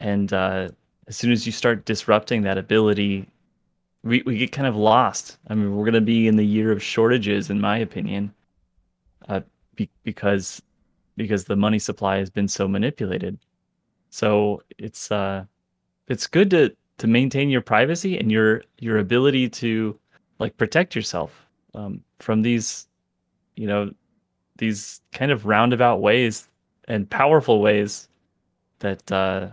And 0.00 0.32
uh, 0.32 0.68
as 1.06 1.16
soon 1.16 1.30
as 1.30 1.46
you 1.46 1.52
start 1.52 1.84
disrupting 1.84 2.42
that 2.42 2.58
ability, 2.58 3.28
we, 4.02 4.22
we 4.22 4.36
get 4.36 4.50
kind 4.50 4.66
of 4.66 4.74
lost. 4.74 5.38
I 5.48 5.54
mean, 5.54 5.76
we're 5.76 5.84
going 5.84 5.94
to 5.94 6.00
be 6.00 6.26
in 6.26 6.36
the 6.36 6.44
year 6.44 6.72
of 6.72 6.82
shortages, 6.82 7.50
in 7.50 7.60
my 7.60 7.78
opinion, 7.78 8.34
uh, 9.28 9.40
be, 9.76 9.88
because 10.02 10.60
because 11.16 11.44
the 11.44 11.56
money 11.56 11.78
supply 11.78 12.16
has 12.16 12.30
been 12.30 12.48
so 12.48 12.66
manipulated. 12.66 13.38
So 14.10 14.62
it's 14.78 15.10
uh, 15.12 15.44
it's 16.08 16.26
good 16.26 16.50
to 16.50 16.74
to 16.98 17.06
maintain 17.06 17.50
your 17.50 17.60
privacy 17.60 18.18
and 18.18 18.30
your 18.30 18.62
your 18.78 18.98
ability 18.98 19.48
to 19.50 19.98
like 20.38 20.56
protect 20.56 20.96
yourself 20.96 21.46
um, 21.74 22.02
from 22.18 22.42
these, 22.42 22.88
you 23.56 23.66
know, 23.66 23.92
these 24.56 25.00
kind 25.12 25.30
of 25.30 25.46
roundabout 25.46 26.00
ways 26.00 26.48
and 26.88 27.08
powerful 27.08 27.60
ways 27.60 28.08
that 28.80 29.10
uh, 29.10 29.48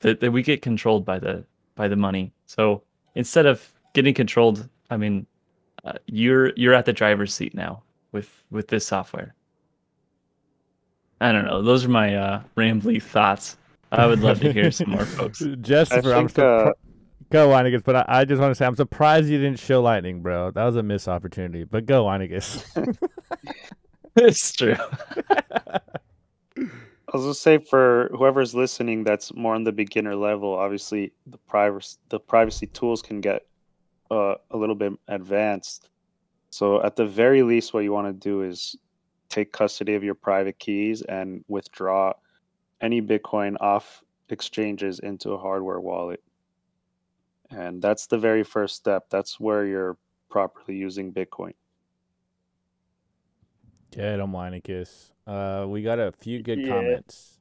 that, 0.00 0.20
that 0.20 0.30
we 0.30 0.42
get 0.42 0.62
controlled 0.62 1.04
by 1.04 1.18
the 1.18 1.44
by 1.74 1.88
the 1.88 1.96
money. 1.96 2.32
So 2.46 2.82
instead 3.14 3.46
of 3.46 3.72
getting 3.92 4.14
controlled, 4.14 4.68
I 4.90 4.96
mean, 4.96 5.26
uh, 5.84 5.94
you're 6.06 6.52
you're 6.56 6.74
at 6.74 6.84
the 6.84 6.92
driver's 6.92 7.34
seat 7.34 7.54
now 7.54 7.82
with 8.12 8.44
with 8.50 8.68
this 8.68 8.86
software. 8.86 9.34
I 11.20 11.32
don't 11.32 11.44
know. 11.44 11.62
Those 11.62 11.84
are 11.84 11.90
my 11.90 12.14
uh, 12.14 12.42
rambly 12.56 13.02
thoughts. 13.02 13.56
I 13.92 14.06
would 14.06 14.20
love 14.20 14.40
to 14.40 14.52
hear 14.52 14.70
some 14.70 14.90
more 14.90 15.04
folks. 15.04 15.38
Jessica, 15.60 16.14
I'm 16.14 16.28
surpri- 16.28 16.68
uh... 16.68 16.72
go 17.30 17.48
Winigus, 17.48 17.84
but 17.84 17.96
I, 17.96 18.04
I, 18.08 18.24
just 18.24 18.40
want 18.40 18.50
to 18.50 18.54
say 18.56 18.66
I'm 18.66 18.74
surprised 18.74 19.28
you 19.28 19.38
didn't 19.38 19.60
show 19.60 19.80
lightning, 19.80 20.20
bro. 20.20 20.50
That 20.50 20.64
was 20.64 20.74
a 20.74 20.82
missed 20.82 21.06
opportunity. 21.06 21.64
But 21.64 21.86
go 21.86 22.04
Winigus. 22.04 22.64
it's 24.16 24.52
true. 24.52 24.76
I 26.56 27.16
was 27.16 27.22
gonna 27.22 27.34
say 27.34 27.58
for 27.58 28.10
whoever's 28.16 28.54
listening 28.54 29.04
that's 29.04 29.32
more 29.34 29.54
on 29.54 29.64
the 29.64 29.72
beginner 29.72 30.16
level, 30.16 30.54
obviously 30.54 31.12
the 31.26 31.38
privacy 31.38 31.98
the 32.08 32.18
privacy 32.18 32.66
tools 32.66 33.02
can 33.02 33.20
get 33.20 33.42
uh, 34.10 34.34
a 34.50 34.56
little 34.56 34.74
bit 34.74 34.92
advanced. 35.08 35.90
So 36.50 36.82
at 36.82 36.96
the 36.96 37.06
very 37.06 37.42
least, 37.42 37.74
what 37.74 37.84
you 37.84 37.92
want 37.92 38.06
to 38.06 38.12
do 38.12 38.42
is 38.42 38.76
take 39.28 39.52
custody 39.52 39.94
of 39.94 40.04
your 40.04 40.14
private 40.14 40.58
keys 40.58 41.02
and 41.02 41.44
withdraw 41.48 42.12
any 42.80 43.02
Bitcoin 43.02 43.56
off 43.60 44.02
exchanges 44.28 45.00
into 45.00 45.30
a 45.32 45.38
hardware 45.38 45.80
wallet. 45.80 46.22
And 47.50 47.82
that's 47.82 48.06
the 48.06 48.18
very 48.18 48.44
first 48.44 48.76
step. 48.76 49.04
That's 49.10 49.40
where 49.40 49.66
you're 49.66 49.96
properly 50.30 50.76
using 50.76 51.12
Bitcoin. 51.12 51.54
Get 53.94 54.20
him, 54.20 54.32
Weinicus. 54.32 55.10
Uh, 55.26 55.66
we 55.68 55.82
got 55.82 55.98
a 55.98 56.12
few 56.12 56.42
good 56.42 56.60
yeah. 56.60 56.68
comments. 56.68 57.38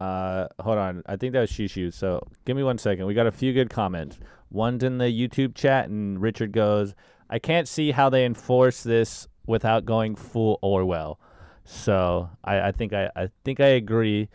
Uh, 0.00 0.46
hold 0.60 0.78
on. 0.78 1.02
I 1.06 1.16
think 1.16 1.32
that 1.32 1.40
was 1.40 1.50
Shishu. 1.50 1.92
So 1.92 2.26
give 2.44 2.56
me 2.56 2.62
one 2.62 2.78
second. 2.78 3.06
We 3.06 3.14
got 3.14 3.26
a 3.26 3.32
few 3.32 3.52
good 3.52 3.70
comments. 3.70 4.18
One's 4.50 4.82
in 4.82 4.98
the 4.98 5.04
YouTube 5.06 5.54
chat, 5.54 5.88
and 5.88 6.20
Richard 6.20 6.52
goes, 6.52 6.94
I 7.28 7.38
can't 7.38 7.66
see 7.66 7.90
how 7.90 8.08
they 8.08 8.24
enforce 8.24 8.82
this 8.82 9.28
without 9.46 9.84
going 9.84 10.16
full 10.16 10.58
Orwell. 10.62 11.18
So 11.64 12.30
I, 12.44 12.68
I 12.68 12.72
think 12.72 12.92
I, 12.92 13.10
I 13.16 13.28
think 13.44 13.60
I 13.60 13.68
agree, 13.68 14.28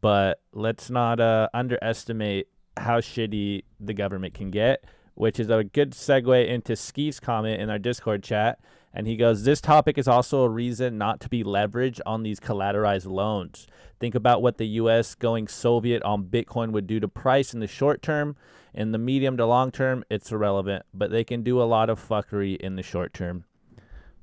but 0.00 0.40
let's 0.52 0.90
not 0.90 1.20
uh, 1.20 1.48
underestimate 1.52 2.46
how 2.76 3.00
shitty 3.00 3.64
the 3.80 3.94
government 3.94 4.34
can 4.34 4.50
get, 4.50 4.84
which 5.14 5.40
is 5.40 5.50
a 5.50 5.64
good 5.64 5.90
segue 5.90 6.46
into 6.46 6.76
Skeef's 6.76 7.18
comment 7.18 7.60
in 7.60 7.68
our 7.68 7.78
Discord 7.78 8.22
chat. 8.22 8.60
And 8.98 9.06
he 9.06 9.14
goes, 9.14 9.44
This 9.44 9.60
topic 9.60 9.96
is 9.96 10.08
also 10.08 10.42
a 10.42 10.48
reason 10.48 10.98
not 10.98 11.20
to 11.20 11.28
be 11.28 11.44
leveraged 11.44 12.00
on 12.04 12.24
these 12.24 12.40
collateralized 12.40 13.06
loans. 13.06 13.68
Think 14.00 14.16
about 14.16 14.42
what 14.42 14.58
the 14.58 14.66
US 14.66 15.14
going 15.14 15.46
Soviet 15.46 16.02
on 16.02 16.24
Bitcoin 16.24 16.72
would 16.72 16.88
do 16.88 16.98
to 16.98 17.06
price 17.06 17.54
in 17.54 17.60
the 17.60 17.68
short 17.68 18.02
term. 18.02 18.34
In 18.74 18.90
the 18.90 18.98
medium 18.98 19.36
to 19.36 19.46
long 19.46 19.70
term, 19.70 20.02
it's 20.10 20.32
irrelevant, 20.32 20.84
but 20.92 21.12
they 21.12 21.22
can 21.22 21.44
do 21.44 21.62
a 21.62 21.64
lot 21.64 21.88
of 21.90 22.08
fuckery 22.08 22.56
in 22.56 22.74
the 22.74 22.82
short 22.82 23.14
term. 23.14 23.44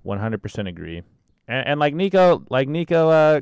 100% 0.05 0.67
agree. 0.67 1.03
And, 1.47 1.67
and 1.67 1.79
like 1.79 1.93
Nico, 1.93 2.43
like 2.49 2.67
Nico 2.67 3.07
uh, 3.09 3.41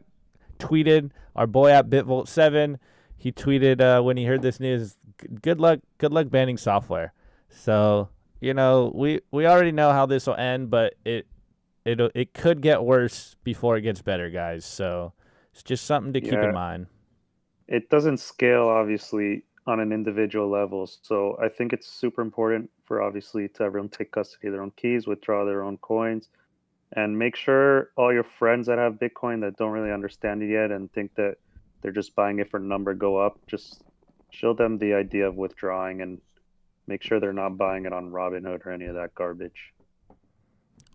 tweeted 0.60 1.10
our 1.36 1.48
boy 1.48 1.72
at 1.72 1.90
Bitvolt7. 1.90 2.78
He 3.18 3.32
tweeted 3.32 3.82
uh, 3.82 4.04
when 4.04 4.18
he 4.18 4.26
heard 4.26 4.44
this 4.44 4.60
news, 4.60 4.98
"Good 5.42 5.60
luck, 5.60 5.80
good 5.98 6.14
luck 6.14 6.30
banning 6.30 6.58
software." 6.58 7.12
So 7.50 8.10
you 8.44 8.54
know, 8.54 8.92
we 8.94 9.22
we 9.32 9.46
already 9.48 9.72
know 9.72 9.92
how 9.92 10.06
this 10.06 10.28
will 10.28 10.36
end, 10.36 10.70
but 10.70 10.96
it 11.06 11.26
it 11.86 12.00
it 12.14 12.34
could 12.34 12.62
get 12.62 12.84
worse 12.84 13.36
before 13.44 13.78
it 13.78 13.82
gets 13.82 14.02
better, 14.02 14.30
guys. 14.30 14.66
So 14.66 15.14
it's 15.54 15.64
just 15.64 15.86
something 15.86 16.14
to 16.14 16.22
keep 16.22 16.34
Yeah. 16.34 16.50
in 16.50 16.54
mind. 16.54 16.88
it 17.68 17.90
doesn't 17.90 18.18
scale 18.20 18.68
obviously 18.68 19.44
on 19.66 19.80
an 19.80 19.94
individual 19.94 20.50
level 20.50 20.86
so 20.86 21.38
i 21.42 21.48
think 21.48 21.72
it's 21.72 21.88
super 21.88 22.22
important 22.22 22.70
for 22.86 23.02
obviously 23.02 23.48
to 23.48 23.64
everyone 23.64 23.88
take 23.88 24.12
custody 24.12 24.48
of 24.50 24.54
their 24.54 24.62
own 24.62 24.72
keys 24.82 25.08
withdraw 25.08 25.46
their 25.46 25.64
own 25.64 25.78
coins 25.78 26.28
and 27.00 27.18
make 27.18 27.36
sure 27.38 27.90
all 27.96 28.12
your 28.12 28.28
friends 28.40 28.68
that 28.68 28.78
have 28.78 28.96
bitcoin 29.04 29.40
that 29.40 29.56
don't 29.56 29.72
really 29.78 29.94
understand 30.00 30.44
it 30.44 30.50
yet 30.60 30.70
and 30.72 30.92
think 30.92 31.10
that 31.16 31.36
they're 31.82 31.98
just 32.02 32.14
buying 32.16 32.38
it 32.40 32.50
for 32.52 32.58
a 32.58 32.68
number 32.74 32.94
go 32.94 33.12
up 33.26 33.40
just 33.48 33.82
show 34.40 34.52
them 34.54 34.78
the 34.78 34.94
idea 34.94 35.26
of 35.26 35.36
withdrawing 35.36 36.02
and 36.02 36.20
make 36.88 37.02
sure 37.04 37.20
they're 37.20 37.34
not 37.34 37.58
buying 37.58 37.86
it 37.86 37.94
on 37.94 38.12
robinhood 38.12 38.66
or 38.66 38.72
any 38.72 38.86
of 38.86 38.96
that 38.96 39.14
garbage 39.16 39.74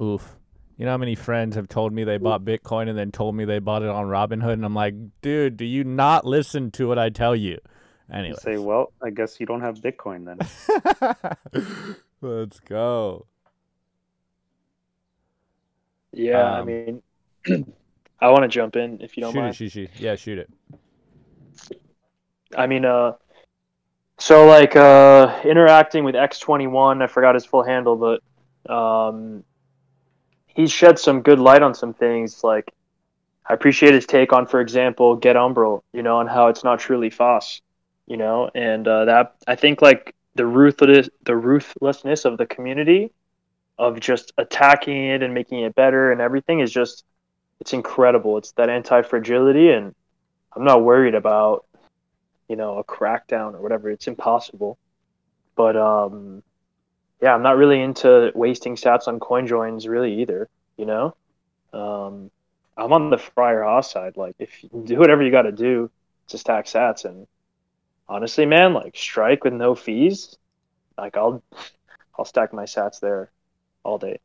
Oof. 0.00 0.36
You 0.76 0.84
know 0.84 0.92
how 0.92 0.96
many 0.98 1.14
friends 1.16 1.56
have 1.56 1.68
told 1.68 1.92
me 1.92 2.04
they 2.04 2.18
bought 2.18 2.44
Bitcoin 2.44 2.88
and 2.88 2.96
then 2.96 3.10
told 3.10 3.34
me 3.34 3.44
they 3.44 3.58
bought 3.58 3.82
it 3.82 3.88
on 3.88 4.06
Robinhood, 4.06 4.52
and 4.52 4.64
I'm 4.64 4.74
like, 4.74 4.94
dude, 5.22 5.56
do 5.56 5.64
you 5.64 5.82
not 5.82 6.24
listen 6.24 6.70
to 6.72 6.86
what 6.86 6.98
I 7.00 7.10
tell 7.10 7.34
you? 7.34 7.58
you 8.26 8.34
Anyway, 8.34 8.38
say 8.42 8.58
well 8.58 8.92
i 9.02 9.10
guess 9.10 9.40
you 9.40 9.46
don't 9.46 9.60
have 9.60 9.76
bitcoin 9.80 10.24
then 10.24 10.44
let's 12.20 12.60
go. 12.60 13.26
Yeah, 16.12 16.44
I 16.52 16.62
Um, 16.62 16.62
mean, 16.62 17.02
I 18.20 18.28
want 18.30 18.42
to 18.42 18.48
jump 18.48 18.76
in 18.76 19.00
if 19.00 19.16
you 19.16 19.22
don't 19.22 19.34
shoot 19.34 19.36
mind. 19.36 19.54
it, 19.54 19.56
Shishi. 19.56 19.88
Yeah, 19.98 20.16
shoot 20.16 20.38
it. 20.38 20.50
I 22.56 22.66
mean, 22.66 22.84
uh, 22.84 23.12
so 24.18 24.46
like 24.46 24.76
uh, 24.76 25.40
interacting 25.44 26.04
with 26.04 26.14
X21, 26.14 27.02
I 27.02 27.06
forgot 27.06 27.34
his 27.34 27.44
full 27.44 27.62
handle, 27.62 27.96
but 27.96 28.72
um, 28.72 29.44
he 30.46 30.66
shed 30.66 30.98
some 30.98 31.22
good 31.22 31.38
light 31.38 31.62
on 31.62 31.74
some 31.74 31.94
things. 31.94 32.42
Like, 32.42 32.72
I 33.46 33.54
appreciate 33.54 33.94
his 33.94 34.06
take 34.06 34.32
on, 34.32 34.46
for 34.46 34.60
example, 34.60 35.16
Get 35.16 35.36
Umbrel, 35.36 35.82
you 35.92 36.02
know, 36.02 36.20
and 36.20 36.28
how 36.28 36.48
it's 36.48 36.64
not 36.64 36.80
truly 36.80 37.10
FOSS, 37.10 37.62
you 38.06 38.16
know, 38.16 38.50
and 38.54 38.86
uh, 38.86 39.04
that 39.06 39.36
I 39.46 39.54
think 39.54 39.80
like 39.80 40.14
the 40.34 40.44
ruthless, 40.44 41.08
the 41.22 41.36
ruthlessness 41.36 42.24
of 42.24 42.38
the 42.38 42.46
community 42.46 43.12
of 43.78 44.00
just 44.00 44.32
attacking 44.36 45.06
it 45.06 45.22
and 45.22 45.32
making 45.32 45.60
it 45.60 45.74
better 45.76 46.10
and 46.10 46.20
everything 46.20 46.60
is 46.60 46.72
just, 46.72 47.04
it's 47.60 47.72
incredible. 47.72 48.36
It's 48.36 48.52
that 48.52 48.68
anti 48.68 49.02
fragility, 49.02 49.70
and 49.70 49.94
I'm 50.54 50.64
not 50.64 50.82
worried 50.82 51.14
about 51.14 51.64
you 52.48 52.56
know 52.56 52.78
a 52.78 52.84
crackdown 52.84 53.54
or 53.54 53.60
whatever 53.60 53.90
it's 53.90 54.06
impossible 54.06 54.78
but 55.56 55.76
um 55.76 56.42
yeah 57.20 57.34
i'm 57.34 57.42
not 57.42 57.56
really 57.56 57.80
into 57.80 58.32
wasting 58.34 58.76
sats 58.76 59.08
on 59.08 59.20
coin 59.20 59.46
joins 59.46 59.86
really 59.86 60.20
either 60.20 60.48
you 60.76 60.86
know 60.86 61.14
um 61.72 62.30
i'm 62.76 62.92
on 62.92 63.10
the 63.10 63.18
friar 63.18 63.62
haas 63.62 63.90
side 63.90 64.16
like 64.16 64.34
if 64.38 64.62
you 64.62 64.70
do 64.84 64.98
whatever 64.98 65.22
you 65.22 65.30
got 65.30 65.42
to 65.42 65.52
do 65.52 65.90
to 66.28 66.38
stack 66.38 66.66
sats 66.66 67.04
and 67.04 67.26
honestly 68.08 68.46
man 68.46 68.72
like 68.72 68.96
strike 68.96 69.44
with 69.44 69.52
no 69.52 69.74
fees 69.74 70.36
like 70.96 71.16
i'll 71.16 71.42
i'll 72.18 72.24
stack 72.24 72.52
my 72.52 72.64
sats 72.64 73.00
there 73.00 73.30
all 73.84 73.98
day 73.98 74.18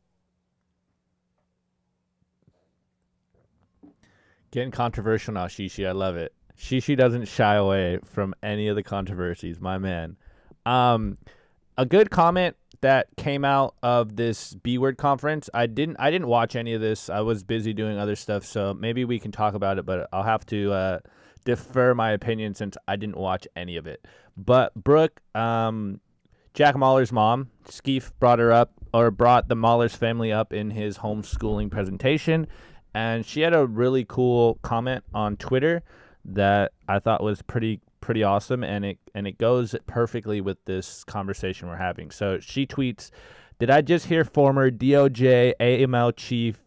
Getting 4.54 4.70
controversial 4.70 5.34
now, 5.34 5.48
Shishi. 5.48 5.88
I 5.88 5.94
love 5.94 6.16
it. 6.16 6.32
Shishi 6.58 6.96
doesn't 6.96 7.28
shy 7.28 7.56
away 7.56 8.00
from 8.04 8.34
any 8.44 8.68
of 8.68 8.76
the 8.76 8.84
controversies, 8.84 9.60
my 9.60 9.78
man. 9.78 10.18
Um, 10.66 11.18
a 11.78 11.86
good 11.86 12.12
comment 12.12 12.56
that 12.82 13.08
came 13.16 13.46
out 13.46 13.76
of 13.82 14.16
this 14.18 14.54
B 14.56 14.78
word 14.78 14.98
conference. 14.98 15.50
I 15.54 15.68
didn't 15.68 15.98
I 16.00 16.12
didn't 16.12 16.28
watch 16.28 16.56
any 16.56 16.74
of 16.74 16.82
this. 16.82 17.10
I 17.10 17.22
was 17.22 17.44
busy 17.44 17.74
doing 17.74 17.98
other 17.98 18.16
stuff, 18.16 18.46
so 18.46 18.74
maybe 18.74 19.06
we 19.06 19.20
can 19.20 19.32
talk 19.32 19.54
about 19.54 19.80
it, 19.80 19.86
but 19.86 20.08
I'll 20.12 20.24
have 20.24 20.46
to 20.48 20.72
uh, 20.72 21.00
defer 21.46 21.94
my 21.94 22.12
opinion 22.12 22.54
since 22.54 22.78
I 22.88 22.98
didn't 22.98 23.18
watch 23.18 23.48
any 23.56 23.78
of 23.78 23.88
it. 23.88 24.06
But 24.36 24.74
Brooke, 24.76 25.22
um, 25.34 26.02
Jack 26.54 26.76
Mallers' 26.76 27.12
mom, 27.12 27.50
Skeef 27.66 28.12
brought 28.20 28.40
her 28.40 28.52
up 28.52 28.74
or 28.94 29.12
brought 29.12 29.48
the 29.48 29.56
Mallers' 29.56 29.96
family 29.96 30.32
up 30.32 30.54
in 30.54 30.72
his 30.72 30.98
homeschooling 31.00 31.72
presentation, 31.72 32.48
and 32.94 33.26
she 33.26 33.42
had 33.42 33.54
a 33.54 33.66
really 33.66 34.06
cool 34.06 34.60
comment 34.62 35.04
on 35.14 35.38
Twitter 35.38 35.84
that 36.26 36.72
I 36.88 37.00
thought 37.00 37.24
was 37.24 37.42
pretty 37.42 37.82
pretty 38.02 38.24
awesome 38.24 38.64
and 38.66 38.84
it 38.84 38.98
and 39.16 39.26
it 39.26 39.38
goes 39.38 39.76
perfectly 39.88 40.42
with 40.42 40.58
this 40.66 41.04
conversation 41.06 41.70
we're 41.70 41.78
having. 41.78 42.12
So 42.12 42.40
she 42.40 42.68
tweets, 42.68 43.12
"Did 43.60 43.70
I 43.70 43.82
just 43.82 44.08
hear 44.08 44.26
former 44.26 44.70
DOJ 44.70 45.54
AML 45.60 46.12
chief 46.16 46.64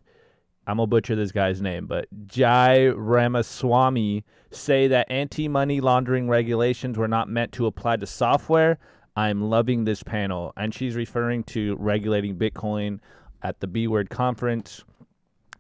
I'm 0.67 0.79
gonna 0.79 0.89
butcher 0.89 1.15
this 1.15 1.31
guy's 1.31 1.63
name, 1.63 1.87
but 1.87 2.09
Jai 2.27 2.89
Ramaswamy 2.89 4.25
say 4.51 4.89
that 4.89 5.11
anti-money 5.11 5.81
laundering 5.81 6.29
regulations 6.29 6.99
were 6.99 7.07
not 7.07 7.29
meant 7.29 7.53
to 7.53 7.67
apply 7.67 7.97
to 7.99 8.07
software. 8.07 8.79
I'm 9.15 9.49
loving 9.49 9.85
this 9.85 10.03
panel, 10.03 10.53
and 10.57 10.75
she's 10.75 10.97
referring 10.97 11.45
to 11.45 11.77
regulating 11.77 12.37
Bitcoin 12.37 12.99
at 13.43 13.61
the 13.61 13.69
B 13.69 13.87
Word 13.87 14.11
conference. 14.11 14.83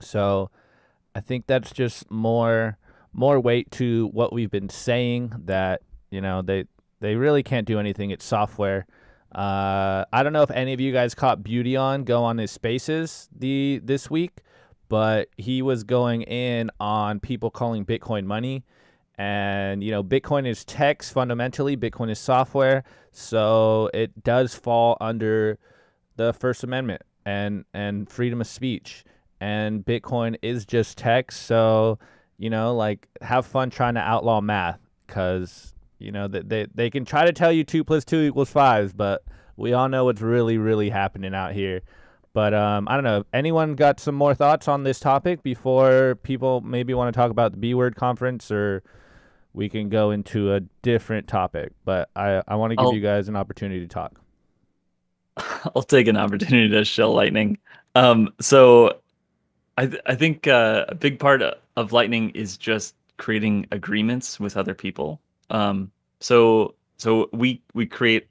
So, 0.01 0.51
I 1.15 1.21
think 1.21 1.47
that's 1.47 1.71
just 1.71 2.11
more 2.11 2.77
more 3.17 3.41
weight 3.41 3.71
to 3.73 4.09
what 4.13 4.33
we've 4.33 4.51
been 4.51 4.69
saying 4.69 5.33
that 5.47 5.81
you 6.11 6.21
know 6.21 6.43
they 6.43 6.65
they 7.01 7.17
really 7.17 7.43
can't 7.43 7.67
do 7.67 7.79
anything. 7.79 8.11
It's 8.11 8.25
software. 8.25 8.87
Uh, 9.35 10.05
I 10.13 10.23
don't 10.23 10.33
know 10.33 10.43
if 10.43 10.51
any 10.51 10.73
of 10.73 10.81
you 10.81 10.93
guys 10.93 11.15
caught 11.15 11.43
Beautyon 11.43 12.05
go 12.05 12.25
on 12.25 12.39
his 12.39 12.51
spaces 12.51 13.29
the 13.37 13.81
this 13.83 14.11
week, 14.11 14.41
but 14.89 15.29
he 15.37 15.63
was 15.63 15.83
going 15.83 16.23
in 16.23 16.71
on 16.79 17.19
people 17.21 17.51
calling 17.51 17.85
Bitcoin 17.85 18.25
money. 18.25 18.65
And 19.19 19.83
you 19.83 19.91
know, 19.91 20.05
Bitcoin 20.05 20.47
is 20.47 20.65
text 20.65 21.13
fundamentally. 21.13 21.77
Bitcoin 21.77 22.11
is 22.11 22.19
software, 22.19 22.85
so 23.13 23.91
it 23.95 24.23
does 24.25 24.55
fall 24.55 24.99
under 25.01 25.59
the 26.17 26.35
First 26.35 26.65
Amendment 26.65 27.03
and 27.25 27.65
and 27.73 28.11
freedom 28.11 28.43
of 28.43 28.47
speech. 28.47 29.05
And 29.41 29.85
Bitcoin 29.85 30.37
is 30.43 30.65
just 30.65 30.97
text, 30.99 31.43
so 31.43 31.99
you 32.39 32.51
know, 32.51 32.75
like 32.75 33.09
have 33.21 33.47
fun 33.47 33.71
trying 33.71 33.95
to 33.95 34.01
outlaw 34.01 34.41
math, 34.41 34.81
because 35.07 35.75
you 35.99 36.13
know 36.13 36.29
that 36.29 36.49
they, 36.49 36.67
they 36.75 36.91
can 36.91 37.05
try 37.05 37.25
to 37.25 37.33
tell 37.33 37.51
you 37.53 37.65
two 37.65 37.83
plus 37.85 38.05
two 38.05 38.21
equals 38.23 38.51
five, 38.51 38.97
but 38.97 39.23
we 39.57 39.73
all 39.73 39.89
know 39.89 40.05
what's 40.05 40.21
really 40.21 40.59
really 40.59 40.91
happening 40.91 41.35
out 41.35 41.53
here. 41.53 41.81
But 42.33 42.53
um, 42.53 42.87
I 42.89 42.95
don't 42.95 43.05
know. 43.05 43.25
Anyone 43.33 43.75
got 43.77 43.99
some 43.99 44.15
more 44.15 44.35
thoughts 44.35 44.69
on 44.69 44.85
this 44.85 45.01
topic 45.01 45.43
before 45.43 46.17
people 46.23 46.61
maybe 46.61 46.93
want 46.93 47.13
to 47.15 47.19
talk 47.19 47.31
about 47.31 47.53
the 47.53 47.59
B 47.59 47.73
word 47.73 47.97
conference, 47.97 48.51
or 48.51 48.83
we 49.55 49.71
can 49.71 49.89
go 49.89 50.11
into 50.11 50.53
a 50.53 50.61
different 50.83 51.29
topic. 51.29 51.73
But 51.87 52.11
I 52.15 52.43
I 52.47 52.57
want 52.57 52.73
to 52.73 52.77
give 52.77 52.85
I'll- 52.87 52.95
you 52.95 53.01
guys 53.01 53.29
an 53.29 53.37
opportunity 53.37 53.81
to 53.81 53.89
talk. 53.89 54.21
I'll 55.75 55.83
take 55.83 56.09
an 56.09 56.17
opportunity 56.17 56.69
to 56.71 56.85
shell 56.85 57.13
lightning. 57.15 57.59
Um, 57.95 58.29
so 58.41 59.01
I 59.77 59.87
th- 59.87 60.03
I 60.07 60.15
think 60.15 60.47
uh, 60.47 60.87
a 60.89 60.95
big 60.95 61.19
part 61.19 61.43
of 61.43 61.93
lightning 61.93 62.31
is 62.31 62.57
just 62.57 62.95
creating 63.19 63.67
agreements 63.73 64.41
with 64.41 64.57
other 64.57 64.75
people. 64.75 65.21
Um, 65.51 65.91
so 66.21 66.75
so 66.97 67.29
we 67.33 67.63
we 67.75 67.87
create 67.87 68.29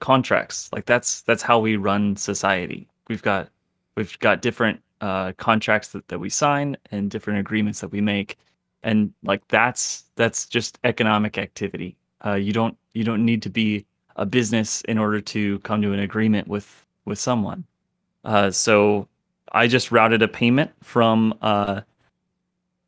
contracts. 0.00 0.70
Like 0.72 0.86
that's 0.86 1.22
that's 1.22 1.42
how 1.42 1.58
we 1.58 1.76
run 1.76 2.16
society. 2.16 2.88
We've 3.08 3.22
got 3.22 3.48
we've 3.96 4.18
got 4.18 4.42
different 4.42 4.80
uh, 5.00 5.32
contracts 5.36 5.88
that, 5.88 6.08
that 6.08 6.18
we 6.18 6.30
sign 6.30 6.76
and 6.90 7.10
different 7.10 7.38
agreements 7.38 7.80
that 7.80 7.88
we 7.88 8.00
make, 8.00 8.36
and 8.82 9.12
like 9.22 9.46
that's 9.48 10.04
that's 10.16 10.46
just 10.46 10.78
economic 10.84 11.38
activity. 11.38 11.96
Uh, 12.24 12.34
you 12.34 12.52
don't 12.52 12.76
you 12.94 13.04
don't 13.04 13.24
need 13.24 13.42
to 13.42 13.50
be 13.50 13.86
a 14.16 14.26
business 14.26 14.80
in 14.82 14.98
order 14.98 15.20
to 15.20 15.60
come 15.60 15.80
to 15.82 15.92
an 15.92 16.00
agreement 16.00 16.48
with 16.48 16.86
with 17.04 17.18
someone. 17.18 17.64
Uh, 18.24 18.50
so 18.50 19.08
I 19.52 19.66
just 19.66 19.90
routed 19.90 20.22
a 20.22 20.28
payment 20.28 20.70
from 20.82 21.34
uh, 21.42 21.82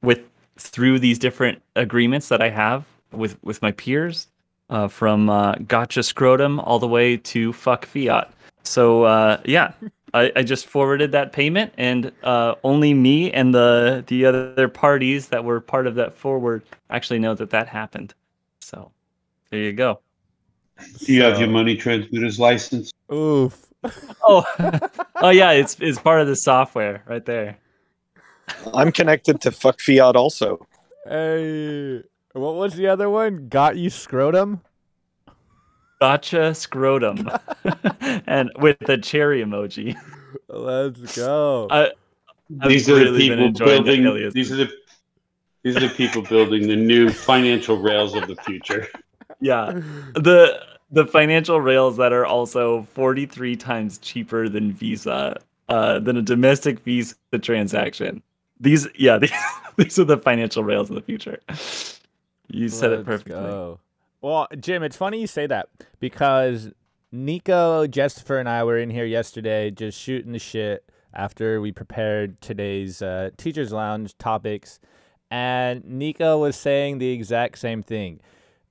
with 0.02 0.28
through 0.56 0.98
these 0.98 1.18
different 1.18 1.62
agreements 1.76 2.28
that 2.28 2.42
I 2.42 2.50
have 2.50 2.84
with 3.12 3.42
with 3.42 3.62
my 3.62 3.72
peers, 3.72 4.28
uh, 4.68 4.88
from 4.88 5.28
uh, 5.28 5.54
gotcha 5.66 6.02
scrotum 6.02 6.60
all 6.60 6.78
the 6.78 6.88
way 6.88 7.16
to 7.16 7.52
fuck 7.52 7.86
fiat. 7.86 8.32
So 8.62 9.04
uh, 9.04 9.40
yeah, 9.44 9.72
I, 10.14 10.32
I 10.36 10.42
just 10.42 10.66
forwarded 10.66 11.12
that 11.12 11.32
payment, 11.32 11.72
and 11.76 12.12
uh, 12.22 12.54
only 12.64 12.94
me 12.94 13.30
and 13.32 13.54
the 13.54 14.04
the 14.06 14.26
other 14.26 14.68
parties 14.68 15.28
that 15.28 15.44
were 15.44 15.60
part 15.60 15.86
of 15.86 15.94
that 15.96 16.14
forward 16.14 16.62
actually 16.88 17.18
know 17.18 17.34
that 17.34 17.50
that 17.50 17.68
happened. 17.68 18.14
So 18.60 18.90
there 19.50 19.60
you 19.60 19.72
go. 19.72 20.00
Do 21.04 21.12
you 21.12 21.22
have 21.22 21.38
your 21.38 21.48
money 21.48 21.76
transmitter's 21.76 22.38
license? 22.38 22.90
Oof. 23.12 23.69
Oh, 24.22 24.44
oh 25.16 25.30
yeah, 25.30 25.52
it's 25.52 25.76
it's 25.80 25.98
part 25.98 26.20
of 26.20 26.26
the 26.26 26.36
software 26.36 27.02
right 27.06 27.24
there. 27.24 27.58
I'm 28.74 28.92
connected 28.92 29.40
to 29.42 29.50
fuck 29.50 29.80
fiat 29.80 30.16
also. 30.16 30.66
Hey, 31.06 32.02
what 32.32 32.56
was 32.56 32.74
the 32.74 32.88
other 32.88 33.08
one? 33.08 33.48
Got 33.48 33.76
you 33.76 33.90
scrotum? 33.90 34.60
Gotcha 36.00 36.54
scrotum, 36.54 37.30
and 38.26 38.50
with 38.58 38.78
the 38.80 38.98
cherry 38.98 39.42
emoji. 39.42 39.96
Let's 40.48 41.16
go. 41.16 41.68
I, 41.70 41.90
These 42.48 42.88
are 42.88 42.94
really 42.94 43.12
the 43.12 43.28
people 43.28 43.44
enjoying 43.46 43.84
the 43.84 44.02
building. 44.02 44.30
These 44.32 44.52
are 44.52 44.56
the 44.56 44.70
these 45.62 45.76
are 45.76 45.80
the 45.80 45.90
people 45.90 46.22
building 46.22 46.68
the 46.68 46.76
new 46.76 47.10
financial 47.10 47.76
rails 47.78 48.14
of 48.14 48.28
the 48.28 48.36
future. 48.36 48.88
yeah, 49.40 49.72
the 50.14 50.62
the 50.90 51.07
financial 51.07 51.61
rails 51.61 51.96
that 51.96 52.12
are 52.12 52.26
also 52.26 52.83
43 52.94 53.57
times 53.57 53.98
cheaper 53.98 54.48
than 54.48 54.72
Visa, 54.72 55.37
uh, 55.68 55.98
than 56.00 56.16
a 56.16 56.22
domestic 56.22 56.81
Visa 56.81 57.14
transaction. 57.40 58.22
These, 58.59 58.88
yeah, 58.96 59.18
these, 59.18 59.33
these 59.76 59.98
are 59.98 60.05
the 60.05 60.18
financial 60.18 60.64
rails 60.64 60.90
of 60.90 60.96
the 60.96 61.03
future. 61.03 61.38
You 62.48 62.68
said 62.68 62.92
it 62.92 62.96
Let's 62.96 63.07
perfectly. 63.07 63.33
go. 63.33 63.81
Well, 64.20 64.48
Jim, 64.59 64.83
it's 64.83 64.96
funny 64.96 65.20
you 65.20 65.26
say 65.26 65.46
that 65.46 65.68
because 65.98 66.70
Nico, 67.12 67.87
Jessifer, 67.87 68.38
and 68.38 68.48
I 68.48 68.64
were 68.64 68.79
in 68.79 68.90
here 68.90 69.05
yesterday 69.05 69.70
just 69.70 69.98
shooting 69.98 70.33
the 70.33 70.38
shit 70.38 70.85
after 71.14 71.61
we 71.61 71.72
prepared 71.72 72.40
today's 72.40 73.03
uh, 73.03 73.31
Teachers 73.37 73.72
Lounge 73.72 74.16
topics. 74.18 74.79
And 75.31 75.85
Nico 75.85 76.38
was 76.38 76.57
saying 76.57 76.98
the 76.98 77.12
exact 77.12 77.59
same 77.59 77.83
thing. 77.83 78.20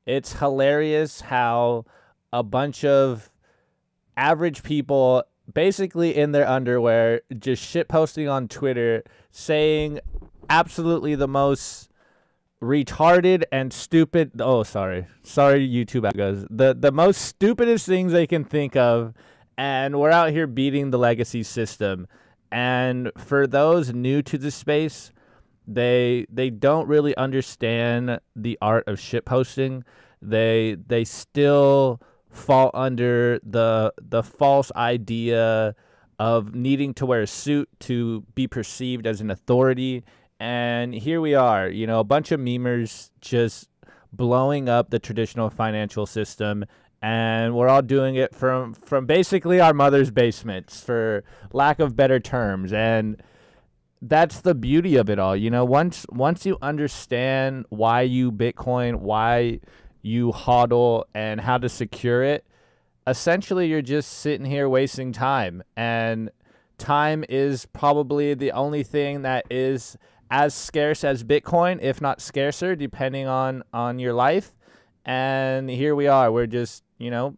It's 0.06 0.34
hilarious 0.34 1.22
how 1.22 1.86
a 2.32 2.44
bunch 2.44 2.84
of 2.86 3.32
average 4.18 4.64
people, 4.64 5.24
basically 5.52 6.16
in 6.16 6.32
their 6.32 6.48
underwear, 6.48 7.22
just 7.38 7.64
shit 7.64 7.88
posting 7.88 8.28
on 8.28 8.48
Twitter, 8.48 9.04
saying 9.32 10.00
absolutely 10.50 11.16
the 11.16 11.28
most 11.28 11.90
retarded 12.62 13.44
and 13.52 13.72
stupid 13.72 14.32
oh 14.42 14.64
sorry. 14.64 15.08
Sorry 15.24 15.68
youtube 15.68 16.12
guys. 16.16 16.46
The 16.50 16.76
the 16.78 16.92
most 16.92 17.22
stupidest 17.22 17.86
things 17.86 18.12
they 18.12 18.28
can 18.28 18.44
think 18.44 18.76
of 18.76 19.14
and 19.58 19.98
we're 19.98 20.12
out 20.12 20.32
here 20.32 20.48
beating 20.48 20.92
the 20.92 21.00
legacy 21.00 21.44
system. 21.44 22.08
And 22.52 23.12
for 23.18 23.48
those 23.48 23.94
new 23.94 24.22
to 24.24 24.38
the 24.38 24.52
space 24.52 25.12
they 25.68 26.26
they 26.30 26.50
don't 26.50 26.88
really 26.88 27.16
understand 27.16 28.20
the 28.36 28.58
art 28.62 28.88
of 28.88 29.00
shit 29.00 29.24
posting. 29.24 29.86
They 30.22 30.76
they 30.86 31.06
still 31.06 32.02
fall 32.30 32.72
under 32.74 33.40
the 33.44 33.94
the 34.02 34.24
false 34.24 34.72
idea 34.76 35.76
of 36.20 36.54
needing 36.54 36.94
to 36.94 37.06
wear 37.06 37.22
a 37.22 37.28
suit 37.28 37.70
to 37.80 38.22
be 38.36 38.46
perceived 38.48 39.08
as 39.08 39.22
an 39.22 39.32
authority. 39.32 40.04
And 40.40 40.94
here 40.94 41.22
we 41.22 41.34
are, 41.34 41.70
you 41.70 41.88
know, 41.88 42.00
a 42.00 42.04
bunch 42.04 42.32
of 42.32 42.40
memers 42.40 43.10
just 43.22 43.70
blowing 44.12 44.68
up 44.70 44.90
the 44.90 45.00
traditional 45.00 45.50
financial 45.50 46.06
system. 46.06 46.66
And 47.02 47.56
we're 47.56 47.70
all 47.70 47.82
doing 47.82 48.16
it 48.16 48.36
from 48.36 48.74
from 48.74 49.06
basically 49.06 49.62
our 49.62 49.74
mother's 49.74 50.12
basements 50.12 50.82
for 50.84 51.24
lack 51.54 51.80
of 51.80 51.96
better 51.96 52.20
terms. 52.20 52.74
And 52.74 53.22
that's 54.02 54.42
the 54.42 54.56
beauty 54.56 54.98
of 54.98 55.10
it 55.10 55.20
all. 55.20 55.36
You 55.36 55.50
know, 55.50 55.64
once 55.64 56.06
once 56.10 56.46
you 56.46 56.58
understand 56.62 57.66
why 57.70 58.02
you 58.02 58.32
Bitcoin, 58.32 59.00
why 59.00 59.60
you 60.02 60.32
hodl 60.32 61.04
and 61.14 61.42
how 61.42 61.58
to 61.58 61.70
secure 61.70 62.24
it, 62.24 62.46
essentially 63.08 63.68
you're 63.68 63.82
just 63.82 64.12
sitting 64.20 64.46
here 64.46 64.70
wasting 64.70 65.12
time 65.12 65.64
and 65.76 66.30
time 66.78 67.26
is 67.30 67.66
probably 67.68 68.34
the 68.34 68.52
only 68.52 68.84
thing 68.84 69.22
that 69.24 69.46
is 69.50 69.98
as 70.32 70.54
scarce 70.54 71.04
as 71.04 71.24
Bitcoin, 71.24 71.80
if 71.82 72.02
not 72.02 72.22
scarcer, 72.22 72.76
depending 72.76 73.28
on 73.28 73.64
on 73.74 74.00
your 74.00 74.14
life. 74.14 74.54
And 75.06 75.70
here 75.70 75.96
we 75.96 76.08
are. 76.08 76.32
We're 76.32 76.48
just 76.48 76.84
you 76.98 77.12
know 77.12 77.38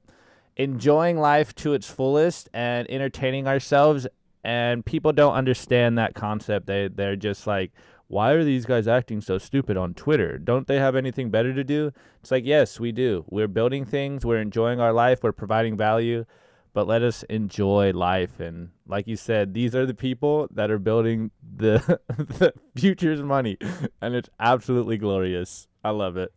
enjoying 0.58 1.18
life 1.18 1.56
to 1.56 1.74
its 1.74 1.90
fullest 1.90 2.50
and 2.54 2.90
entertaining 2.90 3.48
ourselves. 3.48 4.08
And 4.44 4.86
people 4.86 5.14
don't 5.14 5.34
understand 5.34 5.98
that 5.98 6.16
concept. 6.16 6.68
They 6.68 6.88
they're 6.88 7.16
just 7.16 7.48
like, 7.48 7.72
why 8.12 8.32
are 8.32 8.44
these 8.44 8.66
guys 8.66 8.88
acting 8.88 9.22
so 9.22 9.38
stupid 9.38 9.78
on 9.78 9.94
Twitter? 9.94 10.38
Don't 10.38 10.68
they 10.68 10.78
have 10.78 10.96
anything 10.96 11.30
better 11.30 11.54
to 11.54 11.64
do? 11.64 11.92
It's 12.20 12.32
like, 12.32 12.46
yes, 12.46 12.80
we 12.80 12.92
do. 12.92 13.24
We're 13.30 13.48
building 13.48 13.86
things. 13.86 14.26
We're 14.26 14.42
enjoying 14.42 14.80
our 14.80 14.94
life. 14.94 15.24
We're 15.24 15.32
providing 15.32 15.78
value 15.78 16.26
but 16.74 16.88
let 16.88 17.02
us 17.02 17.24
enjoy 17.24 17.92
life 17.92 18.40
and 18.40 18.70
like 18.88 19.08
you 19.08 19.16
said 19.16 19.54
these 19.54 19.76
are 19.76 19.86
the 19.86 19.94
people 19.94 20.48
that 20.52 20.72
are 20.72 20.80
building 20.80 21.32
the 21.58 22.00
the 22.18 22.54
future's 22.76 23.22
money 23.22 23.58
and 24.02 24.16
it's 24.16 24.30
absolutely 24.40 24.98
glorious 24.98 25.68
i 25.84 25.90
love 25.90 26.18
it 26.18 26.32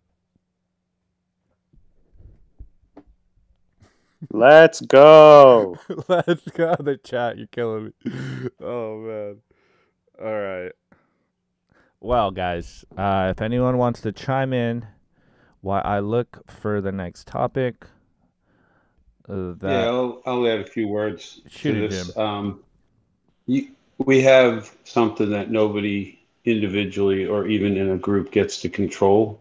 Let's 4.30 4.80
go. 4.80 5.76
let's 6.08 6.48
go 6.52 6.74
the 6.80 6.96
chat 6.96 7.36
you're 7.36 7.46
killing 7.48 7.92
me 8.04 8.48
oh 8.60 8.98
man 8.98 9.36
all 10.18 10.40
right 10.40 10.72
well 12.04 12.30
guys 12.30 12.84
uh 12.98 13.28
if 13.30 13.40
anyone 13.40 13.78
wants 13.78 14.00
to 14.00 14.12
chime 14.12 14.52
in 14.52 14.86
while 15.62 15.82
i 15.84 15.98
look 15.98 16.42
for 16.50 16.80
the 16.80 16.92
next 16.92 17.26
topic 17.26 17.86
uh, 19.28 19.54
that 19.56 19.70
yeah, 19.70 19.86
I'll, 19.86 20.22
I'll 20.26 20.46
add 20.46 20.60
a 20.60 20.66
few 20.66 20.86
words 20.86 21.40
Shoot 21.48 21.74
to 21.74 21.88
this. 21.88 22.14
Um, 22.16 22.62
you, 23.46 23.68
we 23.98 24.20
have 24.22 24.74
something 24.84 25.30
that 25.30 25.50
nobody 25.50 26.18
individually 26.44 27.26
or 27.26 27.46
even 27.46 27.76
in 27.76 27.90
a 27.90 27.96
group 27.96 28.30
gets 28.32 28.60
to 28.60 28.68
control. 28.68 29.40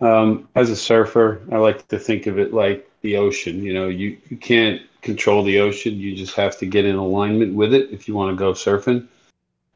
Um, 0.00 0.48
as 0.56 0.70
a 0.70 0.76
surfer, 0.76 1.40
I 1.52 1.58
like 1.58 1.86
to 1.88 1.98
think 1.98 2.26
of 2.26 2.38
it 2.38 2.52
like 2.52 2.90
the 3.02 3.16
ocean. 3.16 3.62
You 3.62 3.74
know, 3.74 3.88
you, 3.88 4.18
you 4.28 4.36
can't 4.36 4.82
control 5.02 5.44
the 5.44 5.60
ocean. 5.60 5.94
You 5.94 6.16
just 6.16 6.34
have 6.34 6.58
to 6.58 6.66
get 6.66 6.84
in 6.84 6.96
alignment 6.96 7.54
with 7.54 7.72
it 7.72 7.90
if 7.92 8.08
you 8.08 8.14
want 8.14 8.32
to 8.32 8.36
go 8.36 8.52
surfing. 8.52 9.06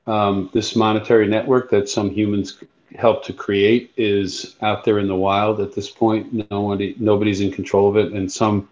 Um, 0.06 0.50
this 0.52 0.76
monetary 0.76 1.26
network 1.26 1.70
that 1.70 1.88
some 1.88 2.10
humans 2.10 2.62
help 2.94 3.24
to 3.24 3.32
create 3.32 3.92
is 3.96 4.56
out 4.62 4.84
there 4.84 4.98
in 4.98 5.08
the 5.08 5.16
wild 5.16 5.60
at 5.60 5.74
this 5.74 5.90
point. 5.90 6.50
Nobody, 6.50 6.94
nobody's 6.98 7.40
in 7.40 7.50
control 7.50 7.88
of 7.88 7.96
it, 7.96 8.12
and 8.12 8.30
some 8.30 8.68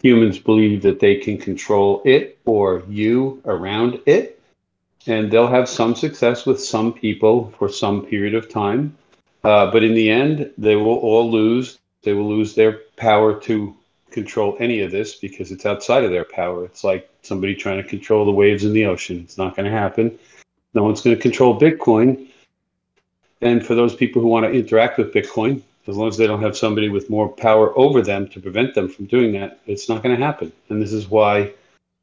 humans 0.00 0.38
believe 0.38 0.82
that 0.82 1.00
they 1.00 1.16
can 1.16 1.38
control 1.38 2.02
it 2.04 2.38
or 2.44 2.82
you 2.88 3.42
around 3.44 4.00
it. 4.06 4.40
And 5.06 5.30
they'll 5.30 5.48
have 5.48 5.68
some 5.68 5.94
success 5.94 6.46
with 6.46 6.60
some 6.60 6.92
people 6.92 7.52
for 7.58 7.68
some 7.68 8.04
period 8.04 8.34
of 8.34 8.48
time. 8.48 8.96
Uh, 9.42 9.70
but 9.70 9.82
in 9.82 9.94
the 9.94 10.10
end, 10.10 10.50
they 10.58 10.76
will 10.76 10.98
all 10.98 11.30
lose. 11.30 11.78
They 12.02 12.12
will 12.12 12.28
lose 12.28 12.54
their 12.54 12.80
power 12.96 13.38
to 13.40 13.74
control 14.10 14.56
any 14.60 14.80
of 14.80 14.90
this 14.90 15.16
because 15.16 15.50
it's 15.50 15.66
outside 15.66 16.04
of 16.04 16.10
their 16.10 16.24
power. 16.24 16.64
It's 16.64 16.84
like 16.84 17.08
somebody 17.22 17.54
trying 17.54 17.82
to 17.82 17.88
control 17.88 18.24
the 18.24 18.32
waves 18.32 18.64
in 18.64 18.72
the 18.72 18.86
ocean. 18.86 19.20
It's 19.24 19.38
not 19.38 19.56
going 19.56 19.66
to 19.66 19.76
happen. 19.76 20.18
No 20.78 20.84
one's 20.84 21.00
going 21.00 21.16
to 21.16 21.20
control 21.20 21.58
Bitcoin. 21.58 22.28
And 23.40 23.66
for 23.66 23.74
those 23.74 23.96
people 23.96 24.22
who 24.22 24.28
want 24.28 24.46
to 24.46 24.52
interact 24.52 24.96
with 24.96 25.12
Bitcoin, 25.12 25.60
as 25.88 25.96
long 25.96 26.06
as 26.06 26.16
they 26.16 26.28
don't 26.28 26.40
have 26.40 26.56
somebody 26.56 26.88
with 26.88 27.10
more 27.10 27.28
power 27.28 27.76
over 27.76 28.00
them 28.00 28.28
to 28.28 28.38
prevent 28.40 28.76
them 28.76 28.88
from 28.88 29.06
doing 29.06 29.32
that, 29.32 29.58
it's 29.66 29.88
not 29.88 30.04
going 30.04 30.16
to 30.16 30.24
happen. 30.24 30.52
And 30.68 30.80
this 30.80 30.92
is 30.92 31.08
why 31.08 31.50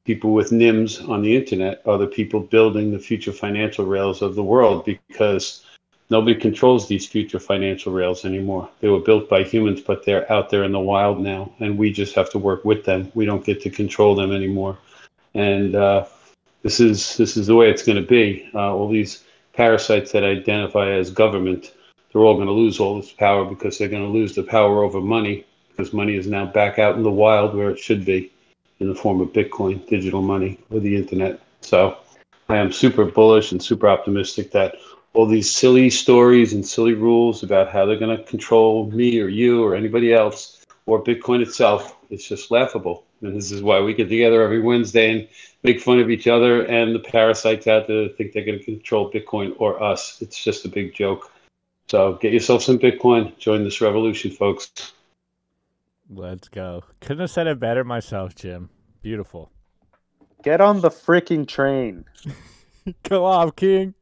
people 0.04 0.34
with 0.34 0.50
nyms 0.50 1.08
on 1.08 1.22
the 1.22 1.38
internet 1.38 1.84
are 1.86 1.98
the 1.98 2.06
people 2.06 2.42
building 2.42 2.92
the 2.92 3.00
future 3.00 3.32
financial 3.32 3.86
rails 3.86 4.22
of 4.22 4.36
the 4.36 4.44
world 4.44 4.84
because 4.84 5.64
nobody 6.10 6.38
controls 6.38 6.90
these 6.90 7.08
future 7.08 7.40
financial 7.40 7.94
rails 7.94 8.26
anymore. 8.26 8.70
They 8.82 8.90
were 8.90 9.00
built 9.00 9.30
by 9.30 9.44
humans, 9.44 9.80
but 9.80 10.04
they're 10.04 10.30
out 10.30 10.50
there 10.50 10.66
in 10.66 10.74
the 10.74 10.82
wild 10.82 11.22
now, 11.22 11.50
and 11.62 11.78
we 11.78 11.94
just 11.94 12.14
have 12.16 12.30
to 12.32 12.40
work 12.40 12.66
with 12.66 12.84
them. 12.84 13.10
We 13.16 13.24
don't 13.24 13.46
get 13.46 13.62
to 13.62 13.70
control 13.70 14.16
them 14.16 14.34
anymore. 14.34 14.78
And 15.34 15.76
uh, 15.76 16.08
this 16.66 16.80
is 16.80 17.16
this 17.18 17.38
is 17.38 17.46
the 17.46 17.56
way 17.56 17.70
it's 17.70 17.84
going 17.84 18.02
to 18.02 18.10
be. 18.10 18.50
Uh, 18.56 18.74
all 18.74 18.90
these 18.90 19.24
parasites 19.54 20.12
that 20.12 20.24
identify 20.24 20.90
as 20.90 21.12
government 21.12 21.72
they're 22.12 22.24
all 22.24 22.34
going 22.34 22.48
to 22.48 22.54
lose 22.54 22.80
all 22.80 23.00
this 23.00 23.12
power 23.12 23.46
because 23.46 23.78
they're 23.78 23.88
going 23.88 24.02
to 24.02 24.10
lose 24.10 24.34
the 24.34 24.42
power 24.42 24.84
over 24.84 25.00
money 25.00 25.46
because 25.70 25.94
money 25.94 26.16
is 26.16 26.26
now 26.26 26.46
back 26.46 26.80
out 26.80 26.96
in 26.96 27.04
the 27.04 27.12
wild 27.12 27.54
where 27.54 27.70
it 27.70 27.78
should 27.78 28.04
be 28.04 28.32
in 28.80 28.90
the 28.90 28.96
form 28.96 29.22
of 29.22 29.32
Bitcoin, 29.32 29.86
digital 29.88 30.24
money, 30.24 30.58
or 30.72 30.80
the 30.80 30.96
internet. 30.96 31.40
So 31.62 31.98
I 32.50 32.58
am 32.58 32.72
super 32.72 33.06
bullish 33.06 33.52
and 33.52 33.62
super 33.62 33.88
optimistic 33.88 34.52
that 34.52 34.76
all 35.14 35.28
these 35.28 35.52
silly 35.52 35.92
stories 35.92 36.54
and 36.54 36.66
silly 36.66 36.94
rules 36.94 37.44
about 37.44 37.70
how 37.70 37.86
they're 37.86 38.00
going 38.00 38.18
to 38.18 38.24
control 38.24 38.90
me 38.90 39.20
or 39.20 39.28
you 39.28 39.64
or 39.64 39.76
anybody 39.76 40.14
else 40.14 40.64
or 40.88 41.04
Bitcoin 41.04 41.42
itself, 41.42 41.96
it's 42.10 42.28
just 42.28 42.50
laughable. 42.50 43.04
And 43.22 43.36
this 43.36 43.52
is 43.52 43.62
why 43.62 43.80
we 43.80 43.94
get 43.94 44.10
together 44.10 44.42
every 44.42 44.62
Wednesday 44.62 45.12
and 45.12 45.28
make 45.64 45.82
fun 45.82 46.00
of 46.00 46.10
each 46.10 46.28
other 46.28 46.64
and 46.64 46.94
the 46.94 47.00
parasites 47.00 47.68
out 47.68 47.88
there 47.88 48.04
that 48.04 48.18
think 48.18 48.34
they're 48.34 48.46
going 48.46 48.60
to 48.60 48.66
control 48.66 49.12
Bitcoin 49.12 49.54
or 49.58 49.82
us. 49.82 50.22
It's 50.22 50.44
just 50.44 50.66
a 50.66 50.70
big 50.70 50.94
joke. 50.94 51.32
So 51.88 52.14
get 52.16 52.34
yourself 52.34 52.64
some 52.64 52.80
Bitcoin. 52.80 53.38
Join 53.38 53.64
this 53.64 53.82
revolution, 53.82 54.32
folks. 54.32 54.72
let's 56.10 56.48
go 56.50 56.84
couldn't 57.00 57.22
have 57.22 57.32
said 57.32 57.48
it 57.48 57.60
better 57.60 57.84
myself 57.84 58.36
jim 58.36 58.70
beautiful 59.02 59.52
Get 60.44 60.62
on 60.62 60.82
the 60.82 60.92
freaking 60.92 61.48
train. 61.48 62.06
go 63.10 63.26
off 63.26 63.56
king 63.56 63.96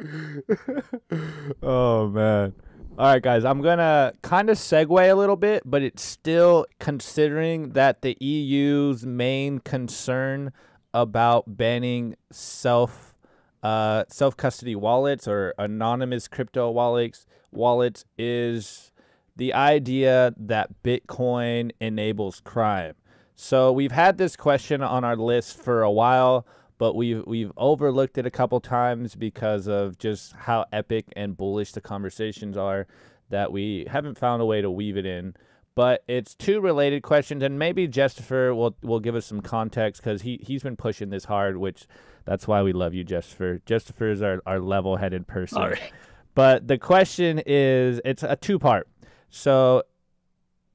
oh 1.62 2.08
man. 2.08 2.54
All 2.98 3.06
right, 3.06 3.22
guys. 3.22 3.44
I'm 3.44 3.62
gonna 3.62 4.12
kind 4.22 4.50
of 4.50 4.58
segue 4.58 5.10
a 5.10 5.14
little 5.14 5.36
bit, 5.36 5.62
but 5.64 5.80
it's 5.80 6.02
still 6.02 6.66
considering 6.80 7.70
that 7.70 8.02
the 8.02 8.16
EU's 8.20 9.06
main 9.06 9.60
concern 9.60 10.52
about 10.92 11.56
banning 11.56 12.16
self 12.32 13.14
uh, 13.62 14.04
self 14.08 14.36
custody 14.36 14.74
wallets 14.74 15.28
or 15.28 15.54
anonymous 15.56 16.26
crypto 16.28 16.70
wallets 16.70 17.26
wallets 17.52 18.04
is 18.18 18.90
the 19.36 19.54
idea 19.54 20.34
that 20.36 20.82
Bitcoin 20.82 21.70
enables 21.80 22.40
crime. 22.40 22.94
So 23.36 23.72
we've 23.72 23.92
had 23.92 24.18
this 24.18 24.36
question 24.36 24.82
on 24.82 25.04
our 25.04 25.16
list 25.16 25.62
for 25.62 25.82
a 25.82 25.90
while, 25.90 26.46
but 26.80 26.96
we've 26.96 27.22
we've 27.26 27.52
overlooked 27.58 28.16
it 28.16 28.24
a 28.24 28.30
couple 28.30 28.58
times 28.58 29.14
because 29.14 29.68
of 29.68 29.98
just 29.98 30.32
how 30.32 30.64
epic 30.72 31.04
and 31.14 31.36
bullish 31.36 31.72
the 31.72 31.80
conversations 31.82 32.56
are 32.56 32.86
that 33.28 33.52
we 33.52 33.84
haven't 33.90 34.16
found 34.16 34.40
a 34.40 34.46
way 34.46 34.62
to 34.62 34.70
weave 34.70 34.96
it 34.96 35.04
in. 35.04 35.34
But 35.74 36.02
it's 36.08 36.34
two 36.34 36.58
related 36.58 37.02
questions, 37.02 37.42
and 37.42 37.58
maybe 37.58 37.86
Jessifer 37.86 38.56
will 38.56 38.74
will 38.80 38.98
give 38.98 39.14
us 39.14 39.26
some 39.26 39.42
context 39.42 40.00
because 40.02 40.22
he 40.22 40.40
he's 40.42 40.62
been 40.62 40.74
pushing 40.74 41.10
this 41.10 41.26
hard, 41.26 41.58
which 41.58 41.86
that's 42.24 42.48
why 42.48 42.62
we 42.62 42.72
love 42.72 42.94
you, 42.94 43.04
Jessifer. 43.04 43.60
Jessifer 43.66 44.10
is 44.10 44.22
our, 44.22 44.40
our 44.46 44.58
level 44.58 44.96
headed 44.96 45.26
person. 45.26 45.60
Right. 45.60 45.92
But 46.34 46.66
the 46.66 46.78
question 46.78 47.42
is, 47.44 48.00
it's 48.06 48.22
a 48.22 48.36
two 48.36 48.58
part. 48.58 48.88
So, 49.28 49.82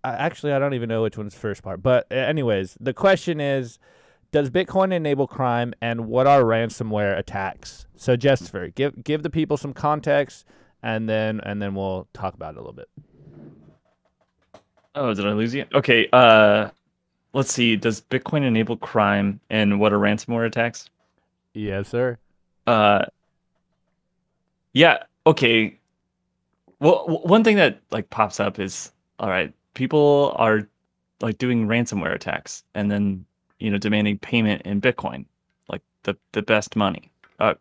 actually, 0.04 0.54
I 0.54 0.60
don't 0.60 0.76
even 0.76 0.88
know 0.88 1.02
which 1.02 1.18
one's 1.18 1.34
first 1.34 1.64
part. 1.64 1.82
But 1.82 2.12
anyways, 2.12 2.78
the 2.80 2.94
question 2.94 3.42
is, 3.42 3.80
does 4.36 4.50
Bitcoin 4.50 4.92
enable 4.92 5.28
crime, 5.28 5.74
and 5.80 6.08
what 6.08 6.28
are 6.28 6.44
ransomware 6.44 7.18
attacks? 7.18 7.86
So, 7.96 8.18
Jessifer, 8.18 8.76
give 8.76 9.02
give 9.02 9.24
the 9.24 9.30
people 9.30 9.56
some 9.56 9.74
context, 9.74 10.46
and 10.84 11.08
then 11.08 11.40
and 11.40 11.62
then 11.62 11.74
we'll 11.74 12.10
talk 12.12 12.34
about 12.34 12.56
it 12.56 12.58
a 12.58 12.60
little 12.60 12.74
bit. 12.74 12.90
Oh, 14.94 15.14
did 15.14 15.26
I 15.26 15.32
lose 15.32 15.56
you? 15.56 15.64
Okay. 15.74 16.10
Uh, 16.12 16.70
let's 17.32 17.54
see. 17.54 17.78
Does 17.78 18.02
Bitcoin 18.02 18.44
enable 18.44 18.76
crime, 18.76 19.40
and 19.50 19.80
what 19.80 19.94
are 19.94 20.00
ransomware 20.00 20.46
attacks? 20.46 20.90
Yes, 21.54 21.88
sir. 21.88 22.18
Uh, 22.68 23.06
yeah. 24.74 25.04
Okay. 25.26 25.80
Well, 26.82 27.22
one 27.24 27.46
thing 27.46 27.56
that 27.56 27.80
like 27.90 28.10
pops 28.10 28.42
up 28.42 28.60
is 28.60 28.92
all 29.18 29.30
right. 29.30 29.54
People 29.76 30.36
are 30.36 30.68
like 31.22 31.38
doing 31.38 31.68
ransomware 31.68 32.14
attacks, 32.14 32.66
and 32.74 32.92
then 32.92 33.26
you 33.66 33.72
know 33.72 33.80
demanding 33.80 34.20
payment 34.20 34.62
in 34.62 34.80
Bitcoin, 34.80 35.26
like 35.70 35.82
the 36.04 36.16
the 36.34 36.44
best 36.44 36.76
money. 36.76 37.12
Uh, 37.40 37.56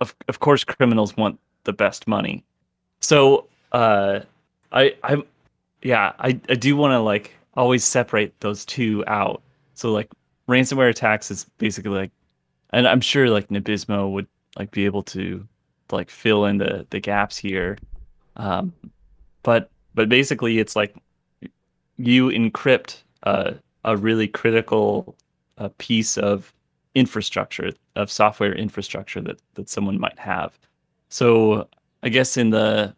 of 0.00 0.16
of 0.28 0.40
course, 0.40 0.64
criminals 0.64 1.14
want 1.18 1.38
the 1.64 1.72
best 1.74 2.08
money. 2.08 2.42
So, 3.00 3.46
uh, 3.72 4.20
I 4.72 4.94
I 5.04 5.22
yeah, 5.82 6.12
I 6.18 6.28
I 6.48 6.54
do 6.54 6.76
want 6.76 6.92
to 6.92 7.00
like 7.00 7.34
always 7.54 7.84
separate 7.84 8.32
those 8.40 8.64
two 8.64 9.04
out. 9.06 9.42
So 9.74 9.92
like 9.92 10.08
ransomware 10.48 10.88
attacks 10.88 11.30
is 11.30 11.44
basically 11.58 11.90
like, 11.90 12.10
and 12.70 12.88
I'm 12.88 13.02
sure 13.02 13.28
like 13.28 13.48
Nabismo 13.48 14.10
would 14.12 14.26
like 14.58 14.70
be 14.70 14.86
able 14.86 15.02
to 15.02 15.46
like 15.92 16.08
fill 16.08 16.46
in 16.46 16.56
the 16.56 16.86
the 16.88 17.00
gaps 17.00 17.36
here. 17.36 17.76
Um, 18.36 18.72
but 19.42 19.68
but 19.94 20.08
basically 20.08 20.58
it's 20.58 20.74
like 20.74 20.96
you 21.98 22.28
encrypt 22.28 23.02
uh, 23.24 23.52
a 23.84 23.94
really 23.94 24.26
critical 24.26 25.14
uh, 25.60 25.68
piece 25.78 26.18
of 26.18 26.52
infrastructure 26.94 27.70
of 27.94 28.10
software 28.10 28.52
infrastructure 28.54 29.20
that 29.20 29.40
that 29.54 29.68
someone 29.68 30.00
might 30.00 30.18
have. 30.18 30.58
So 31.08 31.68
I 32.02 32.08
guess 32.08 32.36
in 32.36 32.50
the 32.50 32.94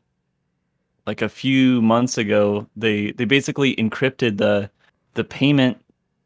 like 1.07 1.23
a 1.23 1.29
few 1.29 1.83
months 1.83 2.17
ago, 2.17 2.67
they 2.77 3.13
they 3.13 3.25
basically 3.25 3.77
encrypted 3.77 4.39
the 4.39 4.71
the 5.15 5.25
payment 5.25 5.79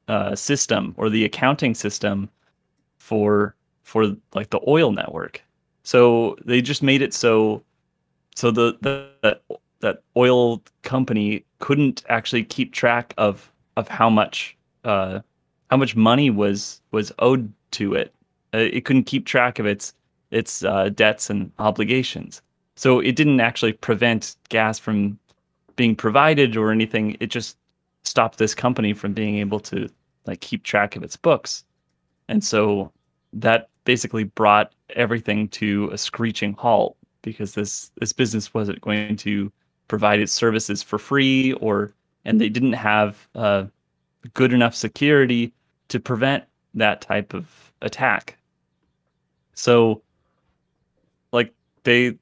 uh, 0.09 0.37
system 0.37 0.95
or 0.97 1.11
the 1.11 1.25
accounting 1.25 1.75
system 1.75 2.29
for 2.99 3.55
for 3.83 4.17
like 4.35 4.51
the 4.51 4.61
oil 4.69 4.93
network. 4.93 5.43
So 5.83 6.37
they 6.45 6.61
just 6.61 6.83
made 6.83 7.03
it 7.03 7.15
so 7.15 7.63
so 8.35 8.51
the, 8.51 8.77
the 8.83 9.09
that 9.23 9.43
that 9.81 10.03
oil 10.17 10.63
company 10.83 11.45
couldn't 11.59 12.05
actually 12.09 12.45
keep 12.45 12.73
track 12.73 13.15
of 13.17 13.51
of 13.77 13.89
how 13.89 14.11
much 14.11 14.57
uh, 14.85 15.21
how 15.71 15.77
much 15.77 15.97
money 15.97 16.31
was 16.31 16.81
was 16.93 17.13
owed 17.19 17.53
to 17.73 17.95
it. 17.95 18.15
Uh, 18.55 18.59
it 18.59 18.85
couldn't 18.85 19.05
keep 19.05 19.27
track 19.27 19.59
of 19.59 19.67
its 19.67 19.95
its 20.31 20.65
uh, 20.65 20.89
debts 20.91 21.31
and 21.31 21.51
obligations. 21.59 22.43
So 22.77 23.01
it 23.01 23.17
didn't 23.17 23.41
actually 23.41 23.73
prevent 23.73 24.37
gas 24.49 24.79
from 24.79 25.19
being 25.77 25.97
provided 25.97 26.57
or 26.57 26.73
anything. 26.73 27.17
It 27.21 27.29
just 27.29 27.57
stopped 28.05 28.39
this 28.39 28.55
company 28.55 28.93
from 28.93 29.13
being 29.13 29.39
able 29.39 29.61
to 29.61 29.89
like 30.27 30.41
keep 30.41 30.63
track 30.63 30.97
of 30.97 31.03
its 31.03 31.17
books. 31.17 31.65
And 32.29 32.43
so 32.43 32.93
that 33.33 33.69
basically 33.85 34.25
brought 34.25 34.73
everything 34.91 35.49
to 35.49 35.89
a 35.93 35.99
screeching 35.99 36.55
halt 36.55 36.97
because 37.23 37.55
this 37.55 37.91
this 38.01 38.13
business 38.13 38.53
wasn't 38.53 38.81
going 38.81 39.17
to 39.17 39.53
provide 39.89 40.21
its 40.21 40.33
services 40.33 40.83
for 40.83 40.99
free 40.99 41.53
or 41.55 41.93
and 42.25 42.41
they 42.41 42.49
didn't 42.49 42.73
have 42.73 43.29
uh, 43.37 43.65
good 44.35 44.53
enough 44.53 44.75
security 44.75 45.53
to 45.89 46.01
prevent 46.01 46.45
that 46.75 47.01
type 47.01 47.35
of 47.35 47.73
attack. 47.83 48.37
So 49.55 50.03
like 51.33 51.53
they 51.85 52.17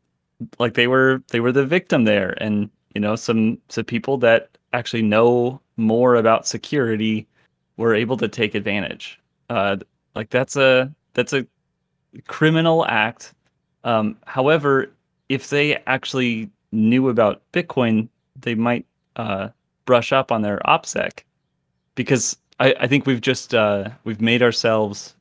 like 0.59 0.75
they 0.75 0.87
were 0.87 1.23
they 1.29 1.41
were 1.41 1.53
the 1.53 1.67
victim 1.67 2.05
there 2.05 2.35
and 2.43 2.71
you 2.95 3.01
know 3.01 3.17
some 3.17 3.59
some 3.69 3.85
people 3.85 4.19
that 4.19 4.57
actually 4.73 5.03
know 5.03 5.61
more 5.77 6.17
about 6.17 6.47
security 6.47 7.27
were 7.77 7.95
able 7.95 8.17
to 8.17 8.29
take 8.29 8.55
advantage. 8.55 9.21
Uh 9.51 9.77
like 10.15 10.31
that's 10.31 10.57
a 10.57 10.93
that's 11.15 11.33
a 11.33 11.47
criminal 12.29 12.87
act. 12.87 13.35
Um 13.83 14.17
however 14.27 14.93
if 15.29 15.51
they 15.51 15.77
actually 15.87 16.51
knew 16.73 17.09
about 17.09 17.43
bitcoin 17.53 18.09
they 18.41 18.55
might 18.55 18.87
uh 19.17 19.49
brush 19.85 20.13
up 20.13 20.33
on 20.33 20.43
their 20.43 20.61
opsec 20.67 21.23
because 21.95 22.37
i 22.61 22.75
i 22.81 22.87
think 22.87 23.07
we've 23.07 23.21
just 23.21 23.55
uh 23.55 23.89
we've 24.05 24.21
made 24.21 24.43
ourselves 24.43 25.15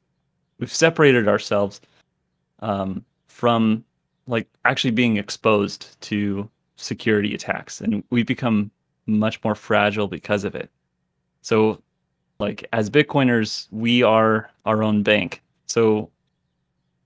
we've 0.59 0.73
separated 0.73 1.27
ourselves 1.27 1.81
um 2.59 3.03
from 3.27 3.83
like 4.27 4.47
actually 4.65 4.91
being 4.91 5.17
exposed 5.17 5.99
to 6.01 6.49
security 6.75 7.33
attacks 7.33 7.81
and 7.81 8.03
we've 8.09 8.25
become 8.25 8.71
much 9.05 9.43
more 9.43 9.55
fragile 9.55 10.07
because 10.07 10.43
of 10.43 10.55
it. 10.55 10.69
So 11.41 11.81
like 12.39 12.65
as 12.73 12.89
bitcoiners 12.89 13.67
we 13.71 14.03
are 14.03 14.49
our 14.65 14.83
own 14.83 15.03
bank. 15.03 15.41
So 15.65 16.09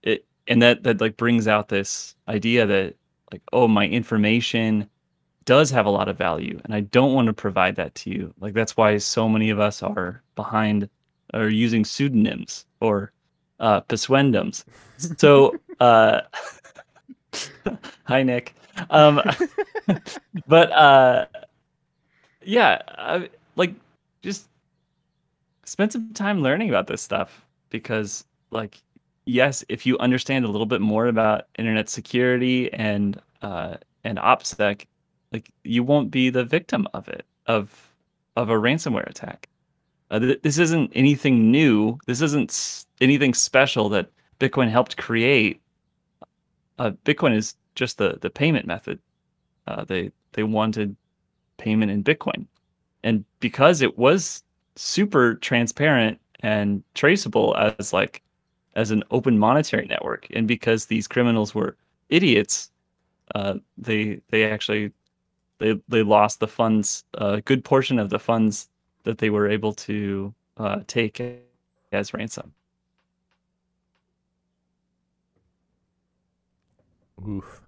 it 0.03 0.25
and 0.47 0.61
that 0.61 0.83
that 0.83 1.01
like 1.01 1.17
brings 1.17 1.47
out 1.47 1.69
this 1.69 2.15
idea 2.27 2.65
that 2.65 2.95
like 3.31 3.41
oh 3.53 3.67
my 3.67 3.87
information 3.87 4.89
does 5.47 5.71
have 5.71 5.87
a 5.87 5.89
lot 5.89 6.07
of 6.07 6.17
value 6.17 6.59
and 6.63 6.75
i 6.75 6.81
don't 6.81 7.13
want 7.13 7.25
to 7.25 7.33
provide 7.33 7.75
that 7.75 7.95
to 7.95 8.11
you 8.11 8.31
like 8.39 8.53
that's 8.53 8.77
why 8.77 8.97
so 8.97 9.27
many 9.27 9.49
of 9.49 9.59
us 9.59 9.81
are 9.81 10.21
behind 10.35 10.87
or 11.33 11.49
using 11.49 11.83
pseudonyms 11.83 12.65
or 12.81 13.11
uh 13.59 13.81
pseudonym 13.95 14.51
so 14.97 15.57
uh 15.79 16.21
Hi, 18.05 18.23
Nick. 18.23 18.55
Um, 18.89 19.21
but 20.47 20.71
uh, 20.71 21.25
yeah, 22.43 22.81
I, 22.87 23.29
like 23.55 23.73
just 24.21 24.47
spend 25.65 25.91
some 25.91 26.13
time 26.13 26.41
learning 26.41 26.69
about 26.69 26.87
this 26.87 27.01
stuff 27.01 27.45
because, 27.69 28.25
like, 28.51 28.81
yes, 29.25 29.63
if 29.69 29.85
you 29.85 29.97
understand 29.99 30.45
a 30.45 30.47
little 30.47 30.65
bit 30.65 30.81
more 30.81 31.07
about 31.07 31.45
internet 31.57 31.89
security 31.89 32.71
and 32.73 33.19
uh, 33.41 33.77
and 34.03 34.17
OPSEC, 34.17 34.85
like 35.31 35.51
you 35.63 35.83
won't 35.83 36.11
be 36.11 36.29
the 36.29 36.43
victim 36.45 36.87
of 36.93 37.07
it 37.07 37.25
of 37.47 37.93
of 38.35 38.49
a 38.49 38.53
ransomware 38.55 39.07
attack. 39.09 39.49
Uh, 40.11 40.19
th- 40.19 40.41
this 40.43 40.57
isn't 40.57 40.91
anything 40.95 41.51
new. 41.51 41.97
This 42.07 42.21
isn't 42.21 42.51
s- 42.51 42.87
anything 43.01 43.33
special 43.33 43.89
that 43.89 44.09
Bitcoin 44.39 44.69
helped 44.69 44.97
create 44.97 45.61
uh, 46.79 46.91
Bitcoin 47.05 47.35
is 47.35 47.55
just 47.75 47.97
the 47.97 48.17
the 48.21 48.29
payment 48.29 48.65
method. 48.65 48.99
Uh, 49.67 49.83
they 49.85 50.11
they 50.33 50.43
wanted 50.43 50.95
payment 51.57 51.91
in 51.91 52.03
Bitcoin, 52.03 52.47
and 53.03 53.25
because 53.39 53.81
it 53.81 53.97
was 53.97 54.43
super 54.75 55.35
transparent 55.35 56.19
and 56.41 56.83
traceable 56.93 57.55
as 57.57 57.93
like 57.93 58.21
as 58.75 58.91
an 58.91 59.03
open 59.11 59.37
monetary 59.39 59.87
network, 59.87 60.27
and 60.33 60.47
because 60.47 60.85
these 60.85 61.07
criminals 61.07 61.55
were 61.55 61.77
idiots, 62.09 62.71
uh, 63.35 63.55
they 63.77 64.21
they 64.29 64.45
actually 64.49 64.91
they 65.59 65.81
they 65.87 66.03
lost 66.03 66.39
the 66.39 66.47
funds, 66.47 67.03
a 67.15 67.41
good 67.41 67.63
portion 67.63 67.99
of 67.99 68.09
the 68.09 68.19
funds 68.19 68.69
that 69.03 69.17
they 69.17 69.29
were 69.29 69.47
able 69.49 69.73
to 69.73 70.33
uh, 70.57 70.81
take 70.87 71.21
as 71.91 72.13
ransom. 72.13 72.53
Oof. 77.27 77.61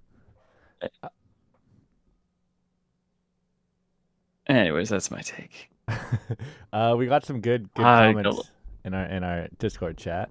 Anyways, 4.48 4.90
that's 4.90 5.12
my 5.12 5.22
take. 5.22 5.70
uh, 6.74 6.96
we 6.98 7.08
got 7.08 7.26
some 7.26 7.42
good 7.42 7.74
good 7.74 7.84
comments 7.84 8.52
in 8.84 8.94
our 8.94 9.06
in 9.06 9.24
our 9.24 9.48
Discord 9.58 9.98
chat. 9.98 10.30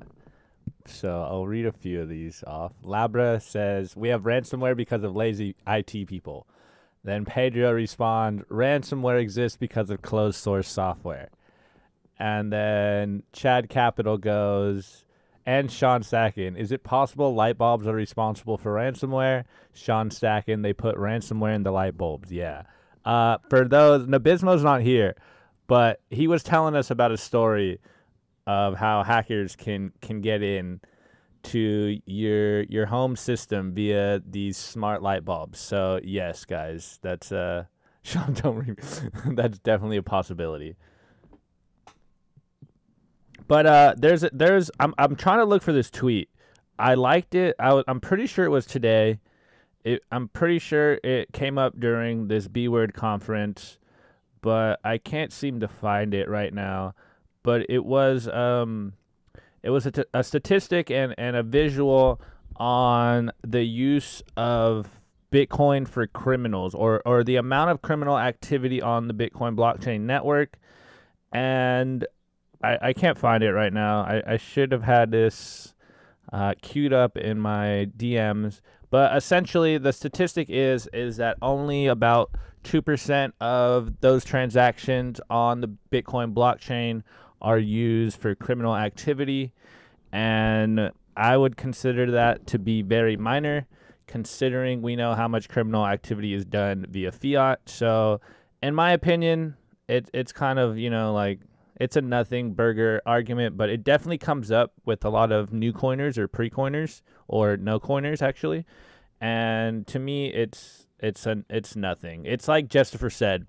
So 0.87 1.23
I'll 1.23 1.47
read 1.47 1.67
a 1.67 1.73
few 1.73 2.01
of 2.01 2.09
these 2.09 2.43
off. 2.47 2.73
Labra 2.85 3.43
says 3.43 3.97
we 3.97 4.09
have 4.09 4.23
ransomware 4.23 4.77
because 4.77 5.03
of 5.05 5.15
lazy 5.15 5.55
IT 5.67 6.07
people. 6.07 6.47
Then 7.05 7.25
Pedro 7.25 7.73
respond, 7.73 8.47
ransomware 8.49 9.21
exists 9.21 9.57
because 9.57 9.91
of 9.91 10.03
closed 10.03 10.37
source 10.37 10.69
software. 10.69 11.31
And 12.19 12.53
then 12.53 13.23
Chad 13.33 13.69
Capital 13.69 14.19
goes, 14.19 15.05
and 15.47 15.71
Sean 15.71 16.03
Stackin, 16.03 16.57
is 16.57 16.73
it 16.73 16.83
possible 16.83 17.35
light 17.35 17.57
bulbs 17.57 17.87
are 17.87 17.95
responsible 17.95 18.59
for 18.59 18.75
ransomware? 18.75 19.45
Sean 19.73 20.11
Stackin, 20.11 20.63
they 20.63 20.73
put 20.73 20.97
ransomware 20.97 21.55
in 21.55 21.63
the 21.63 21.71
light 21.71 21.97
bulbs. 21.97 22.33
Yeah. 22.33 22.65
Uh, 23.05 23.39
for 23.49 23.67
those, 23.67 24.07
Nabismo's 24.07 24.63
not 24.63 24.83
here, 24.83 25.15
but 25.67 26.01
he 26.11 26.27
was 26.27 26.43
telling 26.43 26.75
us 26.75 26.91
about 26.91 27.13
a 27.13 27.17
story 27.17 27.81
of 28.47 28.77
how 28.77 29.03
hackers 29.03 29.57
can 29.57 29.93
can 30.01 30.21
get 30.21 30.43
in 30.43 30.81
to 31.49 32.01
your 32.07 32.63
your 32.65 32.87
home 32.87 33.17
system 33.17 33.73
via 33.73 34.23
these 34.29 34.57
smart 34.57 35.03
light 35.03 35.25
bulbs. 35.25 35.59
So 35.59 36.01
yes, 36.03 36.45
guys, 36.45 36.99
that's 37.03 37.33
uh, 37.33 37.65
Sean, 38.03 38.33
don't 38.35 38.79
that's 39.37 39.59
definitely 39.59 39.97
a 39.97 40.03
possibility. 40.03 40.77
But 43.47 43.67
uh, 43.67 43.95
there's 43.97 44.25
there's 44.33 44.71
I'm 44.79 44.95
I'm 44.99 45.17
trying 45.17 45.39
to 45.39 45.45
look 45.45 45.63
for 45.63 45.73
this 45.73 45.91
tweet. 45.91 46.29
I 46.79 46.95
liked 46.95 47.35
it. 47.35 47.57
I 47.59 47.69
w- 47.69 47.85
I'm 47.89 48.01
pretty 48.01 48.27
sure 48.27 48.45
it 48.45 48.51
was 48.51 48.67
today. 48.67 49.19
It, 49.85 50.03
I'm 50.13 50.29
pretty 50.29 50.59
sure 50.59 51.01
it 51.03 51.33
came 51.33 51.57
up 51.57 51.81
during 51.81 52.29
this 52.29 52.47
B 52.47 52.69
word 52.69 52.93
conference, 52.93 53.79
but 54.43 54.81
I 54.85 54.99
can't 54.99 55.33
seem 55.33 55.61
to 55.61 55.69
find 55.69 56.13
it 56.13 56.29
right 56.29 56.53
now. 56.53 56.95
But 57.43 57.67
it 57.71 57.85
was 57.85 58.29
um, 58.29 58.93
it 59.63 59.71
was 59.71 59.87
a, 59.87 59.91
t- 59.91 60.05
a 60.15 60.25
statistic 60.25 60.91
and, 60.91 61.15
and 61.19 61.37
a 61.37 61.43
visual 61.43 62.21
on 62.57 63.31
the 63.47 63.63
use 63.63 64.23
of 64.37 64.89
Bitcoin 65.33 65.87
for 65.87 66.07
criminals 66.07 66.75
or, 66.75 67.03
or 67.05 67.23
the 67.23 67.37
amount 67.37 67.71
of 67.71 67.83
criminal 67.83 68.19
activity 68.19 68.81
on 68.81 69.09
the 69.09 69.15
Bitcoin 69.15 69.55
blockchain 69.57 70.01
network. 70.01 70.59
And 71.33 72.07
I, 72.63 72.79
I 72.81 72.93
can't 72.93 73.19
find 73.19 73.43
it 73.43 73.53
right 73.53 73.73
now. 73.73 74.01
I, 74.01 74.23
I 74.27 74.37
should 74.37 74.73
have 74.73 74.83
had 74.83 75.11
this 75.11 75.75
uh, 76.33 76.55
queued 76.61 76.93
up 76.93 77.17
in 77.17 77.39
my 77.39 77.89
DMs. 77.97 78.61
But 78.91 79.15
essentially, 79.17 79.77
the 79.79 79.93
statistic 79.93 80.49
is 80.49 80.89
is 80.95 81.19
that 81.19 81.37
only 81.43 81.87
about 81.87 82.31
two 82.63 82.81
percent 82.81 83.35
of 83.41 84.01
those 84.01 84.25
transactions 84.25 85.21
on 85.29 85.61
the 85.61 85.69
Bitcoin 85.93 86.33
blockchain 86.33 87.03
are 87.41 87.59
used 87.59 88.21
for 88.21 88.35
criminal 88.35 88.77
activity, 88.77 89.53
and 90.13 90.91
I 91.17 91.37
would 91.37 91.57
consider 91.57 92.11
that 92.13 92.47
to 92.49 92.59
be 92.59 92.83
very 92.83 93.17
minor, 93.17 93.67
considering 94.07 94.83
we 94.83 94.97
know 94.97 95.15
how 95.15 95.29
much 95.29 95.49
criminal 95.49 95.87
activity 95.87 96.35
is 96.35 96.45
done 96.45 96.87
via 96.89 97.13
fiat. 97.13 97.61
So, 97.67 98.21
in 98.63 98.75
my 98.75 98.93
opinion, 98.93 99.57
it 99.89 100.11
it's 100.13 100.33
kind 100.33 100.59
of 100.59 100.79
you 100.79 100.91
know 100.91 101.13
like 101.13 101.41
it's 101.81 101.97
a 101.97 102.01
nothing 102.01 102.55
burger 102.55 103.01
argument, 103.07 103.57
but 103.57 103.71
it 103.71 103.85
definitely 103.85 104.19
comes 104.19 104.51
up 104.51 104.73
with 104.85 105.05
a 105.05 105.11
lot 105.11 105.31
of 105.33 105.53
new 105.53 105.73
coiners 105.73 106.19
or 106.19 106.29
pre 106.29 106.51
coiners 106.51 107.03
or 107.29 107.57
no 107.57 107.79
coiners 107.79 108.21
actually. 108.21 108.65
And 109.21 109.87
to 109.89 109.99
me, 109.99 110.29
it's 110.29 110.87
it's 110.99 111.27
an 111.27 111.45
it's 111.49 111.77
nothing. 111.77 112.25
It's 112.25 112.49
like 112.49 112.69
Justifer 112.69 113.13
said, 113.13 113.47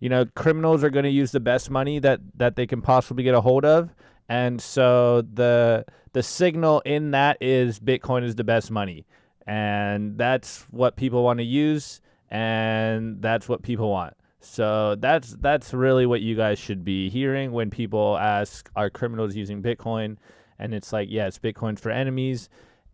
you 0.00 0.08
know, 0.08 0.26
criminals 0.34 0.84
are 0.84 0.90
going 0.90 1.04
to 1.04 1.10
use 1.10 1.32
the 1.32 1.40
best 1.40 1.70
money 1.70 1.98
that 2.00 2.20
that 2.36 2.56
they 2.56 2.66
can 2.66 2.82
possibly 2.82 3.24
get 3.24 3.34
a 3.34 3.40
hold 3.40 3.64
of, 3.64 3.94
and 4.28 4.60
so 4.60 5.22
the 5.22 5.84
the 6.12 6.22
signal 6.22 6.80
in 6.84 7.10
that 7.12 7.38
is 7.40 7.78
Bitcoin 7.78 8.24
is 8.24 8.34
the 8.34 8.44
best 8.44 8.70
money, 8.70 9.06
and 9.46 10.18
that's 10.18 10.66
what 10.70 10.96
people 10.96 11.22
want 11.22 11.38
to 11.38 11.44
use, 11.44 12.00
and 12.30 13.20
that's 13.22 13.48
what 13.48 13.62
people 13.62 13.90
want. 13.90 14.14
So 14.40 14.94
that's 14.96 15.36
that's 15.40 15.74
really 15.74 16.06
what 16.06 16.20
you 16.20 16.36
guys 16.36 16.58
should 16.58 16.84
be 16.84 17.08
hearing 17.10 17.52
when 17.52 17.70
people 17.70 18.16
ask, 18.16 18.70
"Are 18.76 18.90
criminals 18.90 19.34
using 19.34 19.62
Bitcoin?" 19.62 20.16
And 20.58 20.74
it's 20.74 20.92
like, 20.92 21.08
yes, 21.10 21.38
Bitcoin's 21.38 21.80
for 21.80 21.90
enemies. 21.90 22.48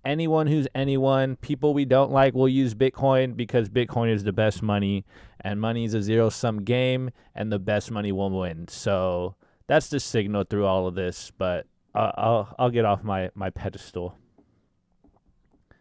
Anyone 0.04 0.48
who's 0.48 0.66
anyone, 0.74 1.36
people 1.36 1.74
we 1.74 1.84
don't 1.84 2.10
like, 2.10 2.34
will 2.34 2.48
use 2.48 2.74
Bitcoin 2.74 3.36
because 3.36 3.68
Bitcoin 3.68 4.12
is 4.12 4.24
the 4.24 4.32
best 4.32 4.62
money, 4.62 5.04
and 5.40 5.60
money 5.60 5.84
is 5.84 5.94
a 5.94 6.02
zero 6.02 6.28
sum 6.28 6.64
game, 6.64 7.10
and 7.34 7.52
the 7.52 7.58
best 7.58 7.90
money 7.90 8.10
will 8.10 8.30
win. 8.30 8.66
So 8.68 9.36
that's 9.68 9.88
the 9.88 10.00
signal 10.00 10.44
through 10.44 10.66
all 10.66 10.86
of 10.88 10.94
this. 10.94 11.30
But 11.36 11.66
I'll 11.94 12.54
I'll 12.58 12.70
get 12.70 12.84
off 12.84 13.04
my 13.04 13.30
my 13.34 13.50
pedestal. 13.50 14.18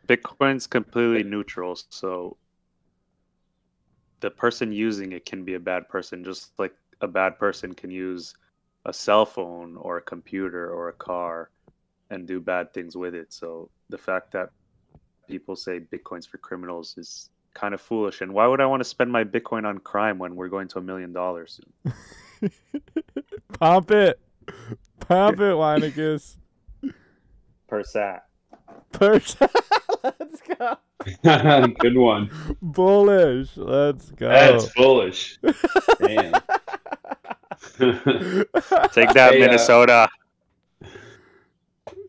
Bitcoin's 0.08 0.68
completely 0.68 1.24
neutral, 1.24 1.80
so 1.90 2.38
the 4.20 4.30
person 4.30 4.72
using 4.72 5.14
it 5.14 5.26
can 5.26 5.44
be 5.44 5.56
a 5.56 5.60
bad 5.60 5.90
person, 5.90 6.24
just 6.24 6.52
like 6.60 6.76
a 7.02 7.08
bad 7.08 7.40
person 7.40 7.74
can 7.74 7.90
use 7.90 8.36
a 8.86 8.94
cell 8.94 9.26
phone 9.26 9.78
or 9.78 9.98
a 9.98 10.02
computer 10.02 10.72
or 10.72 10.90
a 10.90 10.94
car 10.94 11.50
and 12.10 12.28
do 12.28 12.40
bad 12.40 12.74
things 12.74 12.96
with 12.96 13.16
it. 13.16 13.32
So 13.34 13.70
the 13.92 13.98
fact 13.98 14.32
that 14.32 14.50
people 15.28 15.56
say 15.56 15.80
Bitcoin's 15.80 16.26
for 16.26 16.38
criminals 16.38 16.96
is 16.98 17.30
kind 17.54 17.74
of 17.74 17.82
foolish. 17.82 18.22
And 18.22 18.34
why 18.34 18.48
would 18.48 18.62
I 18.62 18.66
want 18.66 18.82
to 18.82 18.86
spend 18.86 19.12
my 19.12 19.24
Bitcoin 19.24 19.66
on 19.66 19.78
crime 19.78 20.18
when 20.18 20.36
we're 20.36 20.50
going 20.50 20.68
to 20.70 20.80
a 20.80 20.82
million 20.82 21.14
dollars 21.14 21.60
soon? 21.60 21.92
Pump 23.60 23.92
it, 23.92 24.20
pump 25.02 25.40
it, 25.40 25.54
Weinicus. 25.54 26.38
Per 27.68 27.84
sat. 27.84 28.26
Per 28.92 29.20
sat. 29.20 29.54
Let's 30.04 30.42
go. 30.58 30.78
Good 31.80 31.96
one. 31.96 32.32
Bullish. 32.62 33.56
Let's 33.56 34.10
go. 34.12 34.30
That's 34.30 34.74
bullish. 34.74 35.38
Damn. 35.44 36.34
Take 38.92 39.14
that, 39.14 39.34
Hey, 39.34 39.38
uh, 39.38 39.40
Minnesota. 39.40 40.10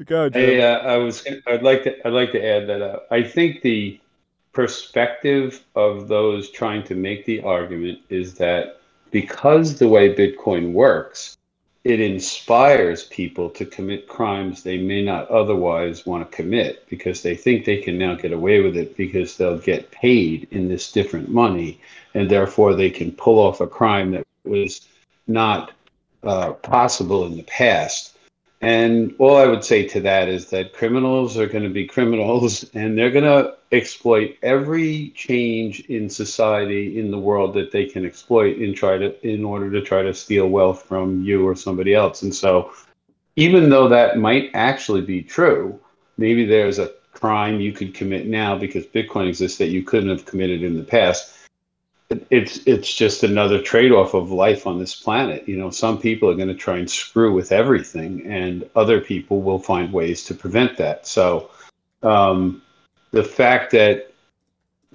Go, 0.05 0.29
Jim. 0.29 0.43
Hey, 0.43 0.63
uh, 0.63 0.79
I 0.79 0.97
was. 0.97 1.27
I'd 1.47 1.63
like 1.63 1.85
to. 1.85 2.07
I'd 2.07 2.13
like 2.13 2.33
to 2.33 2.45
add 2.45 2.67
that 2.69 2.83
uh, 2.83 3.01
I 3.11 3.23
think 3.23 3.63
the 3.63 4.01
perspective 4.53 5.65
of 5.75 6.09
those 6.09 6.51
trying 6.51 6.83
to 6.85 6.95
make 6.95 7.25
the 7.25 7.41
argument 7.43 7.99
is 8.11 8.35
that 8.35 8.81
because 9.11 9.79
the 9.79 9.89
way 9.89 10.15
Bitcoin 10.15 10.73
works, 10.73 11.39
it 11.85 12.01
inspires 12.01 13.05
people 13.05 13.51
to 13.51 13.67
commit 13.67 14.07
crimes 14.07 14.63
they 14.63 14.79
may 14.79 15.03
not 15.03 15.29
otherwise 15.29 16.07
want 16.07 16.29
to 16.29 16.37
commit 16.37 16.89
because 16.89 17.23
they 17.23 17.35
think 17.35 17.65
they 17.65 17.79
can 17.79 17.99
now 17.99 18.15
get 18.15 18.33
away 18.33 18.61
with 18.61 18.77
it 18.77 18.97
because 18.97 19.37
they'll 19.37 19.59
get 19.59 19.91
paid 19.91 20.47
in 20.51 20.69
this 20.69 20.93
different 20.93 21.29
money, 21.29 21.81
and 22.15 22.31
therefore 22.31 22.75
they 22.75 22.91
can 22.91 23.11
pull 23.13 23.39
off 23.39 23.61
a 23.61 23.67
crime 23.67 24.13
that 24.13 24.27
was 24.45 24.87
not 25.27 25.73
uh, 26.23 26.53
possible 26.53 27.27
in 27.27 27.37
the 27.37 27.43
past. 27.45 28.17
And 28.63 29.13
all 29.19 29.37
I 29.37 29.47
would 29.47 29.65
say 29.65 29.89
to 29.89 30.01
that 30.03 30.29
is 30.29 30.47
that 30.51 30.73
criminals 30.73 31.37
are 31.37 31.49
going 31.49 31.65
to 31.65 31.69
be 31.69 31.85
criminals 31.85 32.65
and 32.75 32.97
they're 32.97 33.11
going 33.11 33.25
to 33.25 33.57
exploit 33.73 34.39
every 34.43 35.11
change 35.17 35.81
in 35.81 36.09
society 36.09 36.99
in 36.99 37.11
the 37.11 37.19
world 37.19 37.55
that 37.55 37.73
they 37.73 37.87
can 37.87 38.07
exploit 38.07 38.59
in 38.59 38.73
try 38.73 38.99
to 38.99 39.29
in 39.29 39.45
order 39.45 39.71
to 39.73 39.83
try 39.83 40.03
to 40.03 40.15
steal 40.15 40.49
wealth 40.49 40.85
from 40.85 41.25
you 41.25 41.47
or 41.47 41.57
somebody 41.57 41.93
else. 41.93 42.23
And 42.23 42.33
so 42.33 42.73
even 43.35 43.69
though 43.69 43.89
that 43.89 44.19
might 44.19 44.51
actually 44.55 45.01
be 45.01 45.23
true, 45.23 45.79
maybe 46.17 46.47
there's 46.47 46.79
a 46.79 46.93
crime 47.13 47.61
you 47.61 47.73
could 47.73 47.95
commit 47.95 48.27
now 48.27 48.57
because 48.57 48.87
Bitcoin 48.87 49.29
exists 49.29 49.59
that 49.59 49.69
you 49.69 49.83
couldn't 49.83 50.11
have 50.11 50.25
committed 50.25 50.63
in 50.63 50.77
the 50.77 50.85
past 50.85 51.37
it's 52.31 52.59
it's 52.67 52.93
just 52.93 53.23
another 53.23 53.61
trade-off 53.61 54.15
of 54.15 54.31
life 54.31 54.67
on 54.67 54.79
this 54.79 54.95
planet. 54.95 55.49
You 55.49 55.57
know 55.57 55.71
some 55.71 55.99
people 55.99 56.31
are 56.31 56.35
going 56.35 56.49
to 56.49 56.55
try 56.55 56.79
and 56.79 56.91
screw 56.91 57.33
with 57.33 57.53
everything 57.53 58.27
and 58.27 58.69
other 58.75 59.01
people 59.01 59.43
will 59.43 59.59
find 59.59 59.93
ways 59.93 60.25
to 60.25 60.35
prevent 60.35 60.77
that. 60.79 61.07
So 61.07 61.51
um, 62.03 62.63
the 63.11 63.25
fact 63.25 63.71
that 63.73 64.13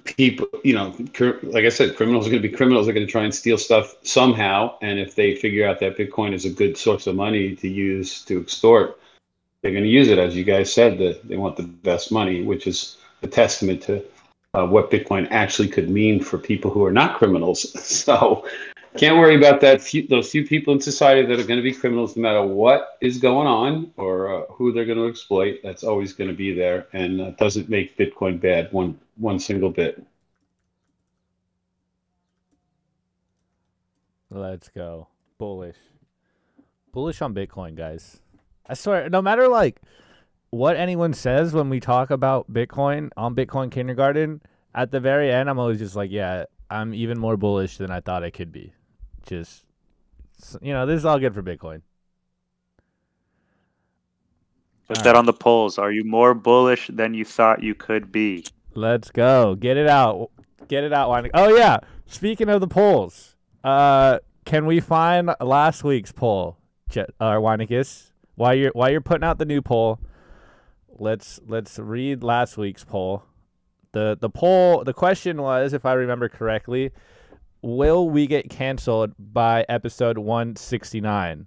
people 0.04 0.48
you 0.64 0.74
know 0.74 0.94
cr- 1.12 1.38
like 1.42 1.64
i 1.64 1.68
said 1.68 1.94
criminals 1.96 2.26
are 2.26 2.30
going 2.30 2.42
to 2.42 2.48
be 2.48 2.54
criminals. 2.54 2.86
They're 2.86 2.94
going 2.94 3.06
to 3.06 3.10
try 3.10 3.24
and 3.24 3.34
steal 3.34 3.58
stuff 3.58 3.94
somehow 4.02 4.76
and 4.80 4.98
if 4.98 5.14
they 5.14 5.34
figure 5.34 5.68
out 5.68 5.80
that 5.80 5.96
bitcoin 5.96 6.32
is 6.32 6.44
a 6.44 6.50
good 6.50 6.76
source 6.76 7.06
of 7.06 7.14
money 7.14 7.54
to 7.56 7.68
use 7.68 8.24
to 8.24 8.40
extort 8.40 8.98
they're 9.60 9.72
going 9.72 9.84
to 9.84 9.90
use 9.90 10.08
it. 10.08 10.18
As 10.18 10.36
you 10.36 10.44
guys 10.44 10.72
said 10.72 10.98
that 10.98 11.26
they 11.26 11.36
want 11.36 11.56
the 11.56 11.64
best 11.64 12.12
money 12.12 12.42
which 12.42 12.66
is 12.66 12.96
a 13.22 13.26
testament 13.26 13.82
to 13.82 14.04
uh, 14.58 14.66
what 14.66 14.90
Bitcoin 14.90 15.28
actually 15.30 15.68
could 15.68 15.88
mean 15.88 16.20
for 16.22 16.36
people 16.36 16.70
who 16.70 16.84
are 16.84 16.92
not 16.92 17.18
criminals. 17.18 17.66
So 18.08 18.44
Can't 18.96 19.16
worry 19.16 19.36
about 19.36 19.60
that. 19.60 19.80
Few, 19.80 20.06
those 20.06 20.30
few 20.30 20.46
people 20.46 20.72
in 20.74 20.80
society 20.80 21.26
that 21.26 21.38
are 21.38 21.44
going 21.44 21.58
to 21.58 21.62
be 21.62 21.72
criminals, 21.72 22.16
no 22.16 22.22
matter 22.22 22.42
what 22.42 22.96
is 23.00 23.18
going 23.18 23.46
on 23.46 23.92
or 23.96 24.34
uh, 24.34 24.46
who 24.46 24.72
they're 24.72 24.86
going 24.86 24.98
to 24.98 25.06
exploit. 25.06 25.60
That's 25.62 25.84
always 25.84 26.12
going 26.12 26.30
to 26.30 26.36
be 26.36 26.52
there, 26.54 26.86
and 26.92 27.20
uh, 27.20 27.30
doesn't 27.32 27.68
make 27.68 27.96
Bitcoin 27.96 28.40
bad 28.40 28.72
one 28.72 28.98
one 29.16 29.38
single 29.38 29.70
bit. 29.70 30.02
Let's 34.30 34.68
go. 34.68 35.08
Bullish. 35.38 35.76
Bullish 36.92 37.22
on 37.22 37.34
Bitcoin, 37.34 37.76
guys. 37.76 38.20
I 38.66 38.74
swear, 38.74 39.08
no 39.08 39.22
matter 39.22 39.48
like 39.48 39.80
what 40.50 40.76
anyone 40.76 41.12
says 41.12 41.52
when 41.52 41.68
we 41.68 41.80
talk 41.80 42.10
about 42.10 42.52
Bitcoin 42.52 43.10
on 43.16 43.34
Bitcoin 43.34 43.70
Kindergarten, 43.70 44.42
at 44.74 44.90
the 44.90 45.00
very 45.00 45.30
end, 45.32 45.50
I'm 45.50 45.58
always 45.58 45.78
just 45.78 45.96
like, 45.96 46.10
yeah, 46.10 46.44
I'm 46.70 46.94
even 46.94 47.18
more 47.18 47.36
bullish 47.36 47.76
than 47.76 47.90
I 47.90 48.00
thought 48.00 48.24
I 48.24 48.30
could 48.30 48.52
be. 48.52 48.72
Just, 49.26 49.64
you 50.62 50.72
know, 50.72 50.86
this 50.86 50.98
is 50.98 51.04
all 51.04 51.18
good 51.18 51.34
for 51.34 51.42
Bitcoin. 51.42 51.82
Put 54.88 54.98
All 54.98 55.04
that 55.04 55.10
right. 55.10 55.18
on 55.18 55.26
the 55.26 55.34
polls. 55.34 55.78
Are 55.78 55.92
you 55.92 56.02
more 56.04 56.32
bullish 56.32 56.88
than 56.92 57.12
you 57.12 57.24
thought 57.24 57.62
you 57.62 57.74
could 57.74 58.10
be? 58.10 58.46
Let's 58.74 59.10
go. 59.10 59.54
Get 59.54 59.76
it 59.76 59.86
out. 59.86 60.30
Get 60.66 60.82
it 60.84 60.92
out. 60.94 61.28
Oh 61.34 61.54
yeah. 61.54 61.78
Speaking 62.06 62.48
of 62.48 62.60
the 62.60 62.68
polls, 62.68 63.36
uh, 63.64 64.20
can 64.46 64.64
we 64.64 64.80
find 64.80 65.30
last 65.40 65.84
week's 65.84 66.12
poll, 66.12 66.56
Je- 66.88 67.04
uh, 67.20 67.32
Weinicus? 67.32 68.12
While 68.36 68.54
you're 68.54 68.70
while 68.72 68.90
you're 68.90 69.02
putting 69.02 69.24
out 69.24 69.38
the 69.38 69.44
new 69.44 69.60
poll, 69.60 69.98
let's 71.00 71.40
let's 71.46 71.78
read 71.78 72.22
last 72.22 72.56
week's 72.56 72.84
poll. 72.84 73.22
the 73.92 74.16
The 74.20 74.30
poll, 74.30 74.84
the 74.84 74.94
question 74.94 75.40
was, 75.42 75.72
if 75.72 75.84
I 75.86 75.92
remember 75.92 76.28
correctly, 76.28 76.92
will 77.62 78.08
we 78.08 78.26
get 78.26 78.50
canceled 78.50 79.12
by 79.18 79.64
episode 79.68 80.18
one 80.18 80.56
sixty 80.56 81.00
nine? 81.00 81.46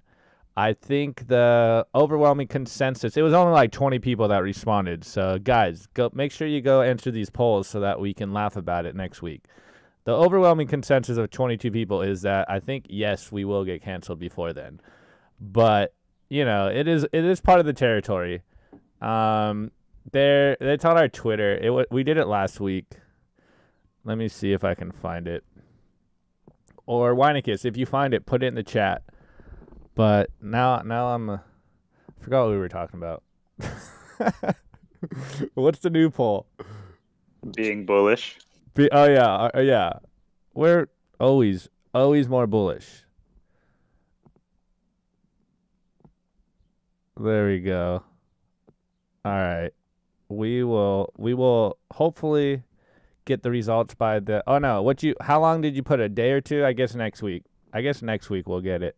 I 0.58 0.74
think 0.74 1.28
the 1.28 1.88
overwhelming 1.96 2.48
consensus. 2.48 3.16
It 3.16 3.22
was 3.22 3.34
only 3.34 3.54
like 3.54 3.72
20 3.72 4.00
people 4.00 4.28
that 4.28 4.44
responded. 4.44 5.06
So 5.06 5.40
guys, 5.40 5.88
go 5.94 6.10
make 6.14 6.32
sure 6.32 6.48
you 6.48 6.62
go 6.62 6.82
answer 6.82 7.10
these 7.10 7.30
polls 7.30 7.68
so 7.68 7.80
that 7.80 8.00
we 8.00 8.14
can 8.14 8.34
laugh 8.34 8.58
about 8.58 8.86
it 8.86 8.96
next 8.96 9.22
week. 9.22 9.46
The 10.04 10.12
overwhelming 10.12 10.68
consensus 10.68 11.18
of 11.18 11.30
22 11.30 11.72
people 11.72 12.02
is 12.02 12.24
that 12.24 12.50
I 12.50 12.60
think 12.60 12.86
yes, 12.90 13.32
we 13.32 13.46
will 13.46 13.64
get 13.64 13.82
canceled 13.82 14.20
before 14.20 14.52
then. 14.52 14.82
But, 15.40 15.94
you 16.30 16.44
know, 16.44 16.68
it 16.68 16.88
is 16.88 17.06
it 17.14 17.24
is 17.24 17.40
part 17.40 17.60
of 17.60 17.66
the 17.66 17.74
territory. 17.74 18.42
Um 19.02 19.72
there 20.12 20.58
it's 20.60 20.86
on 20.86 20.98
our 20.98 21.08
Twitter. 21.08 21.56
It 21.56 21.92
we 21.92 22.04
did 22.04 22.18
it 22.18 22.28
last 22.28 22.60
week. 22.60 22.86
Let 24.04 24.18
me 24.18 24.28
see 24.28 24.52
if 24.52 24.64
I 24.64 24.74
can 24.74 24.92
find 24.92 25.28
it. 25.28 25.44
Or 26.86 27.16
Weinicus, 27.16 27.66
if 27.66 27.78
you 27.78 27.86
find 27.86 28.14
it, 28.14 28.26
put 28.26 28.42
it 28.44 28.48
in 28.48 28.56
the 28.56 28.64
chat. 28.64 29.04
But 29.96 30.30
now, 30.42 30.82
now 30.82 31.08
I'm. 31.08 31.30
Uh, 31.30 31.38
forgot 32.20 32.46
what 32.46 32.52
we 32.52 32.58
were 32.58 32.70
talking 32.70 33.00
about. 33.00 33.24
What's 35.54 35.80
the 35.80 35.90
new 35.90 36.10
poll? 36.10 36.48
Being 37.56 37.86
bullish. 37.86 38.38
Be, 38.74 38.90
oh 38.92 39.06
yeah, 39.06 39.50
uh, 39.54 39.60
yeah. 39.60 39.94
We're 40.54 40.88
always, 41.20 41.70
always 41.94 42.28
more 42.28 42.48
bullish. 42.48 43.04
There 47.18 47.48
we 47.48 47.60
go. 47.60 48.04
All 49.24 49.32
right, 49.32 49.72
we 50.30 50.64
will, 50.64 51.14
we 51.18 51.34
will 51.34 51.78
hopefully 51.94 52.64
get 53.26 53.44
the 53.44 53.52
results 53.52 53.94
by 53.94 54.20
the. 54.20 54.44
Oh 54.48 54.58
no, 54.58 54.82
what 54.82 55.04
you? 55.04 55.16
How 55.22 55.40
long 55.40 55.62
did 55.62 55.76
you 55.76 55.84
put? 55.84 56.00
A 56.00 56.10
day 56.10 56.32
or 56.32 56.42
two? 56.42 56.66
I 56.66 56.74
guess 56.74 56.96
next 56.96 57.22
week. 57.22 57.44
I 57.74 57.82
guess 57.82 58.02
next 58.02 58.30
week 58.30 58.48
we'll 58.50 58.62
get 58.62 58.82
it. 58.82 58.96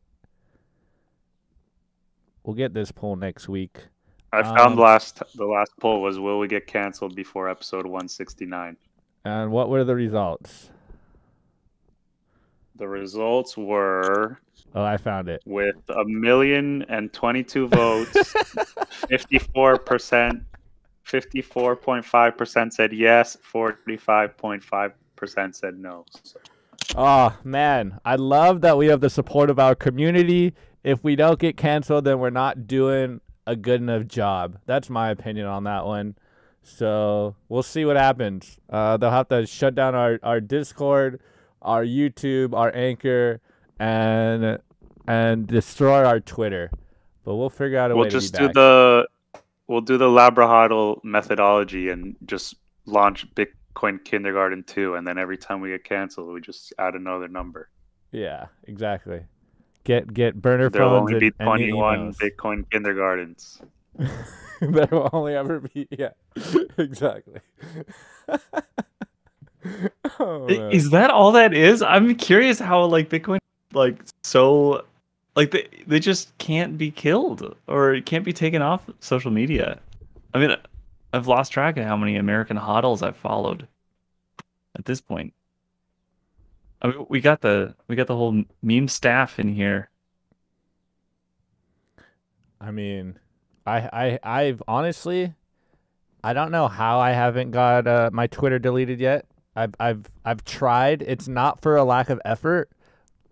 We'll 2.44 2.56
get 2.56 2.74
this 2.74 2.92
poll 2.92 3.16
next 3.16 3.48
week. 3.48 3.88
I 4.32 4.42
found 4.44 4.74
Um, 4.74 4.80
last 4.80 5.22
the 5.36 5.46
last 5.46 5.74
poll 5.80 6.02
was 6.02 6.20
will 6.20 6.40
we 6.40 6.48
get 6.48 6.68
canceled 6.68 7.16
before 7.16 7.50
episode 7.50 7.86
169? 7.86 8.78
And 9.26 9.52
what 9.52 9.70
were 9.70 9.84
the 9.84 9.96
results? 9.96 10.70
The 12.76 12.88
results 12.88 13.56
were 13.56 14.40
Oh, 14.76 14.84
I 14.84 14.98
found 14.98 15.30
it. 15.30 15.42
with 15.46 15.76
a 15.90 16.04
million 16.06 16.84
and 16.90 17.12
twenty-two 17.14 17.68
votes, 17.68 18.34
fifty-four 19.10 19.78
percent, 19.80 20.44
fifty-four 21.04 21.76
point 21.76 22.06
five 22.06 22.38
percent 22.38 22.74
said 22.74 22.92
yes, 22.94 23.38
forty-five 23.42 24.36
point 24.38 24.64
five 24.64 24.94
percent 25.16 25.56
said 25.56 25.78
no. 25.78 26.06
So, 26.24 26.40
Oh 26.96 27.38
man, 27.44 28.00
I 28.04 28.16
love 28.16 28.62
that 28.62 28.78
we 28.78 28.88
have 28.88 29.00
the 29.00 29.10
support 29.10 29.50
of 29.50 29.60
our 29.60 29.76
community. 29.76 30.54
If 30.84 31.04
we 31.04 31.16
don't 31.16 31.40
get 31.40 31.56
canceled, 31.56 32.06
then 32.06 32.20
we're 32.20 32.30
not 32.30 32.68
doing 32.68 33.22
a 33.48 33.56
good 33.56 33.82
enough 33.82 34.08
job. 34.08 34.58
That's 34.66 34.90
my 34.90 35.10
opinion 35.12 35.46
on 35.46 35.64
that 35.66 35.86
one. 35.86 36.16
So 36.62 37.36
we'll 37.50 37.64
see 37.64 37.86
what 37.86 37.96
happens. 37.98 38.58
Uh, 38.70 38.98
they'll 38.98 39.12
have 39.12 39.28
to 39.30 39.46
shut 39.46 39.76
down 39.76 39.96
our, 39.96 40.20
our 40.24 40.40
Discord, 40.40 41.20
our 41.62 41.84
YouTube, 41.84 42.54
our 42.54 42.74
Anchor, 42.76 43.42
and 43.84 44.60
and 45.08 45.48
destroy 45.48 46.06
our 46.06 46.20
Twitter. 46.20 46.72
But 47.26 47.36
we'll 47.36 47.50
figure 47.50 47.78
out 47.78 47.92
a 47.92 47.96
way. 47.96 48.00
we'll 48.00 48.06
way 48.06 48.12
just 48.12 48.34
to 48.36 48.40
be 48.40 48.44
do 48.44 48.48
back. 48.48 48.54
the 48.56 49.08
we'll 49.68 49.82
do 49.82 49.98
the 49.98 50.08
Labrahuddle 50.08 51.04
methodology 51.04 51.90
and 51.90 52.16
just 52.26 52.56
launch 52.86 53.28
Bitcoin 53.36 54.04
Kindergarten 54.04 54.64
2, 54.64 54.96
and 54.96 55.08
then 55.08 55.18
every 55.18 55.38
time 55.38 55.62
we 55.62 55.70
get 55.70 55.84
canceled, 55.84 56.34
we 56.34 56.42
just 56.42 56.74
add 56.80 56.96
another 56.96 57.28
number. 57.28 57.70
yeah, 58.12 58.48
exactly. 58.66 59.22
Get 59.84 60.14
get 60.14 60.42
burner 60.42 60.70
There'll 60.70 61.02
phones 61.02 61.14
only 61.14 61.20
be 61.20 61.32
21. 61.32 62.14
Bitcoin 62.22 62.70
Kindergartens. 62.72 63.62
there 64.62 64.88
will 64.92 65.10
only 65.14 65.36
ever 65.36 65.60
be 65.60 65.88
yeah 65.92 66.10
exactly 66.80 67.40
oh, 70.20 70.48
Is 70.48 70.90
that 70.92 71.10
all 71.10 71.34
that 71.34 71.54
is? 71.54 71.82
I'm 71.82 72.16
curious 72.16 72.60
how 72.60 72.86
like 72.86 73.10
Bitcoin 73.10 73.40
like 73.74 74.04
so 74.24 74.86
like 75.36 75.52
they 75.52 75.68
they 75.88 76.00
just 76.00 76.38
can't 76.38 76.78
be 76.78 76.92
killed 76.92 77.56
or 77.68 78.00
can't 78.02 78.26
be 78.26 78.34
taken 78.34 78.62
off 78.62 78.90
social 79.00 79.32
media. 79.32 79.80
I 80.34 80.40
mean, 80.40 80.56
I've 81.14 81.28
lost 81.28 81.52
track 81.52 81.78
of 81.78 81.86
how 81.86 81.98
many 81.98 82.16
American 82.16 82.58
hodls 82.58 83.02
I've 83.02 83.18
followed 83.18 83.68
at 84.78 84.86
this 84.86 85.02
point. 85.02 85.34
I 86.82 86.88
mean, 86.88 87.06
we 87.10 87.22
got 87.22 87.42
the 87.42 87.76
we 87.88 87.96
got 87.96 88.08
the 88.08 88.16
whole 88.16 88.44
meme 88.62 88.88
staff 88.88 89.40
in 89.40 89.50
here. 89.50 89.90
i 92.60 92.72
mean 92.72 93.20
i 93.66 93.80
i 94.24 94.42
i've 94.42 94.62
honestly 94.68 95.34
i 96.24 96.34
don't 96.34 96.52
know 96.52 96.68
how 96.68 97.00
i 97.00 97.12
haven't 97.12 97.52
got 97.52 97.88
uh, 97.88 98.10
my 98.14 98.28
twitter 98.28 98.60
deleted 98.60 99.00
yet 99.00 99.26
i've 99.56 99.76
i've 99.80 100.10
i've 100.26 100.44
tried 100.46 101.02
it's 101.04 101.28
not 101.28 101.62
for 101.62 101.76
a 101.76 101.84
lack 101.84 102.10
of 102.10 102.22
effort 102.26 102.70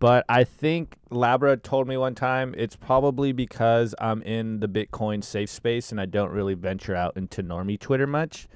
but 0.02 0.26
i 0.28 0.44
think 0.44 0.98
labra 1.10 1.62
told 1.64 1.88
me 1.88 1.96
one 1.96 2.14
time 2.14 2.54
it's 2.58 2.76
probably 2.76 3.32
because 3.32 3.96
i'm 4.00 4.22
in 4.24 4.60
the 4.60 4.68
bitcoin 4.68 5.24
safe 5.24 5.50
space 5.50 5.92
and 5.92 6.02
i 6.02 6.06
don't 6.06 6.32
really 6.32 6.54
venture 6.56 6.94
out 6.96 7.16
into 7.16 7.42
normie 7.42 7.80
twitter 7.80 8.06
much 8.08 8.48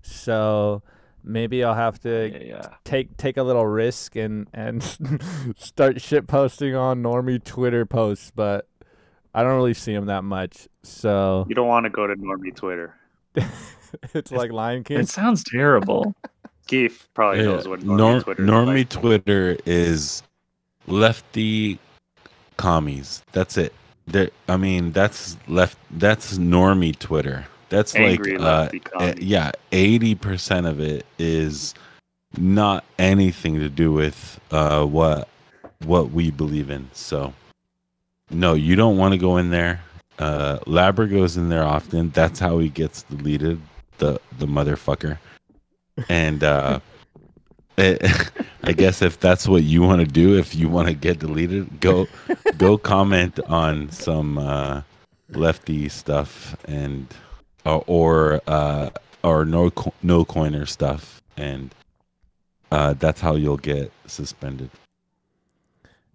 so 0.00 0.82
maybe 1.24 1.62
i'll 1.62 1.74
have 1.74 1.98
to 2.00 2.30
Yeah, 2.32 2.38
yeah. 2.56 2.66
take 2.84 3.16
take 3.16 3.36
a 3.36 3.42
little 3.42 3.66
risk 3.66 4.16
and 4.16 4.46
and 4.54 4.82
start 5.58 6.00
shit 6.00 6.26
posting 6.26 6.74
on 6.74 7.02
normie 7.02 7.42
Twitter 7.42 7.84
posts, 7.86 8.32
but 8.34 8.66
I 9.34 9.42
don't 9.42 9.54
really 9.54 9.72
see 9.74 9.94
them 9.94 10.06
that 10.06 10.24
much. 10.24 10.68
So 10.82 11.46
You 11.48 11.54
don't 11.54 11.68
want 11.68 11.84
to 11.84 11.90
go 11.90 12.06
to 12.06 12.14
Normie 12.16 12.54
Twitter. 12.54 12.94
it's 14.14 14.30
like 14.30 14.52
Lion 14.52 14.84
King. 14.84 14.98
It 15.00 15.08
sounds 15.08 15.42
terrible. 15.42 16.14
Keith 16.66 17.08
probably 17.14 17.38
Yeah, 17.40 17.46
knows 17.52 17.66
what 17.68 17.80
Normie 17.80 17.96
Norm- 17.96 18.22
Twitter 18.22 18.42
is 18.42 18.50
normie 18.50 18.76
like. 18.80 18.88
Twitter 18.90 19.56
is 19.64 20.22
lefty 20.86 21.78
commies. 22.56 23.22
That's 23.32 23.56
it. 23.56 23.74
There, 24.06 24.30
I 24.48 24.56
mean, 24.56 24.92
that's 24.92 25.36
left. 25.48 25.78
That's 25.90 26.38
normie 26.38 26.98
Twitter. 26.98 27.46
That's 27.68 27.94
Angry 27.94 28.36
like, 28.36 28.40
uh, 28.40 28.60
lefty 28.62 28.82
eh, 28.98 29.12
commie. 29.12 29.24
yeah, 29.24 29.52
eighty 29.72 30.14
percent 30.14 30.66
of 30.66 30.80
it 30.80 31.06
is 31.18 31.74
not 32.36 32.84
anything 32.98 33.58
to 33.58 33.68
do 33.68 33.92
with 33.92 34.40
uh, 34.50 34.84
what 34.84 35.28
what 35.84 36.10
we 36.10 36.30
believe 36.30 36.70
in. 36.70 36.88
So, 36.92 37.32
no, 38.30 38.54
you 38.54 38.76
don't 38.76 38.96
want 38.96 39.12
to 39.12 39.18
go 39.18 39.36
in 39.36 39.50
there. 39.50 39.80
Uh, 40.18 40.58
Labra 40.66 41.10
goes 41.10 41.36
in 41.36 41.48
there 41.48 41.64
often. 41.64 42.10
That's 42.10 42.38
how 42.38 42.58
he 42.58 42.68
gets 42.68 43.02
deleted. 43.04 43.60
The 43.98 44.20
the 44.38 44.46
motherfucker. 44.46 45.18
And 46.08 46.42
uh, 46.42 46.80
it, 46.80 46.82
I 47.78 48.72
guess 48.72 49.00
if 49.02 49.18
that's 49.18 49.48
what 49.48 49.62
you 49.62 49.82
want 49.82 50.00
to 50.00 50.06
do, 50.06 50.36
if 50.38 50.54
you 50.54 50.68
want 50.68 50.88
to 50.88 50.94
get 50.94 51.18
deleted, 51.18 51.80
go 51.80 52.06
go 52.58 52.76
comment 52.76 53.40
on 53.48 53.90
some 53.90 54.38
uh, 54.38 54.82
lefty 55.30 55.88
stuff 55.88 56.54
and 56.66 57.06
uh, 57.64 57.78
or 57.78 58.40
uh, 58.46 58.90
or 59.24 59.44
no 59.44 59.72
no 60.02 60.24
coiner 60.24 60.66
stuff, 60.66 61.22
and 61.36 61.74
uh, 62.70 62.94
that's 62.94 63.20
how 63.20 63.36
you'll 63.36 63.56
get 63.56 63.90
suspended. 64.06 64.70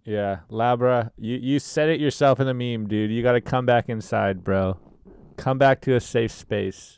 Yeah, 0.03 0.39
Labra, 0.51 1.12
you 1.18 1.38
you 1.38 1.60
said 1.60 1.89
it 1.89 1.99
yourself 1.99 2.39
in 2.39 2.45
the 2.45 2.53
meme, 2.53 2.88
dude. 2.88 3.12
You 3.12 3.24
got 3.24 3.34
to 3.34 3.41
come 3.41 3.66
back 3.66 3.89
inside, 3.89 4.43
bro. 4.43 4.78
Come 5.38 5.58
back 5.58 5.82
to 5.82 5.95
a 5.95 5.99
safe 5.99 6.32
space. 6.32 6.97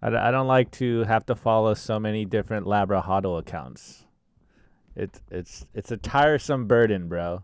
I, 0.00 0.10
d- 0.10 0.16
I 0.16 0.30
don't 0.30 0.46
like 0.46 0.70
to 0.72 1.04
have 1.04 1.26
to 1.26 1.34
follow 1.34 1.74
so 1.74 1.98
many 1.98 2.24
different 2.24 2.66
Labra 2.66 3.02
Huddle 3.02 3.36
accounts. 3.38 4.04
It's 4.96 5.20
it's 5.30 5.66
it's 5.74 5.90
a 5.92 5.96
tiresome 5.96 6.66
burden, 6.66 7.08
bro. 7.08 7.42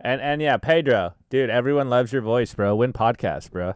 And 0.00 0.20
and 0.20 0.40
yeah, 0.40 0.56
Pedro, 0.56 1.14
dude, 1.28 1.50
everyone 1.50 1.88
loves 1.90 2.12
your 2.12 2.22
voice, 2.22 2.54
bro. 2.54 2.74
Win 2.76 2.92
podcast, 2.92 3.50
bro. 3.50 3.74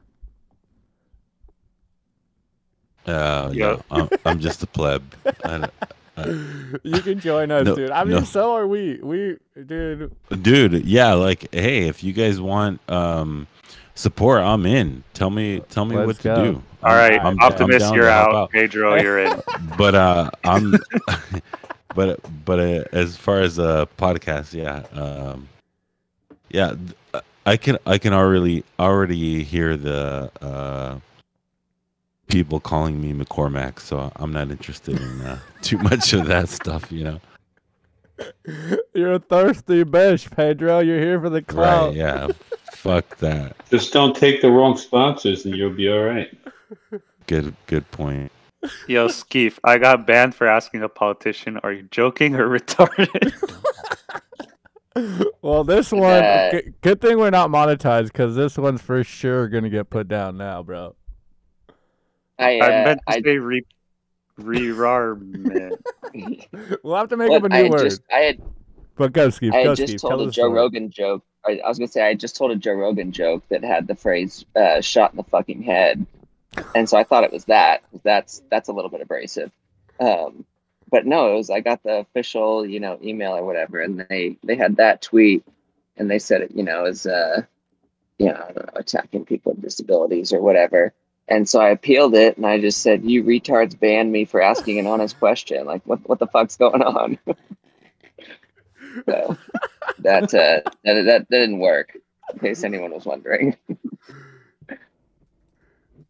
Uh, 3.07 3.51
Yeah. 3.53 3.77
yeah, 3.77 3.83
I'm, 3.91 4.09
I'm 4.25 4.41
just 4.41 4.62
a 4.62 4.66
pleb. 4.66 5.03
I, 5.45 5.68
You 6.85 7.01
can 7.03 7.18
join 7.18 7.51
us, 7.51 7.66
No, 7.66 7.75
dude. 7.75 7.91
I 7.91 8.05
mean, 8.05 8.14
no. 8.18 8.22
so 8.22 8.53
are 8.55 8.68
we. 8.68 9.01
We, 9.03 9.37
dude. 9.66 10.14
dude, 10.43 10.87
yeah, 10.87 11.12
like, 11.14 11.53
hey, 11.53 11.89
if 11.89 12.05
you 12.05 12.12
guys 12.12 12.41
want 12.41 12.81
um 12.89 13.47
support, 13.95 14.43
I'm 14.43 14.67
in. 14.67 15.03
Tell 15.15 15.31
me, 15.31 15.61
tell 15.71 15.85
me 15.85 15.97
Let's 15.97 16.07
what 16.07 16.23
go. 16.23 16.35
to 16.37 16.53
do. 16.53 16.63
All 16.83 16.95
right, 16.95 17.13
I'm- 17.19 17.27
I'm 17.27 17.41
Optimus, 17.41 17.83
you're 17.93 18.05
to 18.05 18.13
help 18.13 18.35
out. 18.35 18.51
Pedro, 18.51 19.01
you're 19.01 19.21
in. 19.21 19.43
but 19.79 19.95
uh 19.95 20.31
i'm 20.45 20.75
but 21.95 22.21
but 22.45 22.59
uh, 22.61 22.85
as 22.93 23.17
far 23.17 23.41
as 23.41 23.59
a 23.59 23.89
podcast 23.99 24.53
yeah 24.53 24.83
um 25.01 25.49
yeah 26.51 26.75
i 27.47 27.57
can 27.57 27.79
i 27.87 27.97
can 27.99 28.13
already 28.13 28.63
already 28.79 29.43
hear 29.43 29.77
the 29.77 30.31
uh 30.43 30.99
people 32.29 32.61
calling 32.61 33.01
me 33.01 33.13
mccormack 33.13 33.81
so 33.81 34.13
i'm 34.17 34.33
not 34.33 34.51
interested 34.51 35.01
in 35.01 35.21
uh, 35.23 35.39
too 35.63 35.79
much 35.79 36.13
of 36.13 36.27
that 36.27 36.49
stuff 36.49 36.93
you 36.93 37.05
know 37.05 37.21
You're 38.95 39.15
a 39.15 39.19
thirsty 39.19 39.83
bitch, 39.85 40.31
Pedro. 40.37 40.79
You're 40.79 41.01
here 41.01 41.21
for 41.21 41.29
the 41.31 41.43
clout. 41.43 41.89
right 41.89 41.97
yeah 41.97 42.29
fuck 42.85 43.16
that 43.16 43.57
Just 43.70 43.93
don't 43.95 44.14
take 44.14 44.43
the 44.43 44.51
wrong 44.51 44.76
sponsors, 44.76 45.47
and 45.47 45.57
you'll 45.57 45.72
be 45.72 45.91
all 45.91 46.05
right. 46.05 46.30
good 47.26 47.55
good 47.66 47.91
point 47.91 48.30
Yo, 48.87 49.09
Skeef, 49.09 49.59
I 49.64 49.76
got 49.78 50.07
banned 50.07 50.35
for 50.35 50.47
asking 50.47 50.82
a 50.82 50.89
politician, 50.89 51.59
are 51.62 51.72
you 51.72 51.82
joking 51.91 52.35
or 52.37 52.49
retarded? 52.59 53.32
Well, 55.43 55.64
this 55.64 55.91
one, 55.93 56.03
Yeah. 56.22 56.51
g- 56.61 56.72
good 56.80 57.01
thing 57.01 57.18
we're 57.18 57.28
not 57.30 57.51
monetized 57.51 58.05
because 58.07 58.37
this 58.37 58.57
one's 58.57 58.80
for 58.80 59.03
sure 59.03 59.49
gonna 59.49 59.68
get 59.68 59.91
put 59.91 60.07
down 60.09 60.37
now, 60.39 60.62
bro. 60.62 60.95
I, 62.39 62.59
I 62.59 62.66
uh, 62.82 62.85
meant 62.85 63.01
to 63.09 63.14
I, 63.16 63.20
say 63.22 63.39
re 63.39 63.62
rerarment. 64.41 65.76
We'll 66.82 66.97
have 66.97 67.09
to 67.09 67.16
make 67.16 67.28
what, 67.30 67.39
up 67.39 67.45
a 67.45 67.49
new 67.49 67.62
had 67.64 67.70
word. 67.72 67.82
just, 67.82 68.03
I 68.12 68.18
had, 68.20 68.41
But 68.97 69.12
go, 69.12 69.28
Skeef. 69.28 69.53
I 69.53 69.64
Go, 69.64 69.68
had 69.70 69.76
just 69.78 69.89
Steve. 69.91 70.01
told 70.01 70.11
Tell 70.12 70.20
a 70.22 70.26
the 70.26 70.32
Joe 70.32 70.43
story. 70.43 70.53
Rogan 70.55 70.91
joke. 70.91 71.24
I, 71.47 71.61
I 71.65 71.69
was 71.69 71.79
gonna 71.79 71.89
say 71.89 72.07
I 72.07 72.15
just 72.15 72.37
told 72.37 72.51
a 72.51 72.57
Joe 72.57 72.75
Rogan 72.75 73.13
joke 73.13 73.45
that 73.49 73.65
had 73.65 73.87
the 73.87 73.95
phrase 73.95 74.45
uh, 74.57 74.81
"shot 74.81 75.13
in 75.13 75.17
the 75.17 75.25
fucking 75.25 75.63
head," 75.63 76.07
and 76.75 76.89
so 76.89 76.97
I 76.97 77.05
thought 77.05 77.25
it 77.25 77.33
was 77.33 77.45
that. 77.47 77.83
That's 78.03 78.43
that's 78.51 78.69
a 78.69 78.73
little 78.73 78.91
bit 78.91 79.01
abrasive. 79.01 79.51
Um, 80.01 80.45
but 80.91 81.07
no, 81.07 81.33
it 81.33 81.37
was 81.37 81.51
I 81.51 81.61
got 81.61 81.83
the 81.83 81.99
official, 82.01 82.67
you 82.67 82.81
know, 82.81 82.99
email 83.03 83.33
or 83.33 83.45
whatever, 83.45 83.81
and 83.81 84.07
they 84.09 84.37
they 84.45 84.57
had 84.57 84.77
that 84.77 85.03
tweet, 85.03 85.45
and 85.97 86.11
they 86.11 86.19
said 86.19 86.43
it, 86.43 86.53
you 86.55 86.63
know, 86.63 86.85
as 86.85 87.07
uh, 87.07 87.43
you 88.19 88.27
know, 88.27 88.53
know, 88.55 88.65
attacking 88.75 89.25
people 89.25 89.53
with 89.53 89.63
disabilities 89.63 90.33
or 90.33 90.41
whatever. 90.41 90.93
And 91.27 91.49
so 91.49 91.61
I 91.61 91.71
appealed 91.71 92.15
it, 92.15 92.37
and 92.37 92.47
I 92.47 92.61
just 92.61 92.83
said, 92.83 93.05
"You 93.05 93.25
retards 93.25 93.79
banned 93.79 94.13
me 94.13 94.25
for 94.25 94.43
asking 94.43 94.79
an 94.79 94.87
honest 94.87 95.19
question. 95.19 95.65
Like, 95.65 95.83
what 95.85 96.07
what 96.09 96.19
the 96.19 96.27
fuck's 96.27 96.57
going 96.57 96.83
on?" 96.83 97.19
so 99.09 99.37
that 100.01 100.25
uh, 100.25 100.29
that 100.29 100.71
that 100.85 101.03
that 101.05 101.27
didn't 101.31 101.59
work. 101.59 101.97
In 102.33 102.39
case 102.39 102.65
anyone 102.65 102.91
was 102.93 103.05
wondering. 103.05 103.57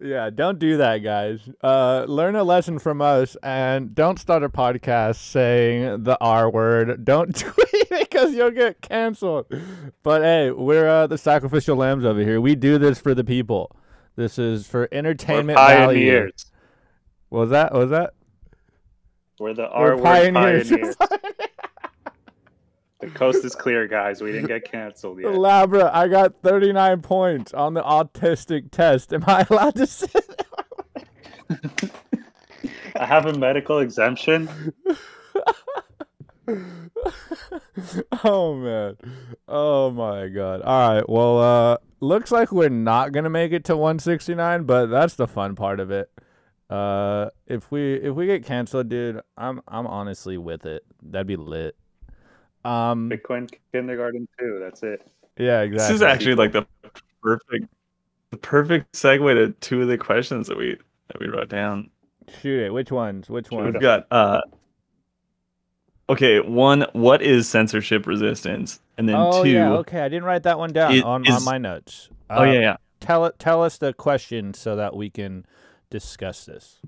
Yeah, 0.00 0.28
don't 0.28 0.58
do 0.58 0.76
that, 0.78 0.98
guys. 0.98 1.48
Uh, 1.62 2.04
learn 2.06 2.36
a 2.36 2.44
lesson 2.44 2.78
from 2.78 3.00
us, 3.00 3.36
and 3.42 3.94
don't 3.94 4.18
start 4.18 4.42
a 4.42 4.48
podcast 4.48 5.16
saying 5.16 6.02
the 6.02 6.18
R 6.20 6.50
word. 6.50 7.04
Don't 7.04 7.34
tweet 7.38 7.68
it 7.72 8.10
because 8.10 8.34
you'll 8.34 8.50
get 8.50 8.80
canceled. 8.82 9.46
But 10.02 10.22
hey, 10.22 10.50
we're 10.50 10.88
uh, 10.88 11.06
the 11.06 11.16
sacrificial 11.16 11.76
lambs 11.76 12.04
over 12.04 12.20
here. 12.20 12.40
We 12.40 12.54
do 12.54 12.76
this 12.76 13.00
for 13.00 13.14
the 13.14 13.24
people. 13.24 13.74
This 14.16 14.38
is 14.38 14.66
for 14.66 14.88
We're 14.92 14.98
entertainment 14.98 15.58
value. 15.58 16.10
pioneers. 16.10 16.46
What 17.30 17.40
was 17.40 17.50
that? 17.50 17.72
What 17.72 17.80
was 17.80 17.90
that? 17.90 18.14
We're 19.40 19.54
the 19.54 19.62
We're 19.62 19.68
R 19.70 19.96
word 19.96 20.02
pioneers. 20.04 20.68
pioneers. 20.96 20.96
The 23.04 23.10
coast 23.10 23.44
is 23.44 23.54
clear, 23.54 23.86
guys. 23.86 24.22
We 24.22 24.32
didn't 24.32 24.48
get 24.48 24.70
canceled 24.70 25.20
yet. 25.20 25.32
Labra, 25.32 25.90
I 25.92 26.08
got 26.08 26.40
39 26.42 27.02
points 27.02 27.52
on 27.52 27.74
the 27.74 27.82
autistic 27.82 28.70
test. 28.70 29.12
Am 29.12 29.22
I 29.26 29.46
allowed 29.50 29.74
to 29.76 29.86
say 29.86 30.08
that? 31.50 31.90
I 32.96 33.04
have 33.04 33.26
a 33.26 33.34
medical 33.34 33.80
exemption. 33.80 34.48
oh 38.24 38.54
man. 38.54 38.96
Oh 39.48 39.90
my 39.90 40.28
god. 40.28 40.62
All 40.62 40.94
right. 40.94 41.08
Well, 41.08 41.38
uh 41.38 41.78
looks 42.00 42.30
like 42.30 42.52
we're 42.52 42.68
not 42.68 43.12
going 43.12 43.24
to 43.24 43.30
make 43.30 43.52
it 43.52 43.64
to 43.64 43.76
169, 43.76 44.64
but 44.64 44.86
that's 44.86 45.14
the 45.14 45.26
fun 45.26 45.54
part 45.54 45.80
of 45.80 45.90
it. 45.90 46.10
Uh 46.70 47.28
if 47.46 47.70
we 47.70 47.94
if 47.94 48.14
we 48.14 48.26
get 48.26 48.44
canceled, 48.44 48.88
dude, 48.88 49.20
I'm 49.36 49.60
I'm 49.68 49.86
honestly 49.86 50.38
with 50.38 50.64
it. 50.64 50.84
That'd 51.02 51.26
be 51.26 51.36
lit. 51.36 51.76
Um 52.64 53.10
Bitcoin 53.10 53.50
kindergarten 53.72 54.26
too. 54.38 54.58
That's 54.62 54.82
it. 54.82 55.06
yeah, 55.38 55.60
exactly. 55.60 55.76
This 55.78 55.90
is 55.90 56.02
actually 56.02 56.34
like 56.34 56.52
the 56.52 56.66
perfect, 57.22 57.66
the 58.30 58.36
perfect 58.38 58.92
segue 58.92 59.34
to 59.34 59.52
two 59.60 59.82
of 59.82 59.88
the 59.88 59.98
questions 59.98 60.46
that 60.48 60.56
we 60.56 60.76
that 61.08 61.20
we 61.20 61.26
wrote 61.28 61.48
down. 61.48 61.90
Shoot 62.40 62.66
it. 62.66 62.70
Which 62.72 62.90
ones? 62.90 63.28
Which 63.28 63.50
ones? 63.50 63.72
We've 63.74 63.82
got 63.82 64.06
uh. 64.10 64.40
Okay, 66.08 66.40
one. 66.40 66.86
What 66.92 67.22
is 67.22 67.48
censorship 67.48 68.06
resistance? 68.06 68.80
And 68.98 69.08
then 69.08 69.16
Oh 69.16 69.42
two. 69.42 69.50
yeah, 69.50 69.72
okay. 69.74 70.00
I 70.00 70.08
didn't 70.08 70.24
write 70.24 70.42
that 70.44 70.58
one 70.58 70.72
down 70.72 70.92
It 70.94 71.02
on, 71.04 71.26
on 71.30 71.44
my 71.44 71.58
notes. 71.58 72.08
Oh 72.30 72.42
Uh, 72.42 72.44
yeah, 72.44 72.60
yeah. 72.60 72.76
Tell 73.00 73.24
it. 73.26 73.38
Tell 73.38 73.62
us 73.62 73.78
the 73.78 73.92
question 73.92 74.54
so 74.54 74.76
that 74.76 74.94
we 74.96 75.10
can 75.10 75.44
discuss 75.90 76.44
this. 76.46 76.80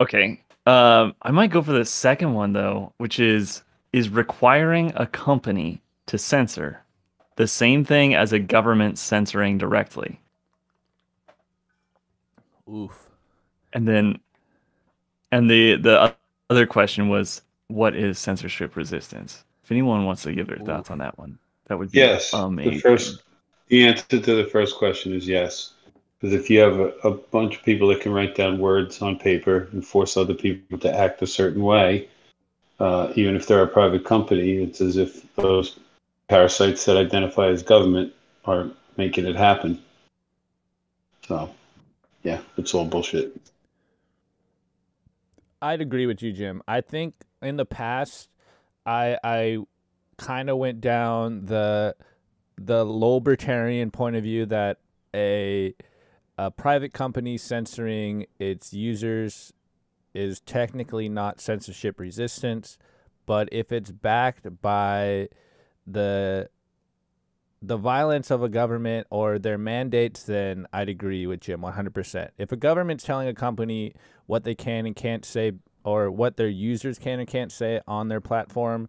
Okay. 0.00 0.42
Um, 0.66 1.14
I 1.22 1.30
might 1.30 1.50
go 1.50 1.62
for 1.62 1.72
the 1.72 1.84
second 1.84 2.34
one 2.34 2.52
though, 2.52 2.92
which 2.98 3.18
is 3.18 3.62
is 3.92 4.08
requiring 4.08 4.92
a 4.96 5.06
company 5.06 5.80
to 6.06 6.18
censor 6.18 6.82
the 7.36 7.46
same 7.46 7.84
thing 7.84 8.14
as 8.14 8.32
a 8.32 8.38
government 8.38 8.98
censoring 8.98 9.58
directly. 9.58 10.20
Oof. 12.72 13.08
And 13.72 13.86
then, 13.86 14.20
and 15.32 15.50
the 15.50 15.76
the 15.76 16.14
other 16.50 16.66
question 16.66 17.08
was, 17.08 17.42
what 17.68 17.94
is 17.96 18.18
censorship 18.18 18.76
resistance? 18.76 19.44
If 19.64 19.70
anyone 19.70 20.04
wants 20.04 20.22
to 20.24 20.32
give 20.32 20.48
their 20.48 20.58
thoughts 20.58 20.90
on 20.90 20.98
that 20.98 21.16
one, 21.18 21.38
that 21.66 21.78
would 21.78 21.92
be 21.92 21.98
Yes. 21.98 22.32
amazing. 22.32 22.74
The 22.74 22.80
first, 22.80 23.22
the 23.68 23.86
answer 23.86 24.04
to 24.18 24.18
the 24.18 24.48
first 24.50 24.76
question 24.76 25.14
is 25.14 25.26
yes. 25.26 25.74
Because 26.18 26.34
if 26.34 26.50
you 26.50 26.58
have 26.60 26.78
a, 26.78 26.88
a 27.04 27.12
bunch 27.12 27.56
of 27.56 27.62
people 27.62 27.88
that 27.88 28.00
can 28.02 28.12
write 28.12 28.34
down 28.34 28.58
words 28.58 29.00
on 29.00 29.18
paper 29.18 29.68
and 29.72 29.86
force 29.86 30.16
other 30.16 30.34
people 30.34 30.78
to 30.78 30.92
act 30.92 31.22
a 31.22 31.26
certain 31.26 31.62
way, 31.62 32.08
uh, 32.80 33.12
even 33.14 33.36
if 33.36 33.46
they're 33.46 33.62
a 33.62 33.68
private 33.68 34.04
company, 34.04 34.62
it's 34.62 34.80
as 34.80 34.96
if 34.96 35.22
those 35.36 35.78
parasites 36.28 36.84
that 36.86 36.96
identify 36.96 37.48
as 37.48 37.62
government 37.62 38.12
are 38.46 38.70
making 38.96 39.26
it 39.26 39.36
happen. 39.36 39.80
So, 41.28 41.50
yeah, 42.22 42.40
it's 42.56 42.74
all 42.74 42.86
bullshit. 42.86 43.38
I'd 45.62 45.82
agree 45.82 46.06
with 46.06 46.22
you, 46.22 46.32
Jim. 46.32 46.62
I 46.66 46.80
think 46.80 47.14
in 47.42 47.56
the 47.56 47.66
past, 47.66 48.30
I 48.86 49.18
I 49.22 49.58
kind 50.16 50.48
of 50.48 50.56
went 50.56 50.80
down 50.80 51.44
the 51.46 51.94
the 52.56 52.84
libertarian 52.84 53.90
point 53.90 54.16
of 54.16 54.22
view 54.22 54.46
that 54.46 54.78
a 55.14 55.74
a 56.38 56.50
private 56.50 56.94
company 56.94 57.36
censoring 57.36 58.26
its 58.38 58.72
users 58.72 59.52
is 60.14 60.40
technically 60.40 61.08
not 61.08 61.40
censorship 61.40 61.98
resistance, 62.00 62.78
but 63.26 63.48
if 63.52 63.72
it's 63.72 63.90
backed 63.90 64.60
by 64.60 65.28
the 65.86 66.48
the 67.62 67.76
violence 67.76 68.30
of 68.30 68.42
a 68.42 68.48
government 68.48 69.06
or 69.10 69.38
their 69.38 69.58
mandates, 69.58 70.22
then 70.22 70.66
I'd 70.72 70.88
agree 70.88 71.26
with 71.26 71.40
Jim 71.40 71.60
100%. 71.60 72.30
If 72.38 72.52
a 72.52 72.56
government's 72.56 73.04
telling 73.04 73.28
a 73.28 73.34
company 73.34 73.92
what 74.24 74.44
they 74.44 74.54
can 74.54 74.86
and 74.86 74.96
can't 74.96 75.26
say 75.26 75.52
or 75.84 76.10
what 76.10 76.38
their 76.38 76.48
users 76.48 76.98
can 76.98 77.20
and 77.20 77.28
can't 77.28 77.52
say 77.52 77.80
on 77.86 78.08
their 78.08 78.20
platform, 78.22 78.88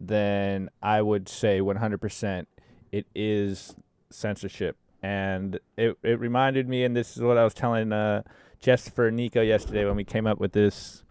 then 0.00 0.70
I 0.80 1.02
would 1.02 1.28
say 1.28 1.60
100% 1.60 2.46
it 2.92 3.06
is 3.14 3.74
censorship. 4.10 4.76
And 5.02 5.58
it, 5.76 5.98
it 6.02 6.20
reminded 6.20 6.68
me, 6.68 6.84
and 6.84 6.96
this 6.96 7.16
is 7.16 7.22
what 7.22 7.36
I 7.36 7.44
was 7.44 7.52
telling 7.52 7.92
uh, 7.92 8.22
Jessica 8.64 9.10
Nico 9.10 9.42
yesterday 9.42 9.84
when 9.84 9.94
we 9.94 10.04
came 10.04 10.26
up 10.26 10.40
with 10.40 10.52
this 10.52 11.04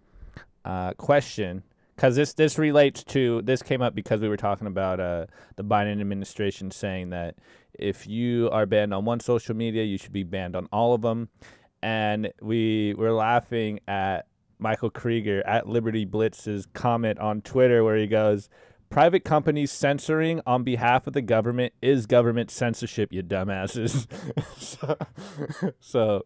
uh, 0.65 0.91
question, 0.93 1.61
because 1.95 2.15
this 2.15 2.33
this 2.33 2.57
relates 2.57 3.03
to 3.03 3.43
this 3.43 3.61
came 3.61 3.79
up 3.79 3.93
because 3.93 4.21
we 4.21 4.27
were 4.27 4.37
talking 4.37 4.65
about 4.65 4.99
uh, 4.99 5.27
the 5.55 5.63
Biden 5.63 6.01
administration 6.01 6.71
saying 6.71 7.11
that 7.11 7.35
if 7.75 8.07
you 8.07 8.49
are 8.51 8.65
banned 8.65 8.91
on 8.91 9.05
one 9.05 9.19
social 9.19 9.55
media, 9.55 9.83
you 9.83 9.99
should 9.99 10.11
be 10.11 10.23
banned 10.23 10.55
on 10.55 10.67
all 10.71 10.95
of 10.95 11.03
them, 11.03 11.29
and 11.83 12.33
we 12.41 12.95
were 12.95 13.11
laughing 13.11 13.79
at 13.87 14.25
Michael 14.57 14.89
Krieger 14.89 15.45
at 15.45 15.69
Liberty 15.69 16.05
Blitz's 16.05 16.65
comment 16.73 17.19
on 17.19 17.41
Twitter 17.41 17.83
where 17.83 17.97
he 17.97 18.07
goes. 18.07 18.49
Private 18.89 19.23
companies 19.23 19.71
censoring 19.71 20.39
on 20.45 20.63
behalf 20.63 21.07
of 21.07 21.13
the 21.13 21.21
government 21.21 21.73
is 21.81 22.05
government 22.05 22.51
censorship, 22.51 23.11
you 23.11 23.23
dumbasses. 23.23 24.07
so, 24.59 24.97
so 25.79 26.25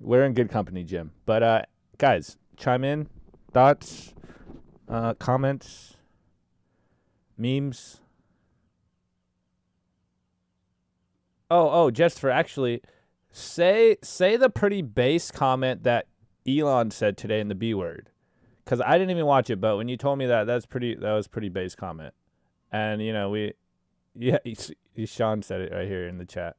we're 0.00 0.24
in 0.24 0.34
good 0.34 0.50
company, 0.50 0.84
Jim. 0.84 1.12
But 1.26 1.42
uh, 1.42 1.62
guys, 1.98 2.36
chime 2.56 2.84
in, 2.84 3.08
thoughts, 3.52 4.14
uh, 4.88 5.14
comments, 5.14 5.96
memes. 7.36 8.00
Oh, 11.50 11.70
oh, 11.70 11.90
just 11.90 12.20
for 12.20 12.30
actually 12.30 12.82
say 13.30 13.96
say 14.02 14.36
the 14.36 14.50
pretty 14.50 14.82
base 14.82 15.30
comment 15.30 15.84
that 15.84 16.06
Elon 16.46 16.90
said 16.90 17.16
today 17.16 17.40
in 17.40 17.48
the 17.48 17.54
B 17.54 17.74
word, 17.74 18.10
because 18.64 18.80
I 18.80 18.98
didn't 18.98 19.10
even 19.10 19.26
watch 19.26 19.50
it, 19.50 19.60
but 19.60 19.76
when 19.76 19.88
you 19.88 19.96
told 19.96 20.18
me 20.18 20.26
that, 20.26 20.46
that's 20.46 20.66
pretty 20.66 20.94
that 20.94 21.12
was 21.12 21.26
pretty 21.26 21.48
base 21.48 21.74
comment, 21.74 22.14
and 22.70 23.02
you 23.02 23.12
know 23.12 23.30
we, 23.30 23.54
yeah, 24.14 24.38
Sean 25.06 25.42
said 25.42 25.62
it 25.62 25.72
right 25.72 25.88
here 25.88 26.06
in 26.06 26.18
the 26.18 26.26
chat. 26.26 26.56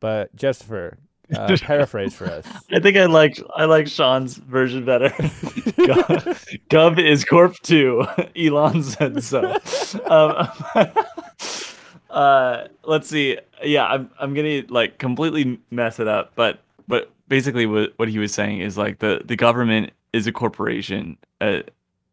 But 0.00 0.34
just 0.34 0.64
for 0.64 0.98
uh, 1.36 1.56
paraphrase 1.60 2.14
for 2.14 2.26
us. 2.26 2.46
I 2.70 2.80
think 2.80 2.96
I 2.96 3.06
like 3.06 3.40
I 3.56 3.64
like 3.64 3.86
Sean's 3.86 4.36
version 4.36 4.84
better. 4.84 5.08
Gov 6.68 6.98
is 6.98 7.24
Corp 7.24 7.56
two. 7.62 8.04
Elon 8.36 8.82
said 8.82 9.22
so. 9.22 9.56
Um, 10.06 10.48
uh, 12.10 12.64
let's 12.84 13.08
see. 13.08 13.38
Yeah, 13.62 13.86
I'm 13.86 14.10
I'm 14.18 14.34
gonna 14.34 14.62
like 14.68 14.98
completely 14.98 15.60
mess 15.70 16.00
it 16.00 16.08
up, 16.08 16.32
but 16.34 16.60
but 16.88 17.10
basically 17.28 17.66
what 17.66 17.92
what 17.96 18.08
he 18.08 18.18
was 18.18 18.32
saying 18.32 18.60
is 18.60 18.76
like 18.76 18.98
the 18.98 19.22
the 19.24 19.36
government 19.36 19.92
is 20.12 20.26
a 20.26 20.32
corporation 20.32 21.16
uh, 21.40 21.60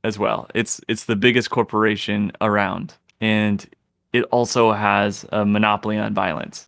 as 0.03 0.19
well. 0.19 0.47
It's 0.53 0.81
it's 0.87 1.05
the 1.05 1.15
biggest 1.15 1.49
corporation 1.49 2.31
around, 2.41 2.93
and 3.19 3.67
it 4.13 4.23
also 4.31 4.71
has 4.71 5.25
a 5.31 5.45
monopoly 5.45 5.97
on 5.97 6.13
violence. 6.13 6.67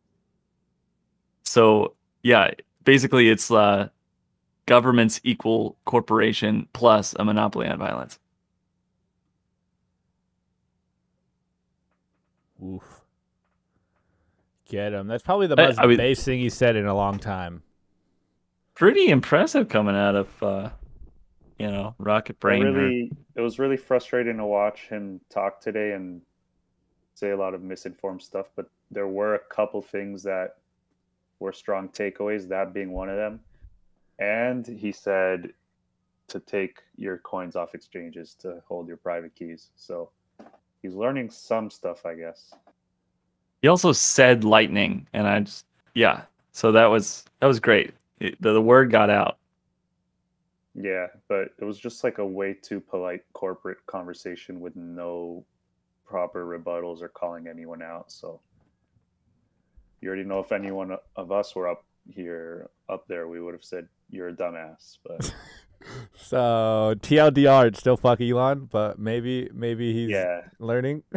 So 1.43 1.93
yeah, 2.23 2.51
basically 2.83 3.29
it's 3.29 3.51
uh, 3.51 3.89
governments 4.65 5.19
equal 5.23 5.77
corporation 5.85 6.67
plus 6.73 7.15
a 7.19 7.25
monopoly 7.25 7.67
on 7.67 7.77
violence. 7.77 8.19
Oof. 12.63 12.83
Get 14.69 14.93
him. 14.93 15.07
That's 15.07 15.23
probably 15.23 15.47
the 15.47 15.55
most 15.55 15.79
I, 15.79 15.83
I 15.83 15.95
base 15.95 16.23
thing 16.23 16.39
he 16.39 16.49
said 16.49 16.75
in 16.75 16.85
a 16.85 16.93
long 16.93 17.17
time. 17.17 17.63
Pretty 18.75 19.09
impressive 19.09 19.67
coming 19.67 19.95
out 19.95 20.15
of 20.15 20.43
uh, 20.43 20.69
you 21.57 21.67
know 21.67 21.95
Rocket 21.97 22.39
Brain. 22.39 22.67
It 22.67 22.69
really, 22.69 23.11
it 23.35 23.41
was 23.41 23.57
really 23.57 23.77
frustrating 23.77 24.37
to 24.37 24.45
watch 24.45 24.87
him 24.87 25.19
talk 25.29 25.59
today 25.59 25.93
and 25.93 26.21
say 27.15 27.31
a 27.31 27.37
lot 27.37 27.55
of 27.55 27.63
misinformed 27.63 28.21
stuff. 28.21 28.47
But 28.55 28.69
there 28.91 29.07
were 29.07 29.33
a 29.35 29.39
couple 29.39 29.81
things 29.81 30.21
that 30.23 30.57
were 31.39 31.53
strong 31.53 31.89
takeaways, 31.89 32.47
that 32.49 32.73
being 32.73 32.91
one 32.91 33.09
of 33.09 33.15
them. 33.15 33.39
And 34.19 34.65
he 34.65 34.91
said 34.91 35.53
to 36.27 36.39
take 36.39 36.79
your 36.95 37.17
coins 37.17 37.55
off 37.55 37.73
exchanges 37.73 38.35
to 38.35 38.61
hold 38.67 38.87
your 38.87 38.97
private 38.97 39.33
keys. 39.35 39.69
So 39.75 40.11
he's 40.81 40.93
learning 40.93 41.29
some 41.31 41.69
stuff, 41.69 42.05
I 42.05 42.15
guess. 42.15 42.53
He 43.61 43.67
also 43.67 43.91
said 43.91 44.43
lightning, 44.43 45.07
and 45.13 45.27
I 45.27 45.41
just 45.41 45.65
yeah. 45.93 46.23
So 46.51 46.71
that 46.71 46.85
was 46.85 47.25
that 47.39 47.47
was 47.47 47.59
great. 47.59 47.93
It, 48.19 48.41
the, 48.41 48.53
the 48.53 48.61
word 48.61 48.91
got 48.91 49.09
out. 49.09 49.37
Yeah, 50.75 51.07
but 51.27 51.49
it 51.57 51.65
was 51.65 51.77
just 51.77 52.03
like 52.03 52.19
a 52.19 52.25
way 52.25 52.53
too 52.53 52.79
polite 52.79 53.23
corporate 53.33 53.85
conversation 53.85 54.59
with 54.59 54.75
no 54.75 55.43
proper 56.05 56.45
rebuttals 56.45 57.01
or 57.01 57.09
calling 57.09 57.47
anyone 57.47 57.81
out. 57.81 58.11
So 58.11 58.39
you 60.01 60.07
already 60.07 60.23
know 60.23 60.39
if 60.39 60.51
any 60.51 60.71
one 60.71 60.97
of 61.15 61.31
us 61.31 61.55
were 61.55 61.67
up 61.67 61.85
here 62.07 62.69
up 62.89 63.07
there, 63.07 63.27
we 63.27 63.41
would 63.41 63.53
have 63.53 63.63
said 63.63 63.87
you're 64.09 64.29
a 64.29 64.33
dumbass. 64.33 64.97
But 65.05 65.33
so 66.15 66.95
TLDR, 66.99 67.67
it's 67.67 67.79
still 67.79 67.97
fuck 67.97 68.21
Elon, 68.21 68.69
but 68.71 68.99
maybe 68.99 69.49
maybe 69.53 69.93
he's 69.93 70.09
yeah. 70.09 70.41
learning. 70.59 71.03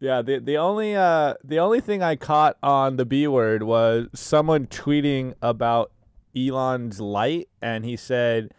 yeah, 0.00 0.22
the 0.22 0.38
the 0.38 0.56
only 0.56 0.96
uh 0.96 1.34
the 1.44 1.58
only 1.58 1.80
thing 1.80 2.02
I 2.02 2.16
caught 2.16 2.56
on 2.62 2.96
the 2.96 3.04
B 3.04 3.26
word 3.26 3.62
was 3.62 4.08
someone 4.14 4.66
tweeting 4.66 5.34
about 5.42 5.92
Elon's 6.36 7.00
light, 7.00 7.48
and 7.62 7.84
he 7.84 7.96
said 7.96 8.52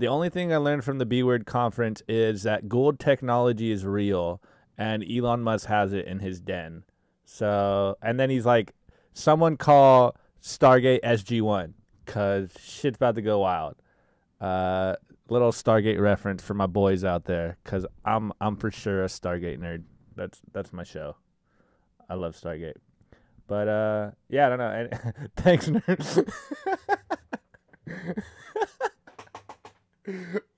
the 0.00 0.08
only 0.08 0.30
thing 0.30 0.50
I 0.50 0.56
learned 0.56 0.82
from 0.82 0.96
the 0.96 1.04
B 1.04 1.22
Word 1.22 1.44
conference 1.44 2.02
is 2.08 2.42
that 2.44 2.68
gold 2.68 2.98
technology 2.98 3.70
is 3.70 3.84
real 3.84 4.40
and 4.78 5.04
Elon 5.04 5.42
Musk 5.42 5.66
has 5.66 5.92
it 5.92 6.06
in 6.06 6.20
his 6.20 6.40
den. 6.40 6.84
So, 7.26 7.98
and 8.00 8.18
then 8.18 8.30
he's 8.30 8.46
like, 8.46 8.72
someone 9.12 9.58
call 9.58 10.16
Stargate 10.42 11.02
SG1 11.02 11.74
because 12.04 12.50
shit's 12.58 12.96
about 12.96 13.14
to 13.16 13.22
go 13.22 13.40
wild. 13.40 13.76
Uh, 14.40 14.96
little 15.28 15.52
Stargate 15.52 16.00
reference 16.00 16.42
for 16.42 16.54
my 16.54 16.66
boys 16.66 17.04
out 17.04 17.26
there 17.26 17.58
because 17.62 17.84
I'm 18.02 18.32
I'm 18.40 18.56
for 18.56 18.70
sure 18.70 19.04
a 19.04 19.08
Stargate 19.08 19.58
nerd. 19.58 19.84
That's 20.16 20.40
that's 20.52 20.72
my 20.72 20.82
show. 20.82 21.16
I 22.08 22.14
love 22.14 22.34
Stargate. 22.34 22.76
But 23.46 23.68
uh, 23.68 24.10
yeah, 24.30 24.46
I 24.46 24.48
don't 24.48 24.58
know. 24.58 24.88
Thanks, 25.36 25.68
nerd. 25.68 26.32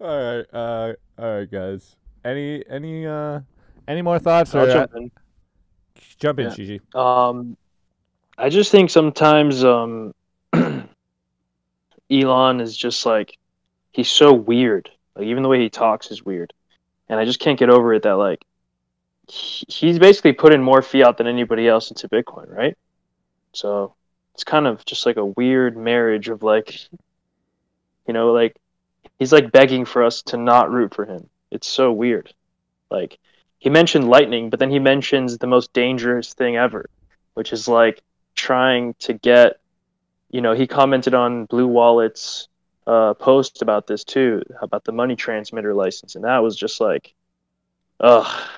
all 0.01 0.37
right, 0.37 0.45
uh, 0.53 0.93
all 1.19 1.39
right, 1.39 1.51
guys. 1.51 1.97
Any 2.25 2.65
any 2.69 3.07
uh 3.07 3.41
any 3.89 4.03
more 4.03 4.19
thoughts? 4.19 4.55
Or, 4.55 4.67
jump 4.67 4.95
in. 4.95 5.11
Jump 6.19 6.39
in, 6.39 6.49
yeah. 6.49 6.55
Gigi. 6.55 6.81
Um, 6.95 7.57
I 8.39 8.49
just 8.49 8.71
think 8.71 8.91
sometimes 8.91 9.65
um, 9.65 10.15
Elon 12.11 12.61
is 12.61 12.77
just 12.77 13.05
like 13.05 13.37
he's 13.93 14.11
so 14.11 14.33
weird. 14.33 14.91
Like 15.17 15.27
even 15.27 15.43
the 15.43 15.49
way 15.49 15.61
he 15.61 15.69
talks 15.69 16.11
is 16.11 16.25
weird, 16.25 16.53
and 17.09 17.19
I 17.19 17.25
just 17.25 17.41
can't 17.41 17.59
get 17.59 17.71
over 17.71 17.93
it 17.95 18.03
that 18.05 18.13
like 18.13 18.45
he, 19.29 19.67
he's 19.69 19.99
basically 19.99 20.33
put 20.33 20.55
in 20.55 20.63
more 20.63 20.83
fiat 20.83 21.17
than 21.17 21.27
anybody 21.27 21.69
else 21.69 21.91
into 21.91 22.09
Bitcoin, 22.09 22.55
right? 22.55 22.77
So 23.53 23.95
it's 24.35 24.45
kind 24.45 24.67
of 24.67 24.85
just 24.85 25.07
like 25.07 25.17
a 25.17 25.27
weird 25.27 25.77
marriage 25.77 26.29
of 26.29 26.43
like, 26.43 26.89
you 28.07 28.15
know, 28.15 28.33
like 28.33 28.57
he's 29.23 29.33
like 29.33 29.53
begging 29.53 29.85
for 29.85 30.03
us 30.03 30.23
to 30.23 30.37
not 30.37 30.73
root 30.73 30.93
for 30.93 31.05
him. 31.05 31.29
It's 31.53 31.69
so 31.69 31.93
weird. 31.93 32.35
Like 32.91 33.21
he 33.59 33.71
mentioned 33.71 34.09
lightning, 34.09 34.51
but 34.51 34.59
then 34.59 34.71
he 34.71 34.81
mentions 34.81 35.39
the 35.39 35.47
most 35.47 35.73
dangerous 35.73 36.35
thing 36.35 36.57
ever, 36.57 36.91
which 37.35 37.53
is 37.53 37.69
like 37.69 38.03
trying 38.35 38.95
to 38.95 39.13
get 39.13 39.61
you 40.31 40.41
know, 40.41 40.55
he 40.55 40.67
commented 40.67 41.15
on 41.15 41.45
Blue 41.45 41.69
Wallet's 41.69 42.49
uh, 42.87 43.15
post 43.15 43.63
about 43.63 43.87
this 43.87 44.03
too, 44.03 44.43
about 44.61 44.83
the 44.83 44.91
money 44.91 45.15
transmitter 45.15 45.73
license, 45.73 46.17
and 46.17 46.25
that 46.25 46.43
was 46.43 46.57
just 46.57 46.81
like, 46.81 47.15
ugh, 48.01 48.49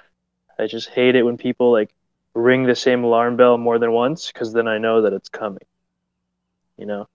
I 0.58 0.66
just 0.66 0.88
hate 0.88 1.14
it 1.14 1.24
when 1.24 1.36
people 1.36 1.72
like 1.72 1.92
ring 2.32 2.62
the 2.62 2.74
same 2.74 3.04
alarm 3.04 3.36
bell 3.36 3.58
more 3.58 3.78
than 3.78 3.92
once 3.92 4.32
because 4.32 4.54
then 4.54 4.66
I 4.66 4.78
know 4.78 5.02
that 5.02 5.12
it's 5.12 5.28
coming. 5.28 5.66
You 6.78 6.86
know. 6.86 7.08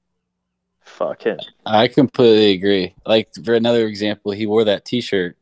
Fuck 0.90 1.24
him. 1.24 1.40
I 1.66 1.88
completely 1.88 2.52
agree. 2.52 2.94
Like 3.06 3.30
for 3.46 3.54
another 3.54 3.88
example, 3.88 4.32
he 4.32 4.46
wore 4.46 4.66
that 4.66 4.86
T-shirt 4.86 5.38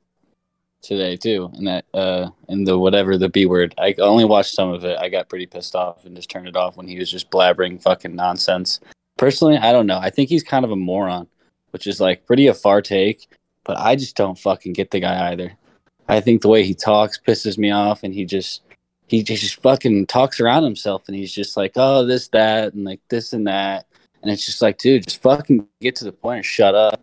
today 0.81 1.17
too, 1.17 1.49
and 1.55 1.67
that 1.67 1.85
uh, 1.93 2.29
and 2.47 2.67
the 2.67 2.77
whatever 2.77 3.17
the 3.17 3.29
B 3.29 3.45
word. 3.45 3.73
I 3.77 3.95
only 3.99 4.25
watched 4.25 4.53
some 4.53 4.69
of 4.69 4.85
it. 4.85 4.97
I 4.99 5.09
got 5.09 5.29
pretty 5.29 5.47
pissed 5.47 5.75
off 5.75 6.05
and 6.05 6.15
just 6.15 6.29
turned 6.29 6.47
it 6.47 6.55
off 6.55 6.77
when 6.77 6.87
he 6.87 6.99
was 6.99 7.09
just 7.09 7.31
blabbering 7.31 7.81
fucking 7.81 8.15
nonsense. 8.15 8.79
Personally, 9.17 9.57
I 9.57 9.71
don't 9.71 9.87
know. 9.87 9.97
I 9.97 10.09
think 10.09 10.29
he's 10.29 10.43
kind 10.43 10.63
of 10.63 10.71
a 10.71 10.75
moron, 10.75 11.27
which 11.71 11.87
is 11.87 11.99
like 11.99 12.25
pretty 12.27 12.47
a 12.47 12.53
far 12.53 12.81
take, 12.81 13.27
but 13.63 13.77
I 13.77 13.95
just 13.95 14.15
don't 14.15 14.37
fucking 14.37 14.73
get 14.73 14.91
the 14.91 14.99
guy 14.99 15.31
either. 15.31 15.53
I 16.07 16.21
think 16.21 16.41
the 16.41 16.49
way 16.49 16.63
he 16.63 16.75
talks 16.75 17.19
pisses 17.19 17.57
me 17.57 17.71
off, 17.71 18.03
and 18.03 18.13
he 18.13 18.25
just 18.25 18.61
he 19.07 19.23
just 19.23 19.61
fucking 19.61 20.05
talks 20.05 20.39
around 20.39 20.63
himself, 20.63 21.03
and 21.07 21.15
he's 21.15 21.33
just 21.33 21.57
like, 21.57 21.71
oh, 21.77 22.05
this, 22.05 22.27
that, 22.29 22.73
and 22.73 22.83
like 22.83 22.99
this 23.09 23.33
and 23.33 23.47
that 23.47 23.86
and 24.27 24.33
it's 24.33 24.45
just 24.45 24.61
like, 24.61 24.77
dude, 24.77 25.05
just 25.07 25.21
fucking 25.21 25.65
get 25.79 25.95
to 25.95 26.03
the 26.03 26.11
point 26.11 26.35
and 26.39 26.45
shut 26.45 26.75
up. 26.75 27.01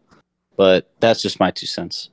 But 0.56 0.90
that's 1.00 1.22
just 1.22 1.40
my 1.40 1.50
two 1.50 1.64
cents. 1.66 2.10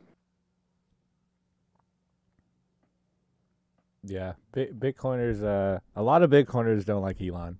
Yeah, 4.05 4.33
Bitcoiners. 4.55 5.43
Uh, 5.43 5.79
a 5.97 6.01
lot 6.01 6.23
of 6.23 6.29
Bitcoiners 6.31 6.85
don't 6.85 7.01
like 7.01 7.21
Elon. 7.21 7.59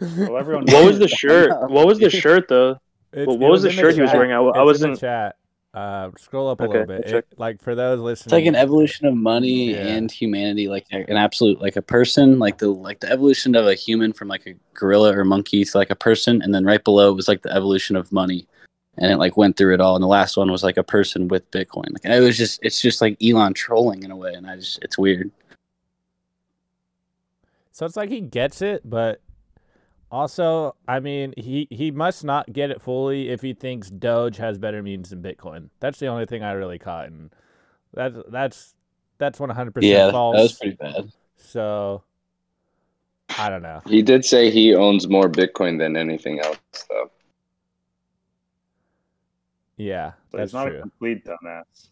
Well, 0.00 0.38
everyone 0.38 0.64
What 0.68 0.84
was 0.86 1.00
the 1.00 1.08
shirt? 1.08 1.50
What 1.70 1.88
was 1.88 1.98
the 1.98 2.08
shirt 2.08 2.46
though? 2.48 2.78
It's- 3.12 3.26
Well, 3.26 3.36
what 3.36 3.50
was 3.50 3.62
the 3.62 3.70
in 3.70 3.74
shirt 3.74 3.94
he 3.96 4.00
was 4.00 4.12
wearing? 4.12 4.30
I- 4.30 4.36
I 4.36 4.46
It's 4.46 4.48
in 4.48 4.52
the 4.54 4.64
wasn't- 4.64 5.00
chat. 5.00 5.36
Uh, 5.72 6.10
scroll 6.18 6.48
up 6.48 6.60
a 6.60 6.64
Okay, 6.64 6.72
little 6.80 6.86
bit. 6.86 7.04
I'll. 7.12 7.18
It- 7.18 7.28
like 7.36 7.62
for 7.62 7.76
those 7.76 8.00
listening, 8.00 8.26
It's 8.26 8.32
like 8.32 8.46
an 8.46 8.56
evolution 8.56 9.06
of 9.06 9.14
money 9.14 9.70
Yeah. 9.72 9.86
and 9.86 10.10
humanity, 10.10 10.66
like 10.68 10.86
an 10.90 11.16
absolute, 11.16 11.60
like 11.60 11.76
a 11.76 11.82
person, 11.82 12.40
like 12.40 12.58
the 12.58 12.68
like 12.68 12.98
the 12.98 13.08
evolution 13.10 13.54
of 13.54 13.66
a 13.68 13.74
human 13.74 14.12
from 14.12 14.26
like 14.26 14.46
a 14.46 14.54
gorilla 14.74 15.16
or 15.16 15.24
monkey 15.24 15.64
to 15.64 15.78
like 15.78 15.90
a 15.90 15.94
person, 15.94 16.42
and 16.42 16.52
then 16.52 16.64
right 16.64 16.82
below 16.82 17.12
was 17.12 17.28
like 17.28 17.42
the 17.42 17.52
evolution 17.54 17.94
of 17.94 18.10
money, 18.10 18.48
and 18.98 19.12
it 19.12 19.18
like 19.18 19.36
went 19.36 19.56
through 19.56 19.72
it 19.74 19.80
all. 19.80 19.94
And 19.94 20.02
the 20.02 20.08
last 20.08 20.36
one 20.36 20.50
was 20.50 20.64
like 20.64 20.76
a 20.76 20.82
person 20.82 21.28
with 21.28 21.48
Bitcoin. 21.52 21.92
Like 21.92 22.04
it 22.04 22.20
was 22.20 22.36
just, 22.36 22.58
it's 22.64 22.80
just 22.82 23.00
like 23.00 23.16
Elon 23.22 23.54
trolling 23.54 24.02
in 24.02 24.10
a 24.10 24.16
way, 24.16 24.34
and 24.34 24.48
I 24.50 24.56
just, 24.56 24.80
it's 24.82 24.98
weird. 24.98 25.30
So 27.70 27.86
it's 27.86 27.96
like 27.96 28.10
he 28.10 28.20
gets 28.20 28.60
it, 28.60 28.82
but 28.84 29.20
also, 30.10 30.74
I 30.88 31.00
mean, 31.00 31.34
he 31.36 31.68
he 31.70 31.90
must 31.90 32.24
not 32.24 32.52
get 32.52 32.70
it 32.70 32.80
fully 32.82 33.28
if 33.28 33.42
he 33.42 33.54
thinks 33.54 33.90
Doge 33.90 34.36
has 34.38 34.58
better 34.58 34.82
means 34.82 35.10
than 35.10 35.22
Bitcoin. 35.22 35.70
That's 35.80 35.98
the 35.98 36.06
only 36.08 36.26
thing 36.26 36.42
I 36.42 36.52
really 36.52 36.78
caught, 36.78 37.06
and 37.06 37.30
that's 37.94 38.18
that's 38.28 38.74
that's 39.18 39.40
one 39.40 39.50
hundred 39.50 39.74
Yeah, 39.80 40.06
percent 40.06 40.06
that 40.06 40.12
false. 40.12 40.36
was 40.42 40.58
pretty 40.58 40.76
bad. 40.76 41.12
So 41.36 42.02
I 43.38 43.48
don't 43.48 43.62
know. 43.62 43.80
He 43.86 44.02
did 44.02 44.24
say 44.24 44.50
he 44.50 44.74
owns 44.74 45.08
more 45.08 45.28
Bitcoin 45.28 45.78
than 45.78 45.96
anything 45.96 46.40
else, 46.40 46.58
though. 46.88 47.10
Yeah, 49.76 50.12
But 50.30 50.38
that's 50.38 50.52
he's 50.52 50.54
not 50.54 50.68
a 50.68 50.80
complete 50.80 51.24
dumbass. 51.24 51.90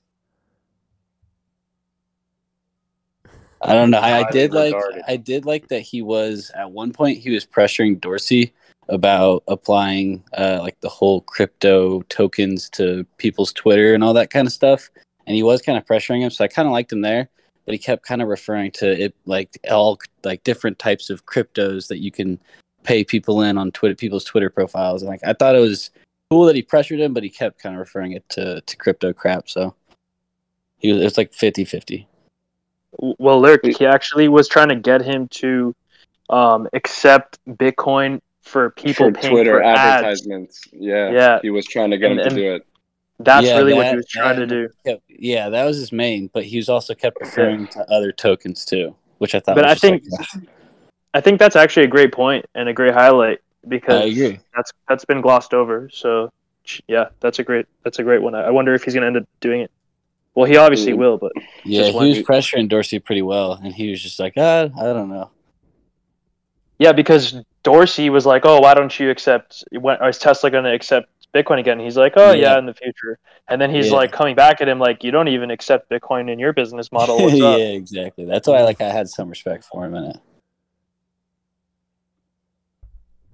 I 3.63 3.75
don't 3.75 3.91
know. 3.91 3.99
I, 3.99 4.27
I 4.27 4.31
did 4.31 4.53
like 4.53 4.75
regarded. 4.75 5.03
I 5.09 5.17
did 5.17 5.45
like 5.45 5.69
that 5.69 5.81
he 5.81 6.03
was 6.03 6.51
at 6.55 6.71
one 6.71 6.93
point 6.93 7.19
he 7.19 7.31
was 7.31 7.45
pressuring 7.45 8.01
Dorsey 8.01 8.53
about 8.89 9.43
applying 9.49 10.23
uh, 10.37 10.59
like 10.63 10.81
the 10.81 10.89
whole 10.89 11.21
crypto 11.23 12.03
tokens 12.03 12.71
to 12.71 13.05
people's 13.19 13.53
Twitter 13.53 13.95
and 13.95 14.03
all 14.03 14.15
that 14.15 14.31
kind 14.31 14.47
of 14.47 14.53
stuff. 14.53 14.89
And 15.27 15.37
he 15.37 15.43
was 15.43 15.61
kind 15.61 15.77
of 15.77 15.85
pressuring 15.85 16.21
him, 16.21 16.31
so 16.31 16.45
I 16.45 16.49
kind 16.49 16.67
of 16.67 16.73
liked 16.73 16.93
him 16.93 17.03
there. 17.03 17.29
But 17.67 17.75
he 17.75 17.79
kept 17.79 18.03
kind 18.03 18.23
of 18.23 18.29
referring 18.29 18.71
to 18.73 18.91
it 18.91 19.15
like 19.27 19.59
all 19.71 19.99
like 20.25 20.43
different 20.45 20.79
types 20.79 21.11
of 21.11 21.27
cryptos 21.27 21.89
that 21.89 21.99
you 21.99 22.11
can 22.11 22.41
pay 22.83 23.05
people 23.05 23.43
in 23.43 23.59
on 23.59 23.71
Twitter 23.73 23.95
people's 23.95 24.25
Twitter 24.25 24.49
profiles. 24.49 25.03
And 25.03 25.11
like 25.11 25.21
I 25.25 25.35
thought 25.35 25.55
it 25.55 25.61
was 25.61 25.91
cool 26.31 26.45
that 26.47 26.57
he 26.57 26.63
pressured 26.63 27.01
him, 27.01 27.13
but 27.13 27.23
he 27.23 27.29
kept 27.29 27.61
kind 27.61 27.75
of 27.75 27.81
referring 27.81 28.13
it 28.13 28.27
to 28.31 28.63
to 28.63 28.77
crypto 28.77 29.13
crap. 29.13 29.51
So 29.51 29.75
he 30.79 30.93
was 30.93 31.03
it 31.03 31.05
was 31.05 31.19
like 31.19 31.33
50-50. 31.33 32.07
Well, 32.99 33.41
Lurk, 33.41 33.65
he 33.65 33.87
actually 33.87 34.29
was 34.29 34.49
trying 34.49 34.69
to 34.71 34.77
get 34.77 35.03
him 35.03 35.29
to 35.29 35.75
um, 36.31 36.69
accept 36.73 37.39
Bitcoin 37.49 38.21
for 38.43 38.71
people 38.71 39.07
For 39.07 39.13
paying 39.13 39.33
Twitter 39.35 39.59
for 39.59 39.63
ads. 39.63 39.79
advertisements. 39.81 40.63
Yeah. 40.73 41.11
Yeah. 41.11 41.39
He 41.43 41.51
was 41.51 41.67
trying 41.67 41.91
to 41.91 41.99
get 41.99 42.11
And- 42.13 42.21
him 42.21 42.29
to 42.31 42.35
do 42.35 42.55
it. 42.55 42.67
That's 43.21 43.47
Yeah, 43.49 43.57
really 43.59 43.75
what 43.75 43.89
he 43.89 43.97
was 43.97 44.07
trying 44.07 44.37
to 44.37 44.47
do. 44.47 44.69
kept, 44.87 45.03
yeah, 45.09 45.49
that 45.49 45.65
was 45.65 45.77
his 45.77 45.91
main, 45.91 46.31
but 46.33 46.45
he 46.45 46.57
was 46.57 46.69
also 46.69 46.95
kept 46.95 47.21
referring 47.21 47.67
to 47.69 47.81
other 47.91 48.13
tokens 48.13 48.65
too, 48.65 48.95
which 49.19 49.35
I 49.35 49.41
thought. 49.41 49.57
But 49.57 49.65
was 49.65 49.73
I 49.73 49.75
just 49.75 49.81
think 49.83 50.03
like, 50.09 50.49
I 51.15 51.21
think 51.21 51.41
that's 51.41 51.57
actually 51.57 51.83
a 51.83 51.89
great 51.89 52.13
point 52.13 52.47
and 52.55 52.69
a 52.69 52.73
great 52.73 52.95
highlight 52.95 53.41
because 53.67 54.17
that's 54.55 54.73
that's 54.89 55.05
been 55.05 55.21
glossed 55.21 55.53
over. 55.53 55.91
So 55.93 56.31
yeah, 56.87 57.07
that's 57.19 57.41
a 57.41 57.43
great 57.43 57.67
that's 57.83 57.99
a 57.99 58.05
great 58.05 58.23
one. 58.23 58.37
I 58.37 58.43
I 58.45 58.51
wonder 58.51 58.73
if 58.73 58.85
he's 58.85 58.95
going 58.95 59.03
to 59.03 59.09
end 59.09 59.17
up 59.17 59.29
doing 59.41 59.63
it. 59.63 59.73
Well, 60.39 60.49
he 60.49 60.57
obviously 60.57 60.93
will, 60.93 61.19
but 61.19 61.33
yeah, 61.65 61.89
he 61.89 61.97
was 61.97 62.19
he- 62.19 62.23
pressuring 62.23 62.69
Dorsey 62.69 63.01
pretty 63.01 63.23
well, 63.23 63.55
and 63.55 63.75
he 63.75 63.91
was 63.91 64.01
just 64.01 64.21
like, 64.21 64.35
ah, 64.37 64.69
I 64.79 64.83
don't 64.93 65.09
know. 65.09 65.33
yeah, 66.79 66.93
because 66.93 67.35
Dorsey 67.65 68.09
was 68.09 68.25
like, 68.25 68.43
"Oh, 68.45 68.61
why 68.61 68.75
don't 68.75 69.01
you 69.01 69.11
accept? 69.11 69.65
When 69.73 70.01
is 70.05 70.17
Tesla 70.19 70.49
going 70.53 70.63
to 70.63 70.73
accept 70.73 71.09
Bitcoin 71.35 71.59
again?" 71.59 71.81
He's 71.81 71.97
like, 71.97 72.13
"Oh 72.15 72.31
yeah. 72.31 72.53
Yeah. 72.53 72.59
in 72.61 72.67
the 72.67 72.75
future." 72.75 73.19
And 73.49 73.61
then 73.61 73.75
he's 73.75 73.89
Yeah. 73.89 73.95
like 73.95 74.13
coming 74.13 74.37
back 74.37 74.61
at 74.61 74.69
him 74.69 74.79
like, 74.79 75.03
"You 75.03 75.11
don't 75.11 75.27
even 75.27 75.51
accept 75.51 75.91
Bitcoin 75.91 76.31
in 76.31 76.39
your 76.39 76.53
business 76.53 76.93
model. 76.93 77.19
Yeah, 77.35 77.47
up?" 77.49 77.59
exactly. 77.59 78.25
That's 78.25 78.47
why 78.47 78.63
like 78.63 78.81
I 78.81 78.91
had 78.91 79.09
some 79.09 79.29
respect 79.31 79.65
for 79.65 79.85
him 79.87 79.97
in 79.97 80.05
it. 80.05 80.17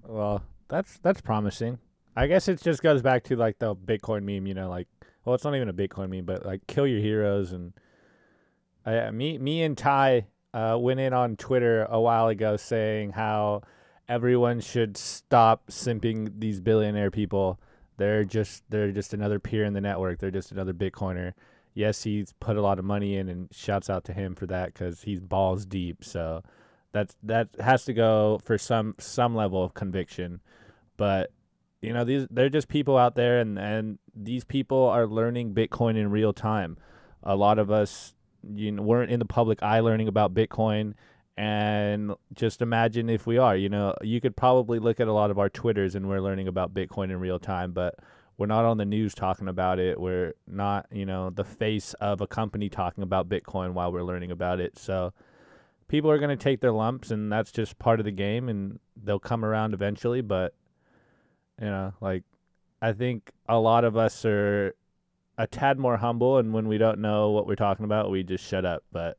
Well, 0.06 0.42
that's 0.68 0.96
that's 1.02 1.20
promising. 1.20 1.80
I 2.16 2.28
guess 2.28 2.48
it 2.48 2.62
just 2.62 2.82
goes 2.82 3.02
back 3.02 3.24
to 3.24 3.36
like 3.36 3.58
the 3.58 3.74
Bitcoin 3.76 4.22
meme, 4.22 4.46
you 4.46 4.54
know, 4.54 4.70
like 4.70 4.86
well, 5.24 5.34
it's 5.34 5.44
not 5.44 5.54
even 5.54 5.68
a 5.68 5.74
Bitcoin 5.74 6.10
meme, 6.10 6.24
but 6.24 6.44
like 6.44 6.66
kill 6.66 6.86
your 6.86 7.00
heroes 7.00 7.52
and 7.52 7.72
I, 8.86 9.10
me 9.10 9.38
me 9.38 9.62
and 9.62 9.76
Ty 9.76 10.26
uh, 10.52 10.76
went 10.78 11.00
in 11.00 11.12
on 11.12 11.36
Twitter 11.36 11.86
a 11.90 12.00
while 12.00 12.28
ago 12.28 12.56
saying 12.56 13.10
how 13.10 13.62
everyone 14.08 14.60
should 14.60 14.96
stop 14.96 15.68
simping 15.68 16.40
these 16.40 16.60
billionaire 16.60 17.10
people. 17.10 17.58
They're 17.96 18.24
just 18.24 18.62
they're 18.68 18.92
just 18.92 19.14
another 19.14 19.38
peer 19.38 19.64
in 19.64 19.72
the 19.72 19.80
network. 19.80 20.18
They're 20.18 20.30
just 20.30 20.52
another 20.52 20.74
Bitcoiner. 20.74 21.32
Yes, 21.74 22.02
he's 22.02 22.32
put 22.34 22.56
a 22.56 22.62
lot 22.62 22.78
of 22.78 22.84
money 22.84 23.16
in, 23.16 23.28
and 23.28 23.48
shouts 23.52 23.90
out 23.90 24.04
to 24.04 24.12
him 24.12 24.34
for 24.34 24.46
that 24.46 24.72
because 24.72 25.02
he's 25.02 25.20
balls 25.20 25.66
deep. 25.66 26.04
So 26.04 26.42
that's 26.92 27.16
that 27.22 27.48
has 27.58 27.84
to 27.86 27.94
go 27.94 28.40
for 28.44 28.58
some 28.58 28.94
some 28.98 29.34
level 29.34 29.64
of 29.64 29.74
conviction. 29.74 30.40
But 30.96 31.32
you 31.82 31.92
know 31.92 32.04
these 32.04 32.26
they're 32.30 32.48
just 32.48 32.68
people 32.68 32.96
out 32.96 33.14
there, 33.14 33.40
and 33.40 33.58
and 33.58 33.98
these 34.14 34.44
people 34.44 34.86
are 34.88 35.06
learning 35.06 35.54
Bitcoin 35.54 35.96
in 35.96 36.10
real 36.10 36.32
time. 36.32 36.76
A 37.22 37.36
lot 37.36 37.58
of 37.58 37.70
us 37.70 38.14
you 38.52 38.72
know, 38.72 38.82
weren't 38.82 39.10
in 39.10 39.18
the 39.18 39.24
public 39.24 39.62
eye 39.62 39.80
learning 39.80 40.08
about 40.08 40.34
Bitcoin, 40.34 40.94
and 41.36 42.12
just 42.32 42.62
imagine 42.62 43.08
if 43.08 43.26
we 43.26 43.38
are. 43.38 43.56
You 43.56 43.68
know, 43.68 43.94
you 44.02 44.20
could 44.20 44.36
probably 44.36 44.78
look 44.78 45.00
at 45.00 45.08
a 45.08 45.12
lot 45.12 45.30
of 45.30 45.38
our 45.38 45.48
Twitters, 45.48 45.94
and 45.94 46.08
we're 46.08 46.20
learning 46.20 46.48
about 46.48 46.74
Bitcoin 46.74 47.04
in 47.04 47.18
real 47.20 47.38
time, 47.38 47.72
but 47.72 47.98
we're 48.36 48.46
not 48.46 48.64
on 48.64 48.78
the 48.78 48.84
news 48.84 49.14
talking 49.14 49.48
about 49.48 49.78
it. 49.78 50.00
We're 50.00 50.34
not, 50.46 50.86
you 50.90 51.06
know, 51.06 51.30
the 51.30 51.44
face 51.44 51.94
of 51.94 52.20
a 52.20 52.26
company 52.26 52.68
talking 52.68 53.02
about 53.02 53.28
Bitcoin 53.28 53.72
while 53.72 53.92
we're 53.92 54.02
learning 54.02 54.30
about 54.30 54.60
it. 54.60 54.78
So 54.78 55.12
people 55.88 56.10
are 56.10 56.18
going 56.18 56.36
to 56.36 56.42
take 56.42 56.60
their 56.60 56.72
lumps, 56.72 57.10
and 57.10 57.30
that's 57.30 57.52
just 57.52 57.78
part 57.78 58.00
of 58.00 58.04
the 58.04 58.12
game, 58.12 58.48
and 58.48 58.78
they'll 59.02 59.18
come 59.18 59.44
around 59.44 59.74
eventually. 59.74 60.20
But 60.20 60.54
you 61.60 61.66
know, 61.66 61.94
like 62.00 62.24
I 62.84 62.92
think 62.92 63.32
a 63.48 63.58
lot 63.58 63.84
of 63.84 63.96
us 63.96 64.26
are 64.26 64.74
a 65.38 65.46
tad 65.46 65.78
more 65.78 65.96
humble, 65.96 66.36
and 66.36 66.52
when 66.52 66.68
we 66.68 66.76
don't 66.76 66.98
know 66.98 67.30
what 67.30 67.46
we're 67.46 67.54
talking 67.54 67.86
about, 67.86 68.10
we 68.10 68.22
just 68.22 68.44
shut 68.46 68.66
up. 68.66 68.84
But 68.92 69.16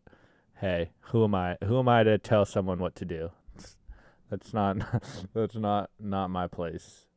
hey, 0.57 0.91
who 0.99 1.23
am 1.23 1.33
I? 1.33 1.57
Who 1.63 1.79
am 1.79 1.89
I 1.89 2.03
to 2.03 2.19
tell 2.19 2.45
someone 2.45 2.77
what 2.77 2.93
to 2.97 3.05
do? 3.05 3.31
That's 4.29 4.53
not 4.53 4.77
that's 5.33 5.55
not 5.55 5.89
not 5.99 6.29
my 6.29 6.47
place. 6.47 7.07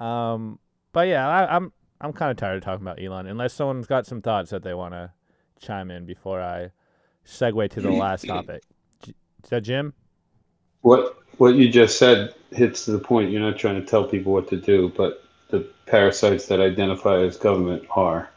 Um, 0.00 0.58
but 0.92 1.08
yeah, 1.08 1.26
I, 1.26 1.56
I'm 1.56 1.72
I'm 1.98 2.12
kind 2.12 2.30
of 2.30 2.36
tired 2.36 2.58
of 2.58 2.62
talking 2.62 2.86
about 2.86 3.02
Elon. 3.02 3.26
Unless 3.26 3.54
someone's 3.54 3.86
got 3.86 4.06
some 4.06 4.20
thoughts 4.20 4.50
that 4.50 4.64
they 4.64 4.74
want 4.74 4.92
to 4.92 5.12
chime 5.60 5.90
in 5.90 6.04
before 6.04 6.42
I 6.42 6.72
segue 7.26 7.70
to 7.70 7.80
the 7.80 7.90
last 7.90 8.26
topic. 8.28 8.64
J- 9.02 9.14
Is 9.42 9.50
that 9.50 9.62
Jim? 9.62 9.94
What 10.82 11.16
what 11.38 11.54
you 11.54 11.70
just 11.70 11.98
said 11.98 12.34
hits 12.52 12.84
to 12.84 12.92
the 12.92 12.98
point. 12.98 13.30
You're 13.30 13.40
not 13.40 13.58
trying 13.58 13.80
to 13.80 13.86
tell 13.86 14.04
people 14.04 14.32
what 14.32 14.48
to 14.48 14.56
do, 14.56 14.92
but 14.96 15.23
the 15.48 15.66
parasites 15.86 16.46
that 16.46 16.60
identify 16.60 17.18
as 17.18 17.36
government 17.36 17.84
are. 17.90 18.30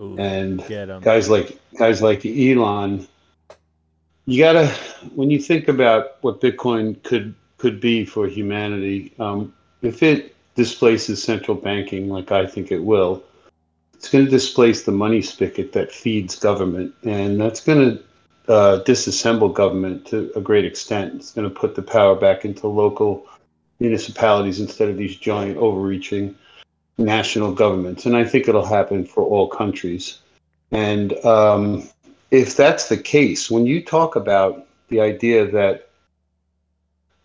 Ooh, 0.00 0.16
And 0.18 0.64
guys 1.02 1.30
like 1.30 1.58
guys 1.78 2.02
like 2.02 2.26
Elon, 2.26 3.06
you 4.26 4.42
gotta 4.42 4.66
when 5.14 5.30
you 5.30 5.40
think 5.40 5.68
about 5.68 6.16
what 6.22 6.40
Bitcoin 6.40 7.02
could 7.02 7.34
could 7.58 7.80
be 7.80 8.04
for 8.04 8.26
humanity, 8.26 9.14
um, 9.18 9.54
if 9.82 10.02
it 10.02 10.36
displaces 10.54 11.22
central 11.22 11.56
banking 11.56 12.08
like 12.08 12.32
I 12.32 12.46
think 12.46 12.72
it 12.72 12.82
will, 12.82 13.22
it's 13.94 14.10
going 14.10 14.24
to 14.24 14.30
displace 14.30 14.82
the 14.82 14.92
money 14.92 15.22
spigot 15.22 15.72
that 15.72 15.92
feeds 15.92 16.36
government, 16.36 16.94
and 17.04 17.40
that's 17.40 17.60
going 17.60 17.96
to 17.96 18.52
uh, 18.52 18.84
disassemble 18.84 19.52
government 19.52 20.06
to 20.06 20.30
a 20.36 20.40
great 20.40 20.64
extent. 20.64 21.14
It's 21.14 21.32
going 21.32 21.48
to 21.48 21.54
put 21.54 21.74
the 21.74 21.82
power 21.82 22.14
back 22.14 22.44
into 22.44 22.66
local 22.68 23.26
municipalities 23.80 24.60
instead 24.60 24.88
of 24.88 24.96
these 24.96 25.16
giant 25.16 25.56
overreaching 25.58 26.34
national 26.98 27.52
governments. 27.52 28.06
And 28.06 28.16
I 28.16 28.24
think 28.24 28.48
it'll 28.48 28.64
happen 28.64 29.04
for 29.04 29.22
all 29.22 29.48
countries. 29.48 30.18
And 30.70 31.12
um, 31.24 31.88
if 32.30 32.56
that's 32.56 32.88
the 32.88 32.96
case, 32.96 33.50
when 33.50 33.66
you 33.66 33.84
talk 33.84 34.16
about 34.16 34.66
the 34.88 35.00
idea 35.00 35.50
that 35.50 35.88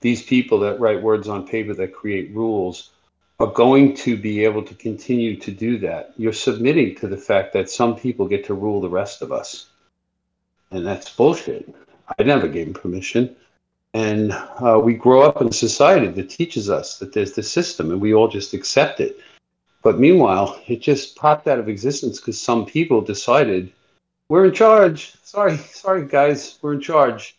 these 0.01 0.23
people 0.23 0.59
that 0.59 0.79
write 0.79 1.01
words 1.01 1.27
on 1.27 1.47
paper 1.47 1.73
that 1.75 1.93
create 1.93 2.33
rules 2.35 2.91
are 3.39 3.47
going 3.47 3.95
to 3.95 4.17
be 4.17 4.43
able 4.43 4.63
to 4.63 4.75
continue 4.75 5.35
to 5.35 5.51
do 5.51 5.77
that, 5.79 6.13
you're 6.17 6.33
submitting 6.33 6.95
to 6.95 7.07
the 7.07 7.17
fact 7.17 7.53
that 7.53 7.69
some 7.69 7.95
people 7.95 8.27
get 8.27 8.45
to 8.45 8.53
rule 8.53 8.81
the 8.81 8.89
rest 8.89 9.21
of 9.21 9.31
us. 9.31 9.67
And 10.71 10.85
that's 10.85 11.09
bullshit. 11.09 11.73
I 12.19 12.23
never 12.23 12.47
gave 12.47 12.65
them 12.65 12.73
permission. 12.73 13.35
And 13.93 14.31
uh, 14.31 14.79
we 14.81 14.93
grow 14.93 15.21
up 15.21 15.41
in 15.41 15.49
a 15.49 15.53
society 15.53 16.07
that 16.07 16.29
teaches 16.29 16.69
us 16.69 16.97
that 16.99 17.11
there's 17.13 17.33
the 17.33 17.43
system 17.43 17.91
and 17.91 17.99
we 17.99 18.13
all 18.13 18.29
just 18.29 18.53
accept 18.53 18.99
it. 19.01 19.19
But 19.83 19.99
meanwhile, 19.99 20.61
it 20.67 20.81
just 20.81 21.15
popped 21.15 21.47
out 21.47 21.59
of 21.59 21.67
existence 21.67 22.19
because 22.19 22.39
some 22.39 22.65
people 22.65 23.01
decided 23.01 23.71
we're 24.29 24.45
in 24.45 24.53
charge. 24.53 25.13
Sorry, 25.23 25.57
sorry, 25.57 26.07
guys, 26.07 26.57
we're 26.61 26.73
in 26.73 26.81
charge. 26.81 27.35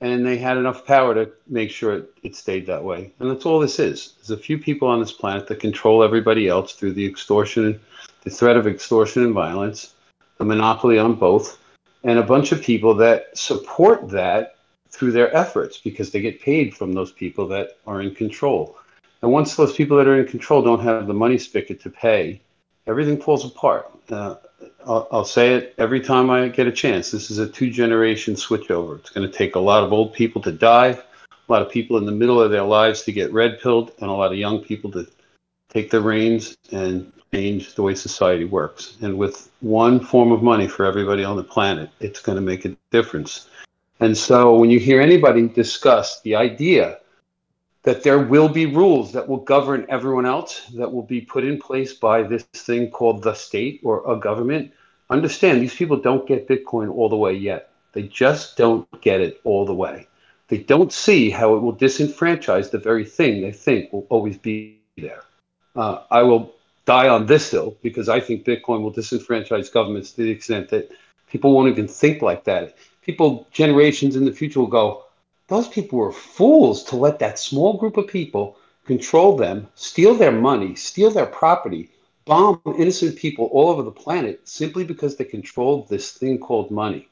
and 0.00 0.26
they 0.26 0.36
had 0.36 0.58
enough 0.58 0.84
power 0.84 1.14
to 1.14 1.30
make 1.48 1.70
sure 1.70 1.94
it, 1.94 2.10
it 2.22 2.36
stayed 2.36 2.66
that 2.66 2.84
way. 2.84 3.10
And 3.18 3.30
that's 3.30 3.46
all 3.46 3.58
this 3.58 3.78
is. 3.78 4.14
There's 4.16 4.38
a 4.38 4.42
few 4.42 4.58
people 4.58 4.86
on 4.88 5.00
this 5.00 5.12
planet 5.12 5.46
that 5.46 5.60
control 5.60 6.02
everybody 6.02 6.48
else 6.48 6.74
through 6.74 6.92
the 6.92 7.06
extortion, 7.06 7.80
the 8.22 8.30
threat 8.30 8.58
of 8.58 8.66
extortion 8.66 9.24
and 9.24 9.32
violence, 9.32 9.94
the 10.36 10.44
monopoly 10.44 10.98
on 10.98 11.14
both, 11.14 11.58
and 12.02 12.18
a 12.18 12.22
bunch 12.22 12.52
of 12.52 12.60
people 12.60 12.94
that 12.94 13.36
support 13.36 14.10
that 14.10 14.53
through 14.94 15.12
their 15.12 15.34
efforts 15.36 15.78
because 15.78 16.10
they 16.10 16.20
get 16.20 16.40
paid 16.40 16.74
from 16.74 16.92
those 16.92 17.12
people 17.12 17.48
that 17.48 17.78
are 17.86 18.00
in 18.00 18.14
control. 18.14 18.76
And 19.22 19.32
once 19.32 19.56
those 19.56 19.74
people 19.74 19.96
that 19.96 20.06
are 20.06 20.20
in 20.20 20.26
control 20.26 20.62
don't 20.62 20.82
have 20.82 21.06
the 21.06 21.14
money 21.14 21.38
spigot 21.38 21.80
to 21.80 21.90
pay, 21.90 22.40
everything 22.86 23.20
falls 23.20 23.44
apart. 23.44 23.90
Uh, 24.08 24.36
I'll, 24.86 25.08
I'll, 25.10 25.24
say 25.24 25.54
it 25.54 25.74
every 25.78 26.00
time 26.00 26.30
I 26.30 26.48
get 26.48 26.66
a 26.66 26.72
chance. 26.72 27.10
This 27.10 27.30
is 27.30 27.38
a 27.38 27.48
two 27.48 27.70
generation 27.70 28.34
switchover. 28.34 28.98
It's 28.98 29.10
going 29.10 29.28
to 29.28 29.36
take 29.36 29.56
a 29.56 29.60
lot 29.60 29.82
of 29.82 29.92
old 29.92 30.12
people 30.12 30.42
to 30.42 30.52
die, 30.52 30.90
a 30.90 31.52
lot 31.52 31.62
of 31.62 31.70
people 31.70 31.96
in 31.96 32.04
the 32.04 32.12
middle 32.12 32.40
of 32.40 32.50
their 32.50 32.62
lives 32.62 33.02
to 33.02 33.12
get 33.12 33.32
red 33.32 33.60
pilled, 33.60 33.92
and 34.00 34.10
a 34.10 34.12
lot 34.12 34.32
of 34.32 34.38
young 34.38 34.60
people 34.60 34.90
to 34.92 35.06
take 35.70 35.90
the 35.90 36.00
reins 36.00 36.56
and 36.70 37.10
change 37.32 37.74
the 37.74 37.82
way 37.82 37.94
society 37.94 38.44
works. 38.44 38.96
And 39.00 39.18
with 39.18 39.50
one 39.60 40.00
form 40.00 40.30
of 40.32 40.42
money 40.42 40.68
for 40.68 40.84
everybody 40.84 41.24
on 41.24 41.36
the 41.36 41.44
planet, 41.44 41.90
it's 42.00 42.20
going 42.20 42.36
to 42.36 42.42
make 42.42 42.64
a 42.64 42.76
difference. 42.90 43.48
And 44.00 44.16
so 44.16 44.56
when 44.56 44.70
you 44.70 44.80
hear 44.80 45.00
anybody 45.00 45.48
discuss 45.48 46.20
the 46.22 46.34
idea 46.34 46.98
that 47.84 48.02
there 48.02 48.18
will 48.18 48.48
be 48.48 48.66
rules 48.66 49.12
that 49.12 49.28
will 49.28 49.38
govern 49.38 49.86
everyone 49.88 50.26
else, 50.26 50.66
that 50.74 50.90
will 50.90 51.02
be 51.02 51.20
put 51.20 51.44
in 51.44 51.60
place 51.60 51.92
by 51.92 52.22
this 52.22 52.42
thing 52.44 52.90
called 52.90 53.22
the 53.22 53.34
state 53.34 53.80
or 53.84 54.10
a 54.10 54.16
government. 54.16 54.72
Understand, 55.10 55.60
these 55.60 55.74
people 55.74 55.98
don't 55.98 56.26
get 56.26 56.48
Bitcoin 56.48 56.90
all 56.90 57.08
the 57.08 57.16
way 57.16 57.34
yet. 57.34 57.70
They 57.92 58.04
just 58.04 58.56
don't 58.56 58.88
get 59.02 59.20
it 59.20 59.40
all 59.44 59.64
the 59.66 59.74
way. 59.74 60.08
They 60.48 60.58
don't 60.58 60.92
see 60.92 61.30
how 61.30 61.54
it 61.54 61.60
will 61.60 61.76
disenfranchise 61.76 62.70
the 62.70 62.78
very 62.78 63.04
thing 63.04 63.40
they 63.40 63.52
think 63.52 63.92
will 63.92 64.06
always 64.08 64.38
be 64.38 64.80
there. 64.96 65.22
Uh, 65.76 66.02
I 66.10 66.22
will 66.22 66.54
die 66.86 67.08
on 67.08 67.26
this 67.26 67.50
hill 67.50 67.76
because 67.82 68.08
I 68.08 68.20
think 68.20 68.44
Bitcoin 68.44 68.82
will 68.82 68.92
disenfranchise 68.92 69.72
governments 69.72 70.12
to 70.12 70.22
the 70.22 70.30
extent 70.30 70.68
that 70.70 70.90
people 71.28 71.54
won't 71.54 71.68
even 71.68 71.88
think 71.88 72.22
like 72.22 72.44
that. 72.44 72.76
People, 73.04 73.46
generations 73.52 74.16
in 74.16 74.24
the 74.24 74.32
future 74.32 74.60
will 74.60 74.66
go, 74.66 75.04
those 75.48 75.68
people 75.68 75.98
were 75.98 76.12
fools 76.12 76.82
to 76.84 76.96
let 76.96 77.18
that 77.18 77.38
small 77.38 77.76
group 77.76 77.96
of 77.96 78.08
people 78.08 78.56
control 78.86 79.36
them, 79.36 79.68
steal 79.74 80.14
their 80.14 80.32
money, 80.32 80.74
steal 80.74 81.10
their 81.10 81.26
property, 81.26 81.90
bomb 82.24 82.60
innocent 82.78 83.16
people 83.16 83.46
all 83.46 83.68
over 83.68 83.82
the 83.82 83.90
planet 83.90 84.40
simply 84.48 84.84
because 84.84 85.16
they 85.16 85.24
controlled 85.24 85.88
this 85.88 86.12
thing 86.12 86.38
called 86.38 86.70
money. 86.70 87.08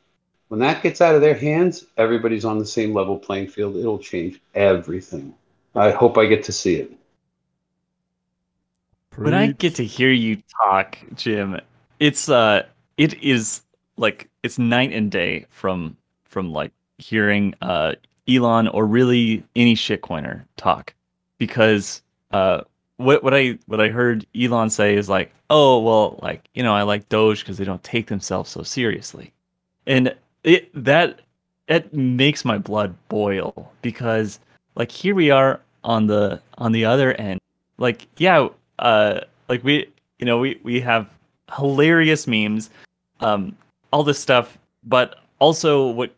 When 0.49 0.61
that 0.61 0.83
gets 0.83 1.01
out 1.01 1.15
of 1.15 1.21
their 1.21 1.35
hands, 1.35 1.87
everybody's 1.97 2.45
on 2.45 2.59
the 2.59 2.67
same 2.67 2.93
level 2.93 3.19
playing 3.19 3.49
field. 3.49 3.77
It'll 3.77 3.99
change 3.99 4.41
everything. 4.55 5.35
I 5.75 5.91
hope 5.91 6.19
I 6.19 6.27
get 6.27 6.45
to 6.45 6.53
see 6.53 6.77
it. 6.77 6.93
When 9.17 9.35
I 9.35 9.49
get 9.49 9.75
to 9.77 9.85
hear 9.85 10.11
you 10.11 10.43
talk, 10.57 10.99
Jim, 11.15 11.61
it's 12.01 12.29
uh 12.29 12.65
it 12.97 13.23
is 13.23 13.63
like 13.97 14.29
it's 14.43 14.59
night 14.59 14.93
and 14.93 15.11
day 15.11 15.47
from 15.51 15.97
from 16.25 16.53
like 16.53 16.73
hearing 16.99 17.55
uh 17.63 17.93
Elon 18.29 18.69
or 18.69 18.87
really 18.87 19.43
any 19.57 19.75
shitcoiner 19.75 20.43
talk. 20.57 20.95
Because 21.39 22.03
uh, 22.31 22.63
what 22.97 23.23
what 23.25 23.35
I 23.35 23.59
what 23.67 23.81
I 23.81 23.89
heard 23.89 24.27
Elon 24.39 24.71
say 24.71 24.95
is 24.95 25.09
like, 25.09 25.33
oh 25.51 25.81
well, 25.81 26.19
like 26.23 26.49
you 26.55 26.63
know 26.63 26.75
I 26.75 26.83
like 26.83 27.09
Doge 27.09 27.41
because 27.41 27.59
they 27.59 27.65
don't 27.65 27.83
take 27.83 28.07
themselves 28.07 28.51
so 28.51 28.63
seriously, 28.63 29.33
and 29.87 30.15
it 30.45 30.71
that 30.85 31.21
it 31.69 31.93
makes 31.93 32.45
my 32.45 32.59
blood 32.59 32.95
boil 33.09 33.73
because 33.83 34.39
like 34.77 34.91
here 34.91 35.15
we 35.15 35.31
are 35.31 35.61
on 35.85 36.07
the 36.07 36.41
on 36.59 36.73
the 36.73 36.85
other 36.85 37.15
end, 37.15 37.41
like 37.79 38.07
yeah, 38.19 38.49
uh, 38.79 39.21
like 39.49 39.65
we 39.65 39.89
you 40.19 40.27
know 40.27 40.39
we 40.39 40.61
we 40.63 40.81
have 40.81 41.11
hilarious 41.57 42.29
memes, 42.29 42.71
um, 43.21 43.57
all 43.93 44.03
this 44.03 44.19
stuff, 44.19 44.59
but 44.85 45.17
also 45.39 45.89
what 45.89 46.15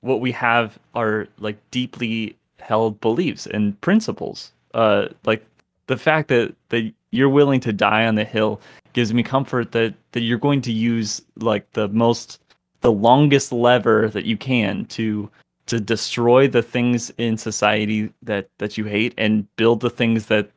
what 0.00 0.20
we 0.20 0.32
have 0.32 0.78
are 0.94 1.26
like 1.38 1.58
deeply 1.70 2.36
held 2.58 3.00
beliefs 3.00 3.46
and 3.46 3.78
principles. 3.80 4.52
Uh, 4.74 5.08
like 5.24 5.44
the 5.86 5.96
fact 5.96 6.28
that 6.28 6.54
that 6.68 6.92
you're 7.10 7.28
willing 7.28 7.60
to 7.60 7.72
die 7.72 8.06
on 8.06 8.14
the 8.14 8.24
hill 8.24 8.60
gives 8.92 9.12
me 9.12 9.22
comfort 9.22 9.72
that 9.72 9.94
that 10.12 10.20
you're 10.20 10.38
going 10.38 10.60
to 10.62 10.72
use 10.72 11.22
like 11.36 11.70
the 11.72 11.88
most 11.88 12.40
the 12.80 12.92
longest 12.92 13.52
lever 13.52 14.08
that 14.08 14.24
you 14.24 14.36
can 14.36 14.84
to 14.86 15.30
to 15.66 15.80
destroy 15.80 16.46
the 16.46 16.62
things 16.62 17.10
in 17.18 17.36
society 17.36 18.12
that 18.22 18.48
that 18.58 18.78
you 18.78 18.84
hate 18.84 19.14
and 19.18 19.46
build 19.56 19.80
the 19.80 19.90
things 19.90 20.26
that 20.26 20.50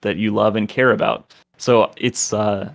that 0.00 0.16
you 0.16 0.32
love 0.32 0.56
and 0.56 0.68
care 0.68 0.92
about. 0.92 1.34
So 1.58 1.92
it's 1.96 2.32
uh 2.32 2.72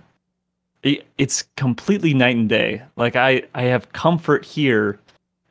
it, 0.82 1.06
it's 1.18 1.44
completely 1.56 2.14
night 2.14 2.36
and 2.36 2.48
day. 2.48 2.82
Like 2.96 3.16
I 3.16 3.42
I 3.54 3.62
have 3.62 3.92
comfort 3.92 4.44
here 4.44 4.98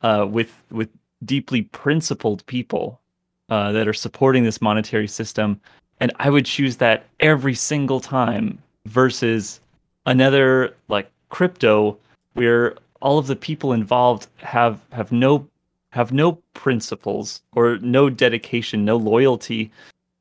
uh, 0.02 0.26
with 0.28 0.62
with 0.70 0.88
deeply 1.24 1.62
principled 1.62 2.44
people 2.46 3.00
uh, 3.48 3.72
that 3.72 3.88
are 3.88 3.94
supporting 3.94 4.44
this 4.44 4.60
monetary 4.60 5.08
system, 5.08 5.60
and 6.00 6.12
I 6.16 6.30
would 6.30 6.46
choose 6.46 6.76
that 6.78 7.06
every 7.20 7.54
single 7.54 8.00
time 8.00 8.58
versus 8.86 9.60
another 10.06 10.74
like 10.88 11.10
crypto 11.28 11.96
where 12.34 12.76
all 13.00 13.18
of 13.18 13.26
the 13.26 13.36
people 13.36 13.72
involved 13.72 14.28
have 14.38 14.80
have 14.90 15.12
no 15.12 15.46
have 15.90 16.12
no 16.12 16.32
principles 16.54 17.42
or 17.52 17.78
no 17.78 18.08
dedication, 18.08 18.84
no 18.84 18.96
loyalty 18.96 19.70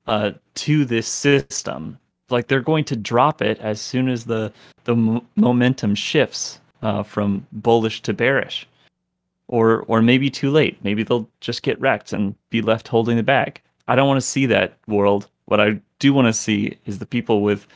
uh, 0.07 0.31
to 0.55 0.83
this 0.85 1.07
system. 1.07 1.97
Like 2.31 2.47
they're 2.47 2.61
going 2.61 2.85
to 2.85 2.95
drop 2.95 3.41
it 3.41 3.59
as 3.59 3.81
soon 3.81 4.09
as 4.09 4.25
the 4.25 4.51
the 4.83 5.21
momentum 5.35 5.95
shifts 5.95 6.59
uh, 6.81 7.03
from 7.03 7.45
bullish 7.51 8.01
to 8.03 8.13
bearish 8.13 8.67
or 9.47 9.83
or 9.87 10.01
maybe 10.01 10.29
too 10.29 10.49
late. 10.49 10.77
Maybe 10.83 11.03
they'll 11.03 11.29
just 11.39 11.61
get 11.61 11.79
wrecked 11.79 12.13
and 12.13 12.35
be 12.49 12.61
left 12.61 12.87
holding 12.87 13.17
the 13.17 13.23
bag. 13.23 13.61
I 13.87 13.95
don't 13.95 14.07
want 14.07 14.19
to 14.19 14.27
see 14.27 14.45
that 14.47 14.77
world. 14.87 15.27
What 15.45 15.59
I 15.59 15.79
do 15.99 16.13
want 16.13 16.27
to 16.27 16.33
see 16.33 16.77
is 16.85 16.99
the 16.99 17.05
people 17.05 17.41
with 17.41 17.67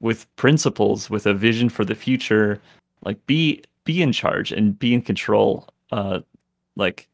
with 0.00 0.26
principles, 0.36 1.10
with 1.10 1.26
a 1.26 1.34
vision 1.34 1.68
for 1.68 1.84
the 1.84 1.94
future, 1.94 2.60
like 3.04 3.24
be 3.26 3.62
be 3.84 4.02
in 4.02 4.12
charge 4.12 4.52
and 4.52 4.78
be 4.78 4.94
in 4.94 5.02
control, 5.02 5.68
uh, 5.92 6.20
like, 6.74 7.08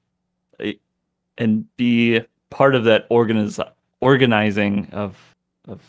and 1.38 1.76
be 1.76 2.20
part 2.50 2.74
of 2.74 2.84
that 2.84 3.08
organiz- 3.08 3.70
organizing 4.00 4.88
of 4.92 5.16
of 5.68 5.80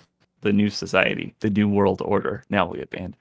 the 0.44 0.54
new 0.54 0.70
society, 0.70 1.36
the 1.39 1.50
new 1.50 1.68
world 1.68 2.02
order. 2.04 2.44
Now 2.50 2.68
we 2.68 2.78
get 2.78 2.89
banned. 2.89 3.18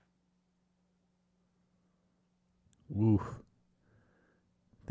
Oof 3.00 3.22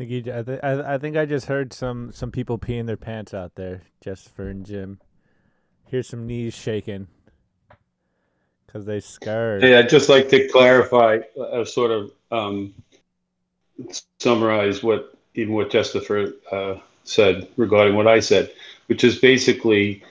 think 0.04 0.10
he, 0.10 0.32
I, 0.32 0.42
th- 0.42 0.60
I, 0.62 0.94
I 0.94 0.98
think 0.98 1.16
I 1.16 1.26
just 1.26 1.46
heard 1.46 1.72
some 1.72 2.12
some 2.12 2.30
people 2.30 2.58
peeing 2.58 2.86
their 2.86 2.96
pants 2.96 3.34
out 3.34 3.54
there, 3.54 3.82
just 4.02 4.34
for 4.34 4.52
Jim. 4.54 5.00
Here's 5.86 6.08
some 6.08 6.26
knees 6.26 6.54
shaking 6.54 7.08
because 8.66 8.86
they 8.86 9.00
scared. 9.00 9.62
Hey, 9.62 9.76
I'd 9.76 9.88
just 9.88 10.08
like 10.08 10.28
to 10.30 10.48
clarify, 10.48 11.18
uh, 11.38 11.64
sort 11.64 11.90
of 11.90 12.12
um, 12.30 12.74
summarize 14.18 14.82
what 14.82 15.14
even 15.34 15.54
what 15.54 15.70
Justifer 15.70 16.32
uh, 16.50 16.80
said 17.04 17.48
regarding 17.56 17.94
what 17.94 18.06
I 18.06 18.20
said, 18.20 18.52
which 18.86 19.04
is 19.04 19.18
basically. 19.18 20.02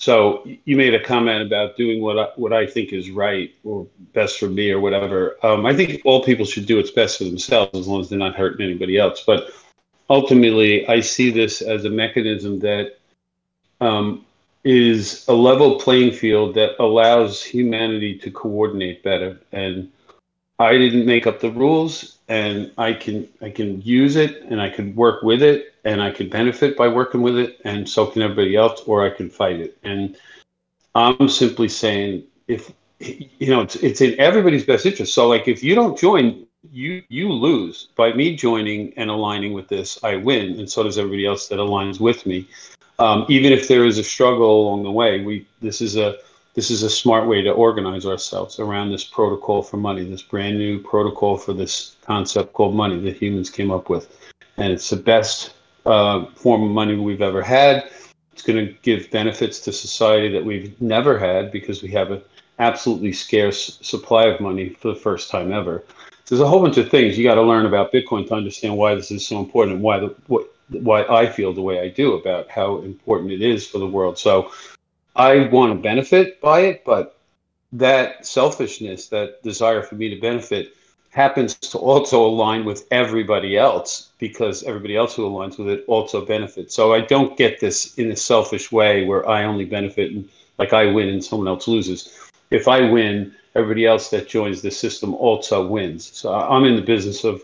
So 0.00 0.48
you 0.64 0.78
made 0.78 0.94
a 0.94 1.04
comment 1.04 1.42
about 1.42 1.76
doing 1.76 2.00
what 2.00 2.18
I, 2.18 2.28
what 2.36 2.54
I 2.54 2.66
think 2.66 2.94
is 2.94 3.10
right 3.10 3.54
or 3.64 3.86
best 4.14 4.38
for 4.40 4.48
me 4.48 4.70
or 4.70 4.80
whatever. 4.80 5.36
Um, 5.42 5.66
I 5.66 5.76
think 5.76 6.00
all 6.06 6.24
people 6.24 6.46
should 6.46 6.64
do 6.64 6.78
what's 6.78 6.90
best 6.90 7.18
for 7.18 7.24
themselves 7.24 7.78
as 7.78 7.86
long 7.86 8.00
as 8.00 8.08
they're 8.08 8.18
not 8.18 8.34
hurting 8.34 8.64
anybody 8.64 8.96
else. 8.96 9.22
But 9.26 9.52
ultimately, 10.08 10.88
I 10.88 11.00
see 11.00 11.30
this 11.30 11.60
as 11.60 11.84
a 11.84 11.90
mechanism 11.90 12.60
that 12.60 12.96
um, 13.82 14.24
is 14.64 15.28
a 15.28 15.34
level 15.34 15.78
playing 15.78 16.12
field 16.12 16.54
that 16.54 16.82
allows 16.82 17.44
humanity 17.44 18.16
to 18.20 18.30
coordinate 18.30 19.02
better. 19.02 19.38
And 19.52 19.92
I 20.58 20.78
didn't 20.78 21.04
make 21.04 21.26
up 21.26 21.40
the 21.40 21.50
rules, 21.50 22.16
and 22.26 22.72
I 22.78 22.94
can 22.94 23.28
I 23.42 23.50
can 23.50 23.82
use 23.82 24.16
it, 24.16 24.44
and 24.44 24.62
I 24.62 24.70
can 24.70 24.94
work 24.94 25.22
with 25.22 25.42
it, 25.42 25.69
and 25.84 26.02
I 26.02 26.10
could 26.10 26.30
benefit 26.30 26.76
by 26.76 26.88
working 26.88 27.22
with 27.22 27.36
it, 27.36 27.60
and 27.64 27.88
so 27.88 28.06
can 28.06 28.22
everybody 28.22 28.56
else, 28.56 28.82
or 28.86 29.04
I 29.04 29.10
can 29.10 29.30
fight 29.30 29.60
it. 29.60 29.78
And 29.82 30.16
I'm 30.94 31.28
simply 31.28 31.68
saying, 31.68 32.24
if 32.48 32.72
you 33.00 33.48
know, 33.48 33.62
it's 33.62 33.76
it's 33.76 34.00
in 34.00 34.18
everybody's 34.20 34.64
best 34.64 34.86
interest. 34.86 35.14
So, 35.14 35.28
like, 35.28 35.48
if 35.48 35.62
you 35.62 35.74
don't 35.74 35.98
join, 35.98 36.46
you 36.70 37.02
you 37.08 37.32
lose. 37.32 37.88
By 37.96 38.12
me 38.12 38.36
joining 38.36 38.92
and 38.94 39.10
aligning 39.10 39.52
with 39.52 39.68
this, 39.68 39.98
I 40.04 40.16
win, 40.16 40.58
and 40.58 40.70
so 40.70 40.82
does 40.82 40.98
everybody 40.98 41.26
else 41.26 41.48
that 41.48 41.58
aligns 41.58 42.00
with 42.00 42.26
me. 42.26 42.46
Um, 42.98 43.24
even 43.28 43.52
if 43.52 43.66
there 43.66 43.86
is 43.86 43.96
a 43.96 44.04
struggle 44.04 44.62
along 44.62 44.82
the 44.82 44.90
way, 44.90 45.24
we 45.24 45.46
this 45.62 45.80
is 45.80 45.96
a 45.96 46.18
this 46.54 46.70
is 46.70 46.82
a 46.82 46.90
smart 46.90 47.26
way 47.26 47.40
to 47.42 47.50
organize 47.50 48.04
ourselves 48.04 48.58
around 48.58 48.90
this 48.90 49.04
protocol 49.04 49.62
for 49.62 49.78
money, 49.78 50.04
this 50.04 50.22
brand 50.22 50.58
new 50.58 50.78
protocol 50.80 51.38
for 51.38 51.54
this 51.54 51.96
concept 52.02 52.52
called 52.52 52.74
money 52.74 52.98
that 53.00 53.16
humans 53.16 53.48
came 53.48 53.70
up 53.70 53.88
with, 53.88 54.30
and 54.58 54.70
it's 54.72 54.90
the 54.90 54.96
best 54.96 55.54
uh, 55.90 56.26
form 56.36 56.62
of 56.62 56.70
money 56.70 56.96
we've 56.96 57.22
ever 57.22 57.42
had. 57.42 57.90
It's 58.32 58.42
going 58.42 58.64
to 58.66 58.72
give 58.82 59.10
benefits 59.10 59.60
to 59.60 59.72
society 59.72 60.28
that 60.30 60.44
we've 60.44 60.80
never 60.80 61.18
had 61.18 61.52
because 61.52 61.82
we 61.82 61.90
have 61.90 62.10
an 62.10 62.22
absolutely 62.58 63.12
scarce 63.12 63.78
supply 63.82 64.24
of 64.26 64.40
money 64.40 64.70
for 64.70 64.88
the 64.88 65.00
first 65.00 65.30
time 65.30 65.52
ever. 65.52 65.84
There's 66.26 66.40
a 66.40 66.46
whole 66.46 66.62
bunch 66.62 66.76
of 66.76 66.90
things 66.90 67.18
you 67.18 67.24
got 67.24 67.34
to 67.34 67.42
learn 67.42 67.66
about 67.66 67.92
Bitcoin 67.92 68.28
to 68.28 68.34
understand 68.34 68.76
why 68.76 68.94
this 68.94 69.10
is 69.10 69.26
so 69.26 69.40
important 69.40 69.76
and 69.76 69.82
why 69.82 69.98
the 69.98 70.14
what 70.28 70.48
why 70.68 71.02
I 71.02 71.26
feel 71.26 71.52
the 71.52 71.62
way 71.62 71.80
I 71.80 71.88
do 71.88 72.14
about 72.14 72.48
how 72.48 72.78
important 72.82 73.32
it 73.32 73.42
is 73.42 73.66
for 73.66 73.78
the 73.78 73.86
world. 73.86 74.16
So 74.18 74.52
I 75.16 75.48
want 75.48 75.72
to 75.72 75.82
benefit 75.82 76.40
by 76.40 76.60
it, 76.60 76.84
but 76.84 77.18
that 77.72 78.24
selfishness, 78.24 79.08
that 79.08 79.42
desire 79.42 79.82
for 79.82 79.96
me 79.96 80.08
to 80.14 80.20
benefit, 80.20 80.74
happens 81.10 81.54
to 81.56 81.78
also 81.78 82.24
align 82.24 82.64
with 82.64 82.86
everybody 82.90 83.56
else 83.56 84.10
because 84.18 84.62
everybody 84.62 84.96
else 84.96 85.14
who 85.14 85.28
aligns 85.28 85.58
with 85.58 85.68
it 85.68 85.84
also 85.88 86.24
benefits. 86.24 86.74
So 86.74 86.94
I 86.94 87.00
don't 87.00 87.36
get 87.36 87.60
this 87.60 87.94
in 87.98 88.10
a 88.12 88.16
selfish 88.16 88.70
way 88.70 89.04
where 89.04 89.28
I 89.28 89.44
only 89.44 89.64
benefit 89.64 90.12
and 90.12 90.28
like 90.58 90.72
I 90.72 90.86
win 90.86 91.08
and 91.08 91.24
someone 91.24 91.48
else 91.48 91.66
loses. 91.66 92.16
If 92.50 92.68
I 92.68 92.88
win, 92.88 93.34
everybody 93.54 93.86
else 93.86 94.10
that 94.10 94.28
joins 94.28 94.62
the 94.62 94.70
system 94.70 95.14
also 95.14 95.66
wins. 95.66 96.10
So 96.16 96.32
I'm 96.32 96.64
in 96.64 96.76
the 96.76 96.82
business 96.82 97.24
of 97.24 97.42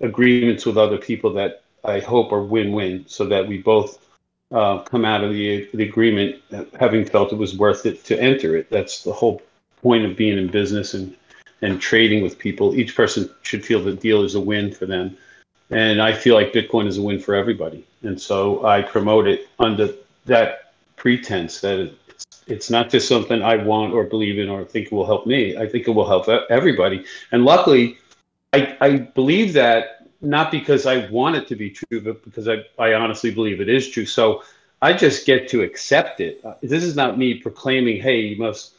agreements 0.00 0.66
with 0.66 0.76
other 0.76 0.98
people 0.98 1.32
that 1.34 1.62
I 1.84 2.00
hope 2.00 2.32
are 2.32 2.42
win-win, 2.42 3.04
so 3.06 3.24
that 3.26 3.46
we 3.46 3.58
both 3.58 4.04
uh, 4.52 4.78
come 4.80 5.04
out 5.04 5.24
of 5.24 5.32
the 5.32 5.68
the 5.74 5.84
agreement 5.84 6.42
having 6.78 7.04
felt 7.04 7.32
it 7.32 7.38
was 7.38 7.56
worth 7.56 7.86
it 7.86 8.04
to 8.04 8.20
enter 8.20 8.56
it. 8.56 8.68
That's 8.70 9.04
the 9.04 9.12
whole 9.12 9.42
point 9.82 10.04
of 10.04 10.16
being 10.16 10.38
in 10.38 10.48
business 10.48 10.94
and 10.94 11.16
and 11.62 11.80
trading 11.80 12.22
with 12.22 12.38
people. 12.38 12.74
Each 12.74 12.94
person 12.94 13.30
should 13.42 13.64
feel 13.64 13.82
the 13.82 13.94
deal 13.94 14.22
is 14.22 14.34
a 14.34 14.40
win 14.40 14.72
for 14.72 14.86
them, 14.86 15.16
and 15.70 16.00
I 16.00 16.12
feel 16.12 16.34
like 16.34 16.52
Bitcoin 16.52 16.86
is 16.86 16.98
a 16.98 17.02
win 17.02 17.18
for 17.18 17.34
everybody. 17.34 17.84
And 18.02 18.20
so 18.20 18.64
I 18.64 18.82
promote 18.82 19.26
it 19.26 19.48
under 19.58 19.88
that 20.26 20.72
pretense 20.96 21.60
that 21.60 21.78
it's, 21.78 22.26
it's 22.46 22.70
not 22.70 22.90
just 22.90 23.08
something 23.08 23.42
I 23.42 23.56
want 23.56 23.92
or 23.92 24.04
believe 24.04 24.38
in 24.38 24.48
or 24.48 24.64
think 24.64 24.90
will 24.90 25.06
help 25.06 25.26
me. 25.26 25.56
I 25.56 25.68
think 25.68 25.88
it 25.88 25.90
will 25.90 26.08
help 26.08 26.28
everybody. 26.50 27.04
And 27.32 27.44
luckily, 27.44 27.98
I, 28.52 28.76
I 28.80 28.98
believe 28.98 29.52
that 29.54 30.08
not 30.20 30.50
because 30.50 30.86
I 30.86 31.08
want 31.10 31.36
it 31.36 31.46
to 31.48 31.56
be 31.56 31.70
true, 31.70 32.00
but 32.00 32.24
because 32.24 32.48
I, 32.48 32.64
I 32.78 32.94
honestly 32.94 33.30
believe 33.30 33.60
it 33.60 33.68
is 33.68 33.88
true. 33.88 34.06
So 34.06 34.42
I 34.82 34.92
just 34.92 35.26
get 35.26 35.48
to 35.48 35.62
accept 35.62 36.20
it. 36.20 36.40
Uh, 36.44 36.54
this 36.62 36.82
is 36.82 36.96
not 36.96 37.18
me 37.18 37.34
proclaiming, 37.34 38.00
hey, 38.00 38.20
you 38.20 38.36
must 38.36 38.72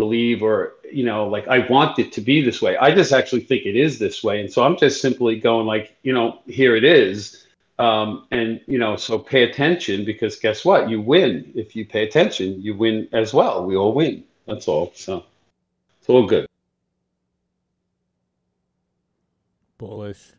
believe 0.00 0.42
or, 0.42 0.74
you 0.98 1.04
know, 1.04 1.20
like 1.28 1.46
I 1.56 1.58
want 1.68 1.98
it 1.98 2.10
to 2.16 2.20
be 2.20 2.36
this 2.42 2.60
way. 2.60 2.76
I 2.76 2.88
just 3.00 3.12
actually 3.12 3.42
think 3.42 3.62
it 3.66 3.76
is 3.76 3.98
this 3.98 4.24
way. 4.24 4.40
And 4.40 4.50
so 4.52 4.62
I'm 4.64 4.76
just 4.76 5.00
simply 5.00 5.38
going 5.38 5.66
like, 5.66 5.86
you 6.02 6.12
know, 6.12 6.40
here 6.46 6.74
it 6.80 6.84
is. 6.84 7.46
Um, 7.78 8.26
and, 8.30 8.60
you 8.66 8.78
know, 8.78 8.96
so 8.96 9.18
pay 9.18 9.42
attention 9.44 10.04
because 10.04 10.36
guess 10.36 10.64
what? 10.64 10.90
You 10.90 11.00
win. 11.00 11.50
If 11.54 11.74
you 11.76 11.86
pay 11.86 12.02
attention, 12.08 12.60
you 12.60 12.72
win 12.76 13.08
as 13.12 13.32
well. 13.32 13.64
We 13.64 13.76
all 13.76 13.94
win. 13.94 14.24
That's 14.46 14.68
all. 14.68 14.92
So 14.94 15.24
it's 15.98 16.08
all 16.08 16.26
good. 16.26 16.46
Bullish. 19.78 20.32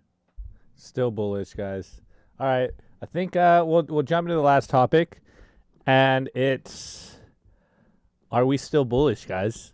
Still 0.75 1.11
bullish, 1.11 1.53
guys. 1.53 2.01
All 2.39 2.47
right, 2.47 2.71
I 3.01 3.05
think 3.05 3.35
uh, 3.35 3.63
we'll 3.65 3.85
we'll 3.89 4.03
jump 4.03 4.25
into 4.25 4.35
the 4.35 4.41
last 4.41 4.69
topic, 4.69 5.21
and 5.85 6.29
it's 6.35 7.17
are 8.31 8.45
we 8.45 8.57
still 8.57 8.85
bullish, 8.85 9.25
guys? 9.25 9.73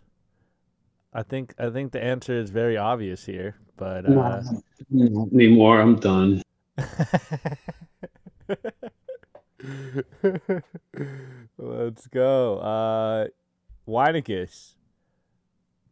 I 1.12 1.22
think 1.22 1.54
I 1.58 1.70
think 1.70 1.92
the 1.92 2.02
answer 2.02 2.34
is 2.38 2.50
very 2.50 2.76
obvious 2.76 3.24
here, 3.24 3.56
but 3.76 4.04
uh, 4.06 4.42
not 4.90 5.32
anymore. 5.32 5.80
I'm 5.80 5.96
done. 5.96 6.42
Let's 11.58 12.06
go. 12.08 12.58
Uh, 12.58 13.28
Weinicus 13.88 14.74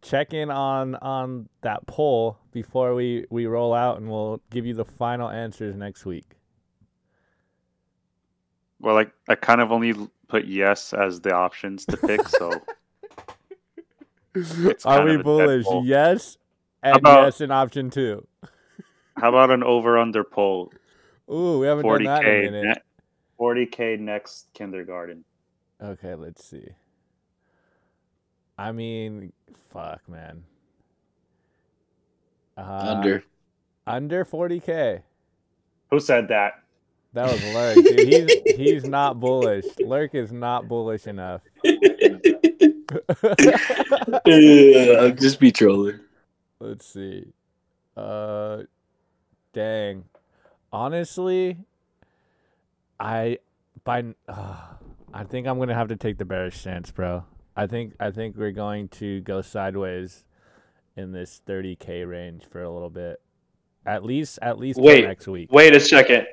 check 0.07 0.33
in 0.33 0.51
on 0.51 0.95
on 0.97 1.49
that 1.63 1.87
poll 1.87 2.39
before 2.53 2.95
we 2.95 3.27
we 3.31 3.47
roll 3.47 3.75
out, 3.75 3.99
and 3.99 4.09
we'll 4.11 4.41
give 4.51 4.67
you 4.67 4.75
the 4.75 4.85
final 4.85 5.29
answers 5.29 5.77
next 5.77 6.07
week. 6.07 6.36
Well, 8.81 8.99
I 8.99 9.07
I 9.29 9.35
kind 9.35 9.61
of 9.61 9.73
only 9.73 9.95
put 10.29 10.45
yes 10.47 10.93
as 10.93 11.21
the 11.21 11.35
options 11.35 11.85
to 11.87 11.97
pick, 11.97 12.29
so. 12.29 12.53
Are 14.85 15.05
we 15.05 15.17
bullish? 15.17 15.67
Yes, 15.83 16.37
and 16.83 16.99
about, 16.99 17.25
yes 17.25 17.41
in 17.41 17.51
option 17.51 17.91
two. 17.91 18.27
how 19.17 19.31
about 19.31 19.51
an 19.51 19.63
over 19.63 19.99
under 19.99 20.25
poll? 20.25 20.73
Ooh, 21.31 21.61
we 21.61 21.67
haven't 21.67 21.85
40K 21.85 22.05
done 22.05 22.05
that 22.05 22.25
in 22.25 22.47
a 22.47 22.51
minute. 22.51 22.83
Forty 23.39 23.67
k 23.67 23.97
next 23.97 24.49
kindergarten. 24.55 25.25
Okay, 25.83 26.15
let's 26.15 26.45
see. 26.45 26.69
I 28.59 28.73
mean, 28.73 29.33
fuck, 29.71 30.01
man. 30.09 30.45
Uh, 32.57 32.95
under. 32.97 33.25
Under 33.87 34.25
40k. 34.25 35.03
Who 35.91 36.01
said 36.01 36.29
that? 36.29 36.63
That 37.17 37.33
was 37.33 37.43
Lurk, 37.55 37.77
dude. 37.77 38.09
He's 38.09 38.57
he's 38.57 38.85
not 38.85 39.19
bullish. 39.19 39.65
Lurk 39.81 40.15
is 40.15 40.33
not 40.33 40.69
bullish 40.69 41.07
enough. 41.07 41.41
I'll 44.27 45.13
just 45.13 45.41
be 45.41 45.51
trolling. 45.51 46.01
Let's 46.61 46.85
see. 46.85 47.33
Uh, 47.97 48.65
dang. 49.55 50.05
Honestly, 50.71 51.57
I 53.01 53.39
by 53.83 54.05
uh, 54.29 54.57
I 55.15 55.25
think 55.25 55.47
I'm 55.47 55.59
gonna 55.59 55.73
have 55.73 55.89
to 55.89 55.97
take 55.97 56.19
the 56.19 56.27
bearish 56.27 56.59
stance, 56.59 56.91
bro. 56.91 57.25
I 57.57 57.67
think 57.67 57.95
I 57.99 58.11
think 58.11 58.37
we're 58.37 58.53
going 58.53 58.89
to 58.89 59.23
go 59.23 59.41
sideways 59.41 60.27
in 60.97 61.13
this 61.13 61.41
30k 61.47 62.07
range 62.07 62.45
for 62.45 62.63
a 62.63 62.71
little 62.71 62.91
bit. 62.91 63.23
At 63.87 64.05
least 64.05 64.39
at 64.43 64.59
least 64.59 64.79
wait, 64.79 65.07
next 65.07 65.27
week. 65.27 65.51
Wait 65.51 65.75
a 65.75 65.81
second. 65.81 66.27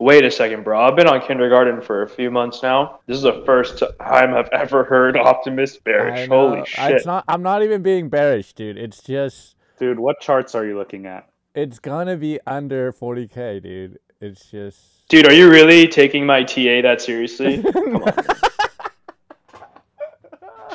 Wait 0.00 0.24
a 0.24 0.30
second, 0.30 0.64
bro. 0.64 0.80
I've 0.80 0.96
been 0.96 1.06
on 1.06 1.20
kindergarten 1.20 1.82
for 1.82 2.02
a 2.02 2.08
few 2.08 2.30
months 2.30 2.62
now. 2.62 3.00
This 3.06 3.18
is 3.18 3.22
the 3.22 3.42
first 3.44 3.82
time 4.00 4.32
I've 4.32 4.48
ever 4.48 4.82
heard 4.82 5.14
Optimus 5.14 5.76
bearish. 5.76 6.26
Holy 6.26 6.64
shit. 6.64 6.92
It's 6.92 7.06
not 7.06 7.22
I'm 7.28 7.42
not 7.42 7.62
even 7.62 7.82
being 7.82 8.08
bearish, 8.08 8.54
dude. 8.54 8.78
It's 8.78 9.02
just 9.02 9.56
Dude, 9.78 9.98
what 9.98 10.18
charts 10.18 10.54
are 10.54 10.64
you 10.64 10.78
looking 10.78 11.04
at? 11.04 11.28
It's 11.54 11.78
gonna 11.78 12.16
be 12.16 12.40
under 12.46 12.94
40k, 12.94 13.62
dude. 13.62 13.98
It's 14.22 14.50
just 14.50 15.06
Dude, 15.10 15.26
are 15.26 15.34
you 15.34 15.50
really 15.50 15.86
taking 15.86 16.24
my 16.24 16.44
TA 16.44 16.80
that 16.80 17.02
seriously? 17.02 17.62
Come 17.72 17.96
on. 17.96 18.12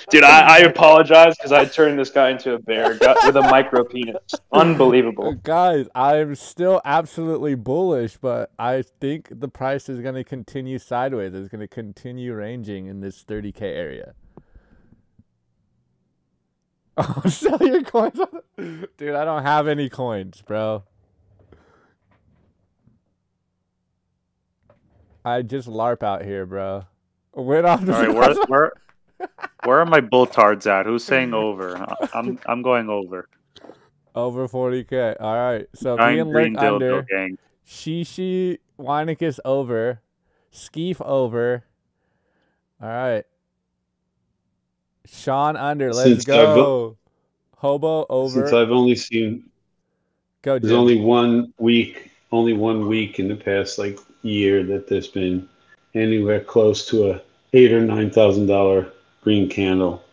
Dude, 0.09 0.23
I, 0.23 0.57
I 0.57 0.59
apologize 0.59 1.35
because 1.37 1.51
I 1.51 1.65
turned 1.65 1.97
this 1.99 2.09
guy 2.09 2.29
into 2.31 2.53
a 2.53 2.59
bear 2.59 2.89
with 3.25 3.35
a 3.35 3.41
micro 3.41 3.83
penis. 3.83 4.17
Unbelievable. 4.51 5.33
Guys, 5.43 5.87
I'm 5.95 6.35
still 6.35 6.81
absolutely 6.85 7.55
bullish, 7.55 8.17
but 8.17 8.51
I 8.59 8.83
think 8.99 9.27
the 9.31 9.47
price 9.47 9.89
is 9.89 9.99
going 9.99 10.15
to 10.15 10.23
continue 10.23 10.79
sideways. 10.79 11.33
It's 11.33 11.49
going 11.49 11.61
to 11.61 11.67
continue 11.67 12.33
ranging 12.33 12.87
in 12.87 13.01
this 13.01 13.23
30K 13.23 13.61
area. 13.61 14.13
Oh, 16.97 17.23
sell 17.27 17.61
your 17.61 17.83
coins. 17.83 18.17
Dude, 18.55 19.15
I 19.15 19.25
don't 19.25 19.43
have 19.43 19.67
any 19.67 19.89
coins, 19.89 20.41
bro. 20.41 20.83
I 25.25 25.41
just 25.41 25.67
LARP 25.67 26.03
out 26.03 26.23
here, 26.23 26.45
bro. 26.45 26.85
Went 27.33 27.65
off 27.65 27.83
the 27.83 27.93
All 27.93 27.99
right, 27.99 28.13
where, 28.15 28.45
where, 28.45 28.73
where 29.63 29.79
are 29.79 29.85
my 29.85 30.01
bulltards 30.01 30.67
at? 30.67 30.85
Who's 30.85 31.03
saying 31.03 31.33
over? 31.45 31.75
I'm 32.13 32.39
I'm 32.45 32.61
going 32.61 32.89
over. 32.89 33.29
Over 34.13 34.47
40k. 34.47 35.17
All 35.19 35.35
right. 35.35 35.67
So 35.75 35.97
me 35.97 36.19
and 36.19 36.31
Lick 36.31 36.57
under. 36.57 37.01
Gang. 37.03 37.37
Shishi 37.67 38.59
Weinicus 38.79 39.39
over. 39.43 40.01
Skeef 40.53 41.01
over. 41.01 41.65
All 42.81 42.87
right. 42.87 43.25
Sean 45.05 45.57
under. 45.57 45.93
Let's 45.93 46.09
Since 46.09 46.25
go. 46.25 46.91
I've, 46.91 47.59
Hobo 47.59 48.05
over. 48.09 48.41
Since 48.41 48.53
I've 48.53 48.71
only 48.71 48.95
seen. 48.95 49.49
Go. 50.41 50.59
There's 50.59 50.71
Jim. 50.71 50.79
only 50.79 50.99
one 50.99 51.53
week. 51.57 52.11
Only 52.31 52.53
one 52.53 52.87
week 52.87 53.19
in 53.19 53.27
the 53.27 53.35
past 53.35 53.77
like 53.77 53.99
year 54.23 54.63
that 54.63 54.87
there's 54.87 55.07
been 55.07 55.47
anywhere 55.93 56.39
close 56.39 56.85
to 56.87 57.11
a 57.11 57.21
eight 57.53 57.71
or 57.71 57.81
nine 57.81 58.09
thousand 58.09 58.47
dollar 58.47 58.91
green 59.25 59.49
candle. 59.49 60.03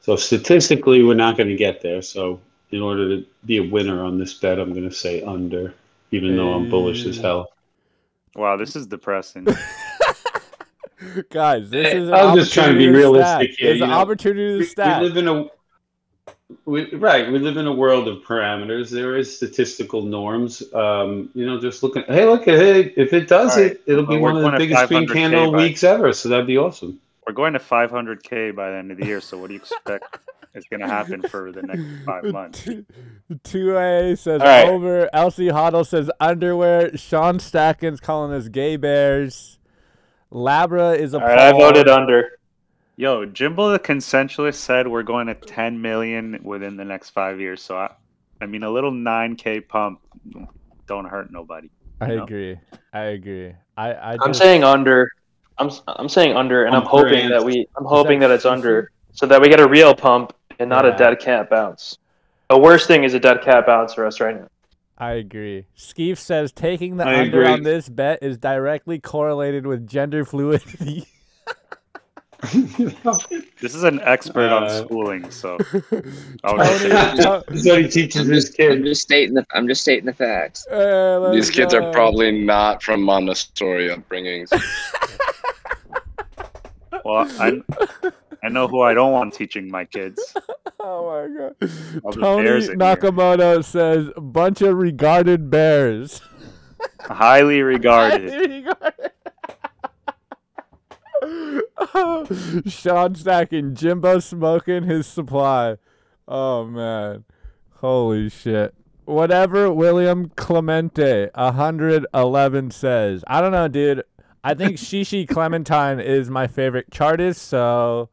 So 0.00 0.16
statistically, 0.16 1.02
we're 1.02 1.14
not 1.14 1.36
going 1.36 1.48
to 1.48 1.56
get 1.56 1.82
there. 1.82 2.00
So 2.00 2.40
in 2.70 2.80
order 2.80 3.08
to 3.08 3.26
be 3.44 3.58
a 3.58 3.62
winner 3.62 4.02
on 4.02 4.18
this 4.18 4.34
bet, 4.34 4.58
I'm 4.58 4.72
going 4.72 4.88
to 4.88 4.94
say 4.94 5.20
under, 5.22 5.74
even 6.12 6.36
though 6.36 6.54
I'm 6.54 6.70
bullish 6.70 7.04
as 7.04 7.18
hell. 7.18 7.48
Wow, 8.34 8.56
this 8.56 8.74
is 8.76 8.86
depressing. 8.86 9.46
Guys, 11.30 11.68
this 11.68 11.92
is. 11.92 12.10
I'm 12.10 12.36
just 12.36 12.54
trying 12.54 12.72
to 12.72 12.78
be 12.78 12.88
realistic 12.88 13.58
here. 13.58 13.70
There's 13.70 13.80
an 13.82 13.90
know, 13.90 13.98
opportunity 13.98 14.52
to 14.52 14.58
we, 14.60 14.64
stat. 14.64 15.02
We 15.02 15.08
live 15.08 15.16
in 15.16 15.28
a 15.28 15.46
we, 16.64 16.94
right. 16.94 17.30
We 17.30 17.40
live 17.40 17.56
in 17.56 17.66
a 17.66 17.72
world 17.72 18.06
of 18.06 18.18
parameters. 18.18 18.88
There 18.90 19.16
is 19.16 19.36
statistical 19.36 20.02
norms. 20.02 20.62
Um, 20.72 21.28
you 21.34 21.44
know, 21.44 21.60
just 21.60 21.82
looking. 21.82 22.04
Hey, 22.04 22.24
look 22.24 22.42
at 22.46 22.54
hey, 22.54 22.94
if 22.96 23.12
it 23.12 23.26
does 23.26 23.56
All 23.56 23.62
right. 23.64 23.72
it, 23.72 23.82
it'll 23.86 24.06
be 24.06 24.16
Well, 24.16 24.34
we're 24.34 24.44
one 24.44 24.54
of 24.54 24.60
the 24.60 24.66
biggest 24.66 24.88
green 24.88 25.08
500K 25.08 25.12
candle 25.12 25.50
by- 25.50 25.58
weeks 25.58 25.82
ever. 25.82 26.12
So 26.12 26.28
that'd 26.28 26.46
be 26.46 26.56
awesome. 26.56 27.00
We're 27.26 27.32
going 27.34 27.52
to 27.52 27.58
500k 27.58 28.54
by 28.54 28.70
the 28.70 28.76
end 28.76 28.90
of 28.90 28.98
the 28.98 29.06
year. 29.06 29.20
So 29.20 29.38
what 29.38 29.48
do 29.48 29.54
you 29.54 29.60
expect 29.60 30.18
is 30.54 30.64
going 30.70 30.80
to 30.80 30.88
happen 30.88 31.22
for 31.22 31.52
the 31.52 31.62
next 31.62 32.04
five 32.04 32.24
months? 32.24 32.68
Two 33.44 33.76
A 33.78 34.16
says 34.16 34.40
All 34.40 34.46
right. 34.46 34.66
over. 34.68 35.08
LC 35.14 35.50
Huddle 35.52 35.84
says 35.84 36.10
underwear. 36.20 36.96
Sean 36.96 37.38
Stackens 37.38 38.00
calling 38.00 38.32
us 38.32 38.48
gay 38.48 38.76
bears. 38.76 39.58
Labra 40.32 40.96
is 40.98 41.14
a. 41.14 41.20
All 41.20 41.26
right, 41.26 41.38
I 41.38 41.52
voted 41.52 41.88
under. 41.88 42.38
Yo, 42.96 43.24
Jimbo 43.24 43.70
the 43.70 43.78
consensualist 43.78 44.54
said 44.54 44.86
we're 44.88 45.02
going 45.02 45.26
to 45.26 45.34
10 45.34 45.80
million 45.80 46.38
within 46.42 46.76
the 46.76 46.84
next 46.84 47.10
five 47.10 47.40
years. 47.40 47.62
So 47.62 47.76
I, 47.76 47.90
I 48.40 48.46
mean, 48.46 48.62
a 48.62 48.70
little 48.70 48.92
9k 48.92 49.66
pump 49.68 50.00
don't 50.86 51.04
hurt 51.06 51.30
nobody. 51.32 51.70
I 52.00 52.08
know? 52.08 52.24
agree. 52.24 52.58
I 52.92 53.00
agree. 53.00 53.54
I. 53.76 53.92
I 53.92 54.12
I'm 54.14 54.28
just- 54.28 54.40
saying 54.40 54.64
under. 54.64 55.10
I'm 55.62 55.70
I'm 55.86 56.08
saying 56.08 56.36
under, 56.36 56.64
and 56.64 56.74
I'm 56.74 56.82
Under 56.82 56.90
hoping 56.90 57.28
that 57.30 57.44
we. 57.44 57.66
I'm 57.76 57.84
hoping 57.84 58.18
that 58.20 58.28
that 58.28 58.34
it's 58.34 58.44
under, 58.44 58.90
so 59.12 59.26
that 59.26 59.40
we 59.40 59.48
get 59.48 59.60
a 59.60 59.68
real 59.68 59.94
pump 59.94 60.32
and 60.58 60.68
not 60.68 60.84
Yeah. 60.84 60.94
a 60.94 60.98
dead 60.98 61.20
cat 61.20 61.48
bounce. 61.48 61.98
The 62.50 62.58
worst 62.58 62.86
thing 62.88 63.04
is 63.04 63.14
a 63.14 63.20
dead 63.20 63.42
cat 63.42 63.64
bounce 63.66 63.94
for 63.94 64.04
us 64.06 64.20
right 64.20 64.34
now. 64.38 64.48
I 64.98 65.12
agree. 65.12 65.66
Skeef 65.76 66.18
says 66.18 66.52
taking 66.52 66.96
the 66.96 67.04
I 67.04 67.20
under 67.20 67.40
agree. 67.42 67.52
on 67.52 67.62
this 67.62 67.88
bet 67.88 68.18
is 68.22 68.36
directly 68.38 68.98
correlated 69.00 69.66
with 69.66 69.86
gender 69.86 70.24
fluidity. 70.24 71.06
This 73.60 73.72
is 73.76 73.84
an 73.84 74.00
expert 74.00 74.50
on 74.50 74.64
Uh, 74.64 74.84
schooling, 74.84 75.30
so 75.30 75.58
Tony, 75.58 76.02
I 76.44 76.52
would 76.54 76.66
say 76.80 76.88
To- 77.22 77.44
That's 77.46 77.66
what 77.68 77.82
he 77.82 77.88
teaches 77.88 78.26
his 78.26 78.48
I'm 78.48 78.54
kids. 78.56 78.84
just 78.84 79.02
stating 79.02 79.34
the 79.34 79.46
I'm 79.54 79.68
just 79.68 79.80
stating 79.82 80.06
the 80.06 80.12
facts. 80.12 80.66
uh, 80.68 81.20
let's 81.22 81.36
These 81.36 81.50
kids 81.50 81.72
go. 81.72 81.84
are 81.84 81.92
probably 81.92 82.32
not 82.32 82.82
from 82.82 83.00
Montessori 83.02 83.90
upbringings. 83.90 84.50
Well, 87.04 87.30
I, 87.38 87.62
I 88.42 88.48
know 88.48 88.66
who 88.68 88.80
I 88.80 88.94
don't 88.94 89.12
want 89.12 89.34
teaching 89.34 89.70
my 89.70 89.84
kids. 89.84 90.20
Oh 90.84 91.06
my 91.06 91.28
god. 91.38 92.12
Tony 92.12 92.42
bears 92.42 92.68
in 92.68 92.80
here. 92.80 92.96
Nakamoto 92.96 93.64
says 93.64 94.10
bunch 94.16 94.62
of 94.62 94.76
regarded 94.76 95.48
bears. 95.48 96.20
Highly 97.02 97.62
regarded. 97.62 98.32
regarded. 98.32 99.12
Sean 102.66 103.14
stacking 103.14 103.76
Jimbo 103.76 104.18
smoking 104.18 104.82
his 104.82 105.06
supply. 105.06 105.76
Oh 106.26 106.64
man. 106.64 107.22
Holy 107.74 108.28
shit. 108.28 108.74
Whatever 109.04 109.72
William 109.72 110.30
Clemente 110.30 111.28
111 111.36 112.70
says. 112.72 113.22
I 113.28 113.40
don't 113.40 113.52
know, 113.52 113.68
dude. 113.68 114.02
I 114.44 114.54
think 114.54 114.76
Shishi 114.76 115.28
Clementine 115.28 116.00
is 116.00 116.30
my 116.30 116.46
favorite 116.46 116.90
chartist, 116.90 117.48
so 117.48 118.08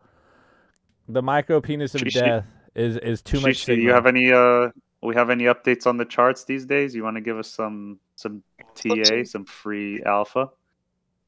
the 1.07 1.21
micro 1.21 1.59
penis 1.61 1.95
of 1.95 2.01
Shishi- 2.01 2.13
death 2.13 2.45
is 2.75 2.97
is 2.97 3.21
too 3.21 3.39
much. 3.39 3.55
Shishi, 3.55 3.75
do 3.75 3.81
you 3.81 3.91
have 3.91 4.05
any 4.05 4.31
uh 4.31 4.69
we 5.01 5.15
have 5.15 5.29
any 5.29 5.45
updates 5.45 5.87
on 5.87 5.97
the 5.97 6.05
charts 6.05 6.43
these 6.43 6.65
days? 6.65 6.93
You 6.93 7.03
want 7.03 7.17
to 7.17 7.21
give 7.21 7.37
us 7.37 7.49
some 7.49 7.99
some 8.15 8.43
TA, 8.75 9.23
some 9.23 9.45
free 9.45 10.01
alpha? 10.05 10.49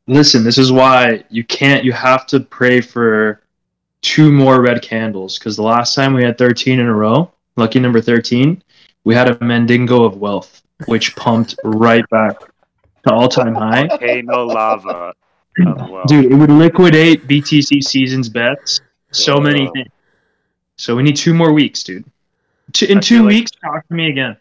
Listen, 0.08 0.44
this 0.44 0.58
is 0.58 0.72
why 0.72 1.24
you 1.30 1.44
can't. 1.44 1.84
You 1.84 1.94
have 1.94 2.26
to 2.28 2.40
pray 2.40 2.82
for 2.82 3.42
two 4.02 4.32
more 4.32 4.62
red 4.62 4.82
candles 4.82 5.38
because 5.38 5.56
the 5.56 5.64
last 5.64 5.96
time 5.96 6.14
we 6.14 6.24
had 6.24 6.38
13 6.38 6.80
in 6.80 6.88
a 6.88 6.94
row, 6.94 7.32
lucky 7.56 7.80
number 7.80 8.02
13, 8.02 8.62
we 9.04 9.14
had 9.14 9.30
a 9.30 9.44
Mandingo 9.44 10.04
of 10.04 10.18
wealth, 10.18 10.64
which 10.88 11.16
pumped 11.16 11.56
right 11.64 12.08
back 12.10 12.36
to 13.08 13.14
all 13.14 13.28
time 13.28 13.56
high. 13.56 13.88
Hey, 14.00 14.22
no 14.22 14.46
lava. 14.46 15.14
as 15.60 15.66
oh, 15.68 15.92
well. 15.92 16.06
Dude, 16.06 16.32
it 16.32 16.36
would 16.36 16.50
liquidate 16.52 17.28
BTC 17.28 17.84
seasons 17.84 18.30
bets. 18.30 18.82
So 19.12 19.38
many 19.38 19.70
things. 19.74 19.90
So 20.78 20.96
we 20.96 21.04
need 21.04 21.16
two 21.18 21.34
more 21.34 21.52
weeks, 21.54 21.84
dude. 21.84 22.06
In 22.88 22.98
I 22.98 23.02
two 23.02 23.16
feel 23.18 23.24
like- 23.24 23.30
weeks, 23.30 23.52
talk 23.52 23.88
to 23.88 23.94
me 23.94 24.10
again. 24.10 24.38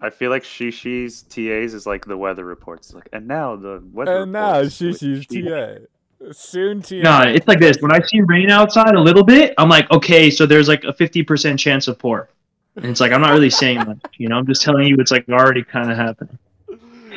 I 0.00 0.10
feel 0.10 0.30
like 0.30 0.44
Shishi's 0.44 1.22
TAs 1.22 1.74
is 1.74 1.84
like 1.84 2.04
the 2.04 2.16
weather 2.16 2.44
reports. 2.44 2.86
It's 2.88 2.94
like, 2.94 3.08
and 3.12 3.26
now 3.26 3.56
the 3.56 3.82
weather. 3.92 4.22
And 4.22 4.32
now 4.32 4.58
reports 4.60 4.80
with 4.80 5.00
Shishi's 5.00 5.26
TA. 5.26 6.30
Soon 6.32 6.82
TA. 6.82 6.96
No, 7.02 7.22
it's 7.30 7.48
like 7.48 7.58
this. 7.58 7.78
When 7.80 7.90
I 7.92 8.00
see 8.06 8.20
rain 8.20 8.48
outside 8.48 8.94
a 8.94 9.00
little 9.00 9.24
bit, 9.24 9.54
I'm 9.58 9.68
like, 9.68 9.90
okay, 9.90 10.30
so 10.30 10.46
there's 10.46 10.68
like 10.68 10.84
a 10.84 10.92
50% 10.92 11.58
chance 11.58 11.88
of 11.88 11.98
pour. 11.98 12.28
And 12.76 12.84
it's 12.86 13.00
like, 13.00 13.10
I'm 13.10 13.20
not 13.20 13.32
really 13.32 13.50
saying 13.50 13.78
much. 13.78 13.98
You 14.18 14.28
know, 14.28 14.36
I'm 14.36 14.46
just 14.46 14.62
telling 14.62 14.86
you 14.86 14.96
it's 15.00 15.10
like 15.10 15.28
already 15.28 15.64
kind 15.64 15.90
of 15.90 15.96
happening. 15.96 16.38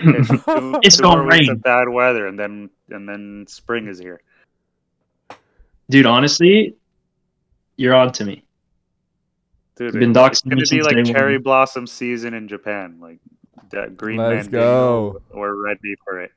Okay, 0.07 0.23
two- 0.59 0.79
It's 0.83 0.97
two 0.97 1.03
gonna 1.03 1.23
rain. 1.25 1.49
of 1.49 1.61
bad 1.61 1.87
weather, 1.89 2.27
and 2.27 2.37
then 2.39 2.69
and 2.89 3.07
then 3.07 3.45
spring 3.47 3.87
is 3.87 3.99
here. 3.99 4.21
Dude, 5.89 6.05
honestly, 6.05 6.75
you're 7.75 7.93
on 7.93 8.11
to 8.13 8.25
me. 8.25 8.43
Dude, 9.75 9.93
Been 9.93 10.15
it's 10.15 10.41
gonna 10.41 10.61
be 10.69 10.81
like 10.83 11.03
cherry 11.05 11.35
one. 11.35 11.43
blossom 11.43 11.87
season 11.87 12.33
in 12.33 12.47
Japan. 12.47 12.97
Like 13.01 13.19
that 13.71 13.97
green 13.97 14.17
Let's 14.17 14.45
Mandingo, 14.45 15.13
go. 15.13 15.21
We're 15.33 15.55
ready 15.55 15.95
for 16.03 16.21
it. 16.21 16.31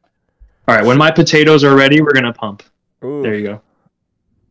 All 0.67 0.75
right, 0.75 0.85
when 0.85 0.97
my 0.97 1.11
potatoes 1.11 1.63
are 1.63 1.77
ready, 1.77 2.01
we're 2.01 2.13
going 2.15 2.25
to 2.25 2.33
pump. 2.33 2.63
Ooh. 3.05 3.21
There 3.23 3.35
you 3.35 3.47
go. 3.47 3.61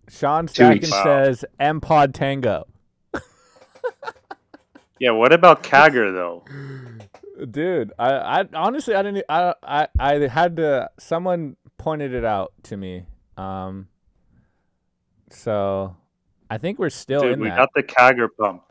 Sean 0.10 0.46
Two 0.46 0.62
Stacken 0.64 0.74
weeks. 0.74 0.92
Wow. 0.92 1.04
says 1.04 1.46
M 1.60 1.82
Pod 1.82 2.14
Tango. 2.14 2.68
Yeah. 5.00 5.12
What 5.12 5.34
about 5.34 5.64
CAGR 5.64 6.14
though? 6.14 6.46
Dude, 7.50 7.94
I, 7.98 8.42
I 8.42 8.46
honestly 8.54 8.94
I 8.96 9.02
didn't 9.02 9.26
I, 9.28 9.56
I 9.64 9.88
i 10.00 10.14
had 10.28 10.58
to 10.58 10.90
someone 11.00 11.56
pointed 11.78 12.14
it 12.14 12.24
out 12.24 12.54
to 12.64 12.78
me. 12.78 13.06
Um 13.38 13.88
so 15.30 15.96
I 16.50 16.58
think 16.60 16.78
we're 16.78 16.92
still 16.92 17.22
Dude, 17.22 17.34
in 17.34 17.40
we 17.40 17.50
that. 17.50 17.58
got 17.58 17.70
the 17.76 17.84
CAGR 17.84 18.28
pump. 18.40 18.64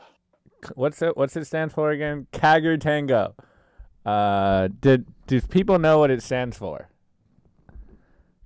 What's 0.75 1.01
it 1.01 1.17
what's 1.17 1.35
it 1.35 1.45
stand 1.45 1.73
for 1.73 1.91
again? 1.91 2.27
CAGR 2.31 2.79
Tango. 2.79 3.35
Uh 4.05 4.69
did 4.79 5.05
do 5.27 5.41
people 5.41 5.77
know 5.77 5.99
what 5.99 6.09
it 6.09 6.23
stands 6.23 6.57
for? 6.57 6.89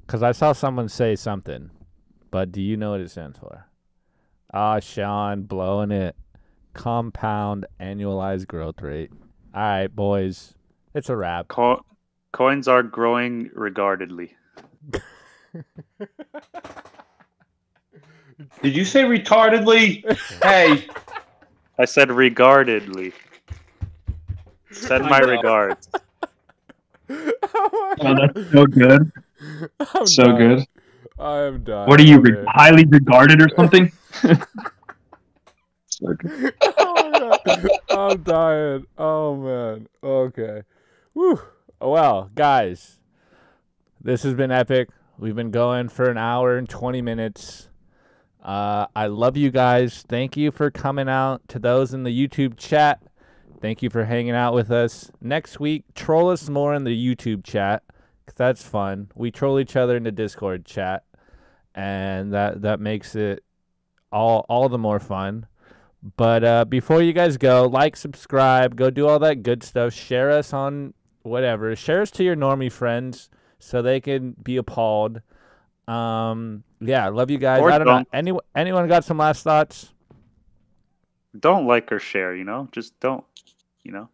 Cuz 0.08 0.24
I 0.24 0.32
saw 0.32 0.54
someone 0.54 0.90
say 0.90 1.16
something. 1.16 1.70
But 2.32 2.52
do 2.52 2.62
you 2.62 2.76
know 2.76 2.92
what 2.92 3.02
it 3.02 3.12
stands 3.12 3.38
for? 3.38 3.68
Ah, 4.54 4.80
Sean 4.80 5.44
blowing 5.44 5.92
it. 5.92 6.16
Compound 6.74 7.66
annualized 7.80 8.48
growth 8.48 8.82
rate. 8.82 9.12
All 9.58 9.64
right, 9.64 9.88
boys. 9.88 10.54
It's 10.94 11.10
a 11.10 11.16
wrap. 11.16 11.48
Co- 11.48 11.84
coins 12.32 12.68
are 12.68 12.84
growing 12.84 13.50
regardedly. 13.56 14.36
Did 18.62 18.76
you 18.76 18.86
say 18.86 19.02
retardedly? 19.02 20.04
hey, 20.44 20.86
I 21.80 21.86
said 21.86 22.12
regardedly. 22.12 23.14
Send 24.70 25.06
my 25.06 25.18
regards. 25.18 25.90
oh 27.10 27.32
that's 28.00 28.52
so 28.52 28.68
good. 28.68 29.12
I'm 29.80 30.06
So 30.06 30.24
dying. 30.26 30.38
good. 30.38 30.66
I 31.18 31.40
am 31.46 31.64
done. 31.64 31.90
What 31.90 32.00
are 32.00 32.04
you, 32.04 32.20
re- 32.20 32.46
highly 32.50 32.86
regarded 32.86 33.42
or 33.42 33.50
something? 33.56 33.92
so 35.88 36.14
good. 36.14 36.54
Oh. 37.32 37.78
I'm 38.12 38.24
dying. 38.24 38.86
Oh 38.98 39.36
man. 39.36 39.88
Okay. 40.04 40.64
Whew. 41.14 41.42
Well, 41.80 42.32
guys, 42.36 43.00
this 44.02 44.24
has 44.24 44.34
been 44.34 44.52
epic. 44.52 44.90
We've 45.18 45.36
been 45.36 45.52
going 45.52 45.90
for 45.90 46.10
an 46.10 46.18
hour 46.18 46.58
and 46.58 46.68
20 46.68 47.02
minutes. 47.02 47.70
Uh, 48.44 48.88
I 48.96 49.08
love 49.08 49.36
you 49.36 49.52
guys. 49.52 50.04
Thank 50.08 50.38
you 50.38 50.52
for 50.52 50.72
coming 50.72 51.10
out. 51.10 51.48
To 51.50 51.60
those 51.60 51.94
in 51.94 52.04
the 52.04 52.28
YouTube 52.28 52.58
chat, 52.58 53.02
thank 53.62 53.82
you 53.82 53.90
for 53.90 54.06
hanging 54.06 54.36
out 54.36 54.54
with 54.54 54.72
us. 54.72 55.12
Next 55.22 55.60
week, 55.60 55.86
troll 55.96 56.30
us 56.30 56.50
more 56.50 56.74
in 56.74 56.84
the 56.84 56.92
YouTube 56.92 57.44
chat 57.44 57.84
that's 58.38 58.64
fun. 58.64 59.10
We 59.16 59.32
troll 59.32 59.60
each 59.60 59.76
other 59.76 59.98
in 59.98 60.04
the 60.04 60.12
Discord 60.12 60.66
chat, 60.66 61.04
and 61.76 62.32
that 62.34 62.62
that 62.62 62.80
makes 62.80 63.16
it 63.16 63.44
all 64.12 64.46
all 64.48 64.70
the 64.70 64.78
more 64.78 65.00
fun. 65.00 65.48
But 66.16 66.44
uh, 66.44 66.66
before 66.66 67.02
you 67.02 67.14
guys 67.14 67.38
go, 67.38 67.66
like, 67.66 67.96
subscribe, 67.96 68.76
go 68.76 68.90
do 68.90 69.08
all 69.08 69.20
that 69.20 69.44
good 69.44 69.64
stuff. 69.64 69.94
Share 69.94 70.32
us 70.32 70.54
on 70.54 70.94
whatever. 71.24 71.76
Share 71.76 72.02
us 72.02 72.12
to 72.12 72.24
your 72.24 72.36
normie 72.36 72.72
friends 72.72 73.30
so 73.60 73.82
they 73.82 74.00
can 74.00 74.36
be 74.42 74.58
appalled. 74.58 75.22
Um, 75.88 76.64
yeah, 76.80 77.08
love 77.10 77.32
you 77.32 77.38
guys. 77.38 77.62
Or 77.62 77.72
I 77.72 77.78
don't 77.78 77.88
know. 77.88 77.94
don't. 77.94 78.08
Any, 78.14 78.32
anyone 78.56 78.88
got 78.88 79.04
some 79.04 79.18
last 79.18 79.44
thoughts? 79.44 79.94
Don't 81.40 81.68
like 81.68 81.92
or 81.92 82.00
share, 82.00 82.36
you 82.36 82.44
know? 82.44 82.68
Just 82.72 83.00
don't, 83.00 83.24
you 83.84 83.92
know? 83.92 84.10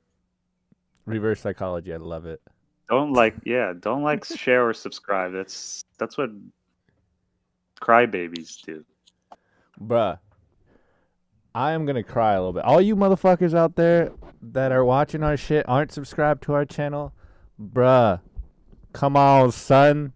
Reverse 1.05 1.41
psychology. 1.41 1.93
I 1.93 1.97
love 1.97 2.26
it. 2.26 2.41
Don't 2.89 3.14
like, 3.14 3.35
yeah, 3.45 3.73
don't 3.77 4.03
like, 4.03 4.26
share, 4.38 4.68
or 4.68 4.73
subscribe. 4.73 5.34
That's 5.34 5.84
that's 5.97 6.18
what 6.18 6.30
crybabies 7.81 8.61
do. 8.61 8.85
Bruh. 9.81 10.19
I 11.55 11.71
am 11.73 11.85
gonna 11.85 12.03
cry 12.03 12.34
a 12.34 12.38
little 12.38 12.53
bit. 12.53 12.63
All 12.63 12.81
you 12.81 12.95
motherfuckers 12.95 13.53
out 13.53 13.75
there 13.75 14.11
that 14.41 14.71
are 14.71 14.84
watching 14.84 15.23
our 15.23 15.38
shit 15.38 15.67
aren't 15.67 15.91
subscribed 15.91 16.43
to 16.43 16.53
our 16.53 16.65
channel, 16.65 17.13
bruh. 17.61 18.21
Come 18.91 19.15
on, 19.15 19.51
son. 19.51 20.13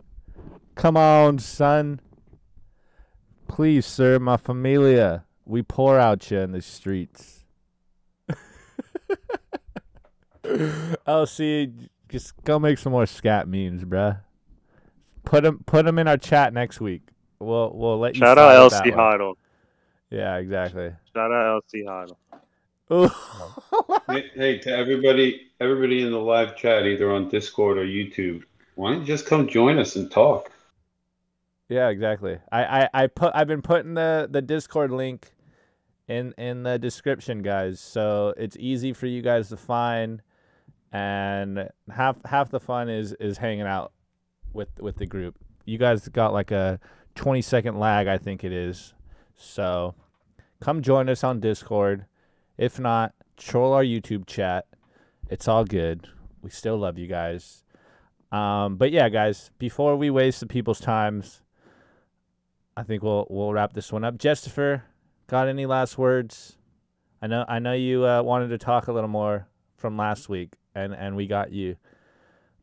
Come 0.76 0.98
on, 0.98 1.40
son. 1.40 2.02
Please, 3.48 3.86
sir, 3.86 4.20
my 4.20 4.38
familia. 4.38 5.26
We 5.46 5.62
pour 5.62 5.98
out 5.98 6.30
you 6.30 6.40
in 6.40 6.52
the 6.52 6.62
streets. 6.62 7.46
Oh, 10.50 10.96
LC, 11.26 11.90
just 12.08 12.42
go 12.46 12.58
make 12.58 12.78
some 12.78 12.94
more 12.94 13.06
scat 13.06 13.50
memes, 13.50 13.84
bruh. 13.84 14.22
Put 15.26 15.44
them, 15.44 15.62
put 15.66 15.84
them 15.84 16.00
in 16.00 16.08
our 16.08 16.16
chat 16.16 16.54
next 16.54 16.80
week. 16.80 17.02
We'll, 17.40 17.74
we'll 17.74 18.00
let 18.00 18.16
you. 18.16 18.22
Know. 18.22 18.28
Shout 18.28 18.38
out 18.38 18.72
LC. 18.72 18.94
Huddle. 18.94 19.38
Yeah, 20.10 20.38
exactly. 20.38 20.92
Shout 21.14 21.32
out 21.32 21.64
LC 21.74 21.86
Huddle. 21.88 22.18
Hey, 24.10 24.32
hey, 24.36 24.58
to 24.60 24.72
everybody, 24.72 25.48
everybody 25.60 26.02
in 26.02 26.12
the 26.12 26.18
live 26.18 26.56
chat, 26.56 26.86
either 26.86 27.12
on 27.12 27.28
Discord 27.28 27.78
or 27.78 27.86
YouTube, 27.86 28.44
why 28.76 28.92
don't 28.92 29.02
you 29.02 29.06
just 29.06 29.26
come 29.26 29.50
join 29.50 29.78
us 29.78 29.98
and 29.98 30.10
talk? 30.10 30.50
Yeah, 31.68 31.90
exactly. 31.90 32.38
I, 32.50 32.64
I, 32.64 32.90
I 32.94 33.08
put 33.08 33.34
I've 33.36 33.48
been 33.48 33.62
putting 33.62 33.96
the, 33.96 34.30
the 34.32 34.42
Discord 34.42 34.92
link 34.92 35.34
in 36.08 36.34
in 36.38 36.64
the 36.64 36.80
description, 36.80 37.42
guys. 37.42 37.82
So 37.82 38.34
it's 38.38 38.56
easy 38.58 38.94
for 38.94 39.08
you 39.08 39.22
guys 39.22 39.50
to 39.50 39.58
find 39.58 40.22
and 40.92 41.70
half 41.92 42.24
half 42.26 42.50
the 42.50 42.60
fun 42.60 42.90
is 42.90 43.14
is 43.14 43.38
hanging 43.38 43.68
out 43.68 43.92
with 44.54 44.70
with 44.80 44.96
the 44.96 45.06
group. 45.06 45.36
You 45.66 45.78
guys 45.78 46.08
got 46.08 46.32
like 46.32 46.52
a 46.52 46.80
20 47.16 47.42
second 47.42 47.78
lag, 47.78 48.08
I 48.08 48.18
think 48.18 48.44
it 48.44 48.54
is. 48.54 48.94
So 49.38 49.96
come 50.60 50.82
join 50.82 51.08
us 51.08 51.24
on 51.24 51.40
Discord. 51.40 52.06
If 52.58 52.80
not, 52.80 53.14
troll 53.38 53.72
our 53.74 53.84
YouTube 53.84 54.26
chat. 54.26 54.66
It's 55.30 55.48
all 55.48 55.64
good. 55.64 56.10
We 56.42 56.50
still 56.50 56.78
love 56.78 56.98
you 56.98 57.08
guys. 57.08 57.64
Um, 58.32 58.76
but 58.76 58.92
yeah, 58.92 59.08
guys, 59.10 59.52
before 59.58 59.96
we 59.96 60.10
waste 60.10 60.40
the 60.40 60.48
people's 60.48 60.80
times, 60.80 61.42
I 62.76 62.84
think 62.84 63.04
we'll 63.04 63.26
we'll 63.30 63.54
wrap 63.54 63.74
this 63.74 63.92
one 63.92 64.04
up. 64.04 64.18
Jessifer, 64.18 64.82
got 65.28 65.48
any 65.48 65.66
last 65.66 65.98
words? 65.98 66.58
I 67.22 67.28
know 67.28 67.46
I 67.48 67.60
know 67.60 67.74
you 67.74 68.06
uh, 68.06 68.22
wanted 68.22 68.50
to 68.50 68.58
talk 68.58 68.88
a 68.88 68.92
little 68.92 69.10
more 69.10 69.48
from 69.78 69.98
last 69.98 70.30
week, 70.30 70.54
and 70.76 70.94
and 70.94 71.16
we 71.16 71.28
got 71.28 71.52
you. 71.52 71.78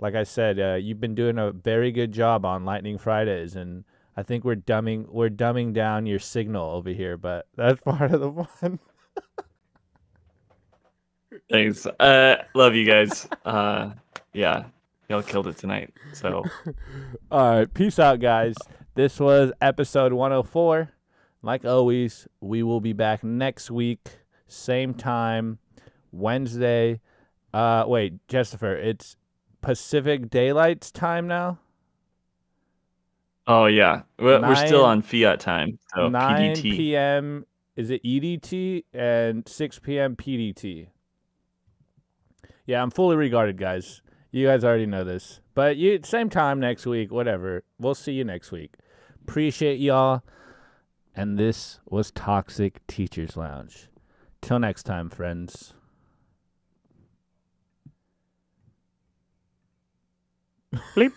Like 0.01 0.15
I 0.15 0.25
said, 0.25 0.59
uh, 0.61 0.75
you've 0.75 1.01
been 1.01 1.15
doing 1.15 1.39
a 1.39 1.53
very 1.53 1.93
good 1.93 2.13
job 2.13 2.45
on 2.45 2.65
Lightning 2.65 2.99
Fridays, 2.99 3.57
and 3.57 3.85
I 4.17 4.23
think 4.23 4.45
we're 4.45 4.57
dumbing 4.57 5.09
we're 5.09 5.31
dumbing 5.31 5.73
down 5.73 6.07
your 6.07 6.19
signal 6.19 6.71
over 6.71 6.91
here, 6.91 7.17
but 7.17 7.47
that's 7.57 7.81
part 7.81 8.13
of 8.13 8.21
the 8.21 8.45
fun. 8.45 8.79
Thanks. 11.51 11.87
Uh, 11.87 12.37
love 12.55 12.75
you 12.75 12.87
guys. 12.87 13.29
Uh, 13.45 13.91
yeah, 14.33 14.65
y'all 15.09 15.23
killed 15.23 15.49
it 15.49 15.57
tonight. 15.59 15.93
So 16.13 16.45
All 17.31 17.59
right, 17.59 17.75
peace 17.75 17.99
out, 17.99 18.21
guys. 18.21 18.55
This 18.95 19.19
was 19.19 19.53
episode 19.61 20.13
104. 20.13 20.91
Like 21.43 21.65
always, 21.65 22.27
we 22.41 22.63
will 22.63 22.81
be 22.81 22.93
back 22.93 23.23
next 23.23 23.71
week, 23.71 24.09
same 24.47 24.95
time, 24.95 25.59
Wednesday. 26.13 27.01
Uh, 27.53 27.85
wait, 27.87 28.27
Jessifer, 28.29 28.75
it's 28.83 29.17
Pacific 29.61 30.31
Daylight's 30.31 30.91
time 30.91 31.29
now. 31.29 31.59
Oh 33.47 33.67
yeah, 33.67 34.03
we're, 34.19 34.41
we're 34.41 34.55
still 34.55 34.85
on 34.85 35.03
Fiat 35.03 35.41
time. 35.41 35.79
So 35.95 36.09
9 36.09 36.55
PDT. 36.55 36.63
p.m. 36.63 37.45
Is 37.77 37.91
it 37.91 38.03
EDT 38.03 38.85
and 38.95 39.47
6 39.47 39.79
p.m. 39.81 40.17
PDT? 40.17 40.89
Yeah, 42.67 42.83
I'm 42.83 42.91
fully 42.91 43.17
regarded, 43.17 43.59
guys. 43.59 44.01
You 44.31 44.47
guys 44.47 44.65
already 44.65 44.87
know 44.87 45.05
this, 45.05 45.41
but 45.55 45.77
you 45.77 46.01
same 46.05 46.31
time 46.31 46.59
next 46.59 46.87
week. 46.87 47.13
Whatever. 47.13 47.65
We'll 47.79 47.95
see 47.95 48.13
you 48.13 48.25
next 48.25 48.51
week. 48.51 48.75
Appreciate 49.23 49.79
y'all. 49.79 50.23
And 51.15 51.39
this 51.39 51.81
was 51.87 52.11
Toxic 52.11 52.85
Teachers 52.87 53.37
Lounge. 53.37 53.89
Till 54.41 54.59
next 54.59 54.83
time, 54.83 55.11
friends. 55.11 55.75
Bleep. 60.97 61.13